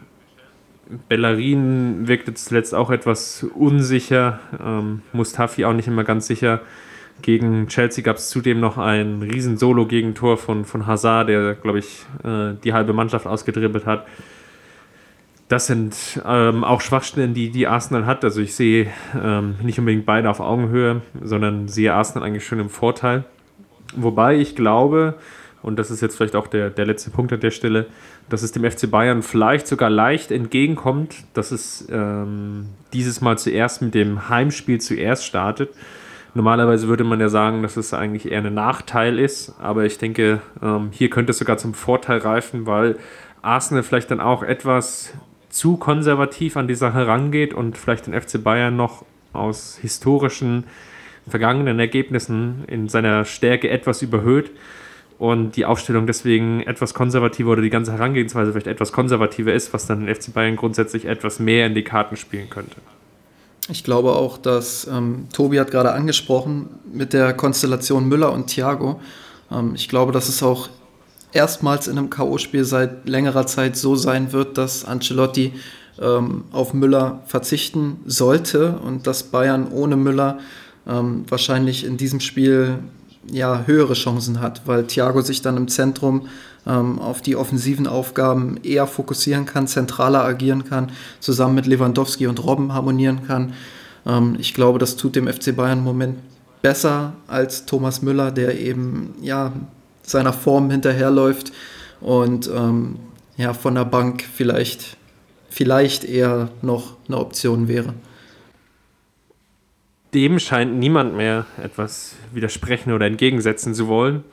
Bellerin 1.07 2.07
wirkte 2.07 2.33
zuletzt 2.33 2.73
auch 2.73 2.89
etwas 2.89 3.45
unsicher, 3.53 4.39
ähm, 4.59 5.03
Mustafi 5.13 5.65
auch 5.65 5.73
nicht 5.73 5.87
immer 5.87 6.03
ganz 6.03 6.25
sicher. 6.25 6.61
Gegen 7.21 7.67
Chelsea 7.67 8.03
gab 8.03 8.17
es 8.17 8.29
zudem 8.29 8.59
noch 8.59 8.77
ein 8.77 9.21
riesen 9.21 9.57
Solo-Gegentor 9.57 10.37
von, 10.37 10.65
von 10.65 10.87
Hazard, 10.87 11.29
der, 11.29 11.55
glaube 11.55 11.79
ich, 11.79 12.05
äh, 12.23 12.53
die 12.63 12.73
halbe 12.73 12.93
Mannschaft 12.93 13.27
ausgedribbelt 13.27 13.85
hat 13.85 14.05
das 15.49 15.65
sind 15.65 16.21
ähm, 16.25 16.63
auch 16.63 16.79
Schwachstellen, 16.79 17.33
die, 17.33 17.49
die 17.49 17.67
Arsenal 17.67 18.05
hat. 18.05 18.23
Also 18.23 18.39
ich 18.39 18.53
sehe 18.53 18.87
ähm, 19.19 19.55
nicht 19.63 19.79
unbedingt 19.79 20.05
beide 20.05 20.29
auf 20.29 20.39
Augenhöhe, 20.39 21.01
sondern 21.21 21.67
sehe 21.67 21.93
Arsenal 21.93 22.25
eigentlich 22.27 22.45
schon 22.45 22.59
im 22.59 22.69
Vorteil. 22.69 23.23
Wobei 23.95 24.37
ich 24.37 24.55
glaube, 24.55 25.15
und 25.63 25.79
das 25.79 25.89
ist 25.89 26.01
jetzt 26.01 26.15
vielleicht 26.15 26.35
auch 26.35 26.45
der, 26.45 26.69
der 26.69 26.85
letzte 26.85 27.09
Punkt 27.09 27.33
an 27.33 27.39
der 27.39 27.49
Stelle, 27.49 27.87
dass 28.29 28.43
es 28.43 28.51
dem 28.51 28.63
FC 28.63 28.91
Bayern 28.91 29.23
vielleicht 29.23 29.65
sogar 29.65 29.89
leicht 29.89 30.29
entgegenkommt, 30.29 31.15
dass 31.33 31.51
es 31.51 31.87
ähm, 31.91 32.67
dieses 32.93 33.19
Mal 33.19 33.39
zuerst 33.39 33.81
mit 33.81 33.95
dem 33.95 34.29
Heimspiel 34.29 34.79
zuerst 34.79 35.25
startet. 35.25 35.71
Normalerweise 36.33 36.87
würde 36.87 37.03
man 37.03 37.19
ja 37.19 37.29
sagen, 37.29 37.63
dass 37.63 37.75
es 37.75 37.93
eigentlich 37.93 38.31
eher 38.31 38.43
ein 38.43 38.53
Nachteil 38.53 39.17
ist, 39.17 39.55
aber 39.59 39.85
ich 39.85 39.97
denke, 39.97 40.41
ähm, 40.61 40.89
hier 40.91 41.09
könnte 41.09 41.31
es 41.31 41.39
sogar 41.39 41.57
zum 41.57 41.73
Vorteil 41.73 42.19
reifen, 42.19 42.67
weil 42.67 42.97
Arsenal 43.41 43.83
vielleicht 43.83 44.11
dann 44.11 44.19
auch 44.19 44.43
etwas 44.43 45.13
zu 45.49 45.77
konservativ 45.77 46.55
an 46.55 46.67
die 46.67 46.75
Sache 46.75 47.07
rangeht 47.07 47.53
und 47.53 47.77
vielleicht 47.77 48.07
den 48.07 48.19
FC 48.19 48.43
Bayern 48.43 48.75
noch 48.75 49.05
aus 49.33 49.79
historischen 49.81 50.65
vergangenen 51.27 51.79
Ergebnissen 51.79 52.63
in 52.67 52.87
seiner 52.87 53.25
Stärke 53.25 53.69
etwas 53.69 54.01
überhöht 54.01 54.51
und 55.17 55.55
die 55.57 55.65
Aufstellung 55.65 56.07
deswegen 56.07 56.61
etwas 56.61 56.93
konservativer 56.93 57.51
oder 57.51 57.61
die 57.61 57.69
ganze 57.69 57.91
Herangehensweise 57.91 58.51
vielleicht 58.51 58.67
etwas 58.67 58.91
konservativer 58.91 59.53
ist, 59.53 59.73
was 59.73 59.85
dann 59.85 60.05
den 60.05 60.15
FC 60.15 60.33
Bayern 60.33 60.55
grundsätzlich 60.55 61.05
etwas 61.05 61.39
mehr 61.39 61.65
in 61.65 61.75
die 61.75 61.83
Karten 61.83 62.15
spielen 62.15 62.49
könnte. 62.49 62.77
Ich 63.71 63.83
glaube 63.83 64.13
auch, 64.13 64.37
dass 64.37 64.87
ähm, 64.87 65.27
Tobi 65.31 65.59
hat 65.59 65.69
gerade 65.69 65.91
angesprochen 65.91 66.69
mit 66.91 67.13
der 67.13 67.33
Konstellation 67.33 68.07
Müller 68.07 68.31
und 68.31 68.47
Thiago. 68.47 68.99
Ähm, 69.51 69.75
ich 69.75 69.87
glaube, 69.87 70.11
dass 70.11 70.27
es 70.27 70.41
auch 70.41 70.69
erstmals 71.33 71.87
in 71.87 71.97
einem 71.97 72.09
K.O.-Spiel 72.09 72.63
seit 72.63 73.07
längerer 73.07 73.45
Zeit 73.45 73.75
so 73.77 73.95
sein 73.95 74.31
wird, 74.31 74.57
dass 74.57 74.85
Ancelotti 74.85 75.53
ähm, 76.01 76.45
auf 76.51 76.73
Müller 76.73 77.21
verzichten 77.27 77.99
sollte 78.05 78.79
und 78.83 79.05
dass 79.05 79.23
Bayern 79.23 79.67
ohne 79.71 79.97
Müller 79.97 80.39
ähm, 80.87 81.25
wahrscheinlich 81.27 81.85
in 81.85 81.97
diesem 81.97 82.19
Spiel 82.19 82.79
ja, 83.31 83.63
höhere 83.67 83.93
Chancen 83.93 84.41
hat, 84.41 84.63
weil 84.65 84.85
Thiago 84.85 85.21
sich 85.21 85.43
dann 85.43 85.57
im 85.57 85.67
Zentrum 85.67 86.27
auf 86.65 87.21
die 87.21 87.35
offensiven 87.35 87.87
Aufgaben 87.87 88.57
eher 88.63 88.85
fokussieren 88.85 89.45
kann, 89.45 89.67
zentraler 89.67 90.23
agieren 90.23 90.65
kann, 90.65 90.91
zusammen 91.19 91.55
mit 91.55 91.65
Lewandowski 91.65 92.27
und 92.27 92.43
Robben 92.43 92.73
harmonieren 92.73 93.25
kann. 93.25 93.53
Ähm, 94.05 94.35
ich 94.39 94.53
glaube, 94.53 94.79
das 94.79 94.95
tut 94.95 95.15
dem 95.15 95.27
FC 95.27 95.55
Bayern 95.55 95.79
im 95.79 95.83
Moment 95.83 96.19
besser 96.61 97.13
als 97.27 97.65
Thomas 97.65 98.01
Müller, 98.01 98.31
der 98.31 98.59
eben 98.59 99.15
ja 99.21 99.53
seiner 100.03 100.33
Form 100.33 100.69
hinterherläuft 100.69 101.51
und 102.01 102.49
ähm, 102.53 102.97
ja, 103.37 103.53
von 103.53 103.75
der 103.75 103.85
Bank 103.85 104.23
vielleicht, 104.23 104.97
vielleicht 105.49 106.03
eher 106.03 106.49
noch 106.61 106.97
eine 107.07 107.17
Option 107.17 107.67
wäre. 107.67 107.93
Dem 110.13 110.39
scheint 110.39 110.75
niemand 110.75 111.15
mehr 111.15 111.45
etwas 111.61 112.15
widersprechen 112.33 112.91
oder 112.91 113.05
entgegensetzen 113.05 113.73
zu 113.75 113.87
wollen. 113.87 114.23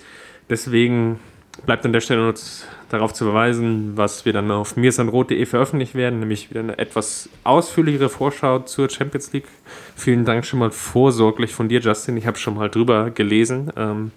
Deswegen 0.48 1.20
bleibt 1.64 1.84
an 1.84 1.92
der 1.92 2.00
Stelle 2.00 2.28
uns 2.28 2.66
darauf 2.88 3.12
zu 3.12 3.24
verweisen, 3.24 3.96
was 3.96 4.24
wir 4.24 4.32
dann 4.32 4.50
auf 4.50 4.76
mirsanrot.de 4.76 5.44
veröffentlicht 5.46 5.94
werden, 5.94 6.20
nämlich 6.20 6.50
wieder 6.50 6.60
eine 6.60 6.78
etwas 6.78 7.28
ausführlichere 7.44 8.08
Vorschau 8.08 8.60
zur 8.60 8.90
Champions 8.90 9.32
League. 9.32 9.48
Vielen 9.96 10.24
Dank 10.24 10.44
schon 10.44 10.58
mal 10.58 10.70
vorsorglich 10.70 11.52
von 11.52 11.68
dir, 11.68 11.80
Justin. 11.80 12.16
Ich 12.16 12.26
habe 12.26 12.38
schon 12.38 12.54
mal 12.54 12.68
drüber 12.68 13.10
gelesen. 13.10 13.72
Ähm, 13.76 14.12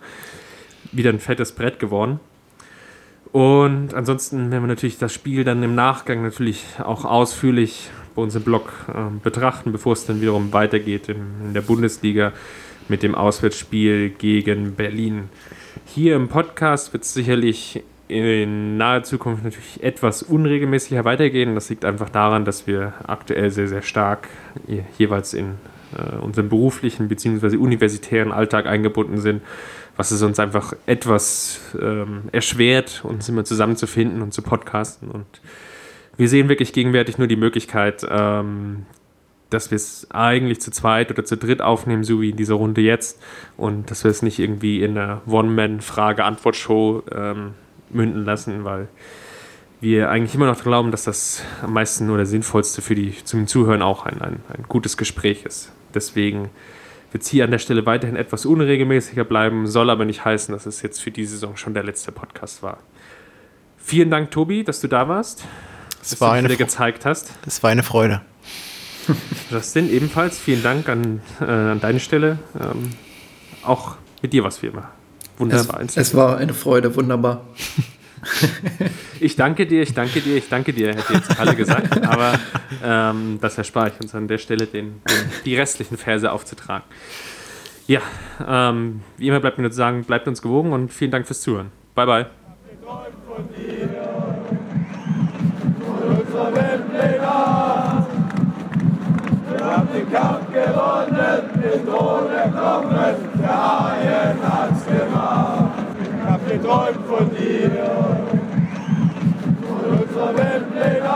wieder 0.91 1.09
ein 1.09 1.19
fettes 1.19 1.51
Brett 1.51 1.79
geworden. 1.79 2.19
Und 3.31 3.93
ansonsten 3.93 4.51
werden 4.51 4.63
wir 4.63 4.67
natürlich 4.67 4.97
das 4.97 5.13
Spiel 5.13 5.43
dann 5.43 5.61
im 5.61 5.75
Nachgang 5.75 6.23
natürlich 6.23 6.65
auch 6.79 7.05
ausführlich 7.05 7.89
bei 8.15 8.23
uns 8.23 8.35
im 8.35 8.43
Blog 8.43 8.71
äh, 8.87 9.15
betrachten, 9.21 9.71
bevor 9.71 9.93
es 9.93 10.05
dann 10.05 10.19
wiederum 10.21 10.51
weitergeht 10.51 11.09
in, 11.09 11.25
in 11.45 11.53
der 11.53 11.61
Bundesliga 11.61 12.33
mit 12.87 13.03
dem 13.03 13.13
Auswärtsspiel 13.13 14.09
gegen 14.09 14.73
Berlin. 14.75 15.29
Hier 15.93 16.15
im 16.15 16.27
Podcast 16.27 16.93
wird 16.93 17.03
es 17.03 17.13
sicherlich 17.13 17.83
in 18.07 18.77
naher 18.77 19.03
Zukunft 19.03 19.43
natürlich 19.43 19.83
etwas 19.83 20.23
unregelmäßiger 20.23 21.05
weitergehen. 21.05 21.55
Das 21.55 21.69
liegt 21.69 21.85
einfach 21.85 22.09
daran, 22.09 22.45
dass 22.45 22.65
wir 22.65 22.93
aktuell 23.07 23.51
sehr, 23.51 23.67
sehr 23.67 23.81
stark 23.81 24.27
jeweils 24.97 25.33
in 25.33 25.55
äh, 25.97 26.15
unserem 26.17 26.49
beruflichen 26.49 27.07
bzw. 27.07 27.57
universitären 27.57 28.31
Alltag 28.31 28.65
eingebunden 28.65 29.19
sind 29.19 29.41
was 29.99 30.11
es 30.11 30.21
uns 30.21 30.39
einfach 30.39 30.71
etwas 30.85 31.59
ähm, 31.77 32.29
erschwert, 32.31 33.01
uns 33.03 33.27
immer 33.27 33.43
zusammenzufinden 33.43 34.21
und 34.21 34.33
zu 34.33 34.41
podcasten. 34.41 35.11
Und 35.11 35.25
wir 36.15 36.29
sehen 36.29 36.47
wirklich 36.47 36.71
gegenwärtig 36.71 37.17
nur 37.17 37.27
die 37.27 37.35
Möglichkeit, 37.35 38.07
ähm, 38.09 38.85
dass 39.49 39.71
wir 39.71 39.75
es 39.75 40.07
eigentlich 40.11 40.61
zu 40.61 40.71
zweit 40.71 41.11
oder 41.11 41.25
zu 41.25 41.37
dritt 41.37 41.61
aufnehmen, 41.61 42.03
so 42.03 42.21
wie 42.21 42.29
in 42.29 42.37
dieser 42.37 42.55
Runde 42.55 42.81
jetzt. 42.81 43.19
Und 43.57 43.89
dass 43.89 44.03
wir 44.03 44.11
es 44.11 44.21
nicht 44.21 44.39
irgendwie 44.39 44.83
in 44.83 44.97
einer 44.97 45.21
One-Man-Frage-Antwort-Show 45.27 47.03
ähm, 47.11 47.53
münden 47.89 48.25
lassen, 48.25 48.63
weil 48.63 48.87
wir 49.81 50.09
eigentlich 50.09 50.35
immer 50.35 50.45
noch 50.45 50.61
glauben, 50.61 50.91
dass 50.91 51.05
das 51.05 51.43
am 51.61 51.73
meisten 51.73 52.09
oder 52.09 52.25
sinnvollste 52.25 52.81
für 52.81 52.95
die 52.95 53.15
zum 53.23 53.47
Zuhören 53.47 53.81
auch 53.81 54.05
ein, 54.05 54.21
ein, 54.21 54.39
ein 54.49 54.65
gutes 54.67 54.97
Gespräch 54.97 55.45
ist. 55.45 55.71
Deswegen 55.93 56.49
wird 57.11 57.23
es 57.23 57.29
hier 57.29 57.43
an 57.45 57.51
der 57.51 57.59
Stelle 57.59 57.85
weiterhin 57.85 58.15
etwas 58.15 58.45
unregelmäßiger 58.45 59.23
bleiben, 59.23 59.67
soll 59.67 59.89
aber 59.89 60.05
nicht 60.05 60.25
heißen, 60.25 60.53
dass 60.53 60.65
es 60.65 60.81
jetzt 60.81 61.01
für 61.01 61.11
die 61.11 61.25
Saison 61.25 61.55
schon 61.55 61.73
der 61.73 61.83
letzte 61.83 62.11
Podcast 62.11 62.61
war. 62.61 62.77
Vielen 63.77 64.11
Dank, 64.11 64.31
Tobi, 64.31 64.63
dass 64.63 64.81
du 64.81 64.87
da 64.87 65.07
warst. 65.07 65.45
Es 66.01 66.11
dass 66.11 66.21
war 66.21 66.29
du 66.29 66.39
eine 66.39 66.49
wieder 66.49 66.57
gezeigt 66.57 67.05
hast. 67.05 67.31
Es 67.47 67.63
war 67.63 67.71
eine 67.71 67.83
Freude. 67.83 68.21
Justin, 69.51 69.91
ebenfalls 69.91 70.39
vielen 70.39 70.63
Dank 70.63 70.89
an, 70.89 71.21
äh, 71.41 71.45
an 71.45 71.79
deine 71.79 71.99
Stelle. 71.99 72.39
Ähm, 72.59 72.89
auch 73.63 73.95
mit 74.21 74.33
dir 74.33 74.43
was 74.43 74.61
wie 74.61 74.67
immer. 74.67 74.89
Es, 75.35 75.39
Wunderbar. 75.39 75.81
es 75.81 76.15
war 76.15 76.37
eine 76.37 76.53
Freude, 76.53 76.95
wunderbar. 76.95 77.45
Ich 79.19 79.35
danke 79.35 79.65
dir, 79.65 79.81
ich 79.81 79.93
danke 79.93 80.21
dir, 80.21 80.37
ich 80.37 80.49
danke 80.49 80.73
dir, 80.73 80.89
hätte 80.89 81.13
jetzt 81.13 81.39
alle 81.39 81.55
gesagt. 81.55 82.03
Aber 82.05 82.39
ähm, 82.83 83.37
das 83.41 83.57
erspare 83.57 83.89
ich 83.89 84.01
uns 84.01 84.15
an 84.15 84.27
der 84.27 84.37
Stelle, 84.37 84.65
den, 84.65 85.01
den, 85.09 85.17
die 85.45 85.55
restlichen 85.55 85.97
Verse 85.97 86.31
aufzutragen. 86.31 86.83
Ja, 87.87 88.01
ähm, 88.47 89.01
wie 89.17 89.27
immer 89.27 89.39
bleibt 89.39 89.57
mir 89.57 89.63
nur 89.63 89.71
zu 89.71 89.77
sagen, 89.77 90.03
bleibt 90.03 90.27
uns 90.27 90.41
gewogen 90.41 90.73
und 90.73 90.93
vielen 90.93 91.11
Dank 91.11 91.27
fürs 91.27 91.41
Zuhören. 91.41 91.71
Bye, 91.95 92.05
bye. 92.05 92.25
Gewonnen, 100.69 101.41
den 101.61 101.85
Thron 101.85 102.31
erkommen, 102.31 103.15
der 103.41 103.57
Haien 103.63 104.37
hat's 104.43 104.85
gemacht. 104.85 105.71
Ich 105.99 106.29
hab 106.29 106.47
geträumt 106.47 107.05
von 107.07 107.29
dir, 107.35 107.71
von 109.67 109.83
unserer 109.99 110.37
Weltpläne. 110.37 111.09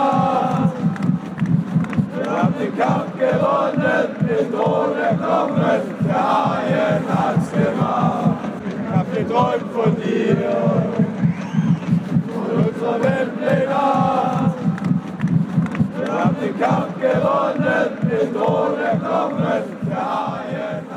Wir 2.16 2.32
haben 2.32 2.54
den 2.60 2.78
Kampf 2.78 3.12
gewonnen, 3.20 4.08
den 4.28 4.52
Thron 4.52 4.92
erkommen, 4.98 5.82
der 6.08 6.24
Haien 6.34 7.04
hat's 7.10 7.52
gemacht. 7.52 8.38
Ich 8.68 8.96
hab 8.96 9.08
geträumt 9.14 9.72
von 9.74 9.96
dir, 10.02 10.38
von 12.28 12.50
unserer. 12.66 13.04
Wir 13.40 13.70
haben 13.70 14.33
den 16.44 16.60
Kampf 16.60 17.00
gewonnen, 17.00 17.98
mit 18.04 18.36
ohne 18.36 19.00
Kommen 19.00 19.64
der 19.90 19.98
ARD. 19.98 20.93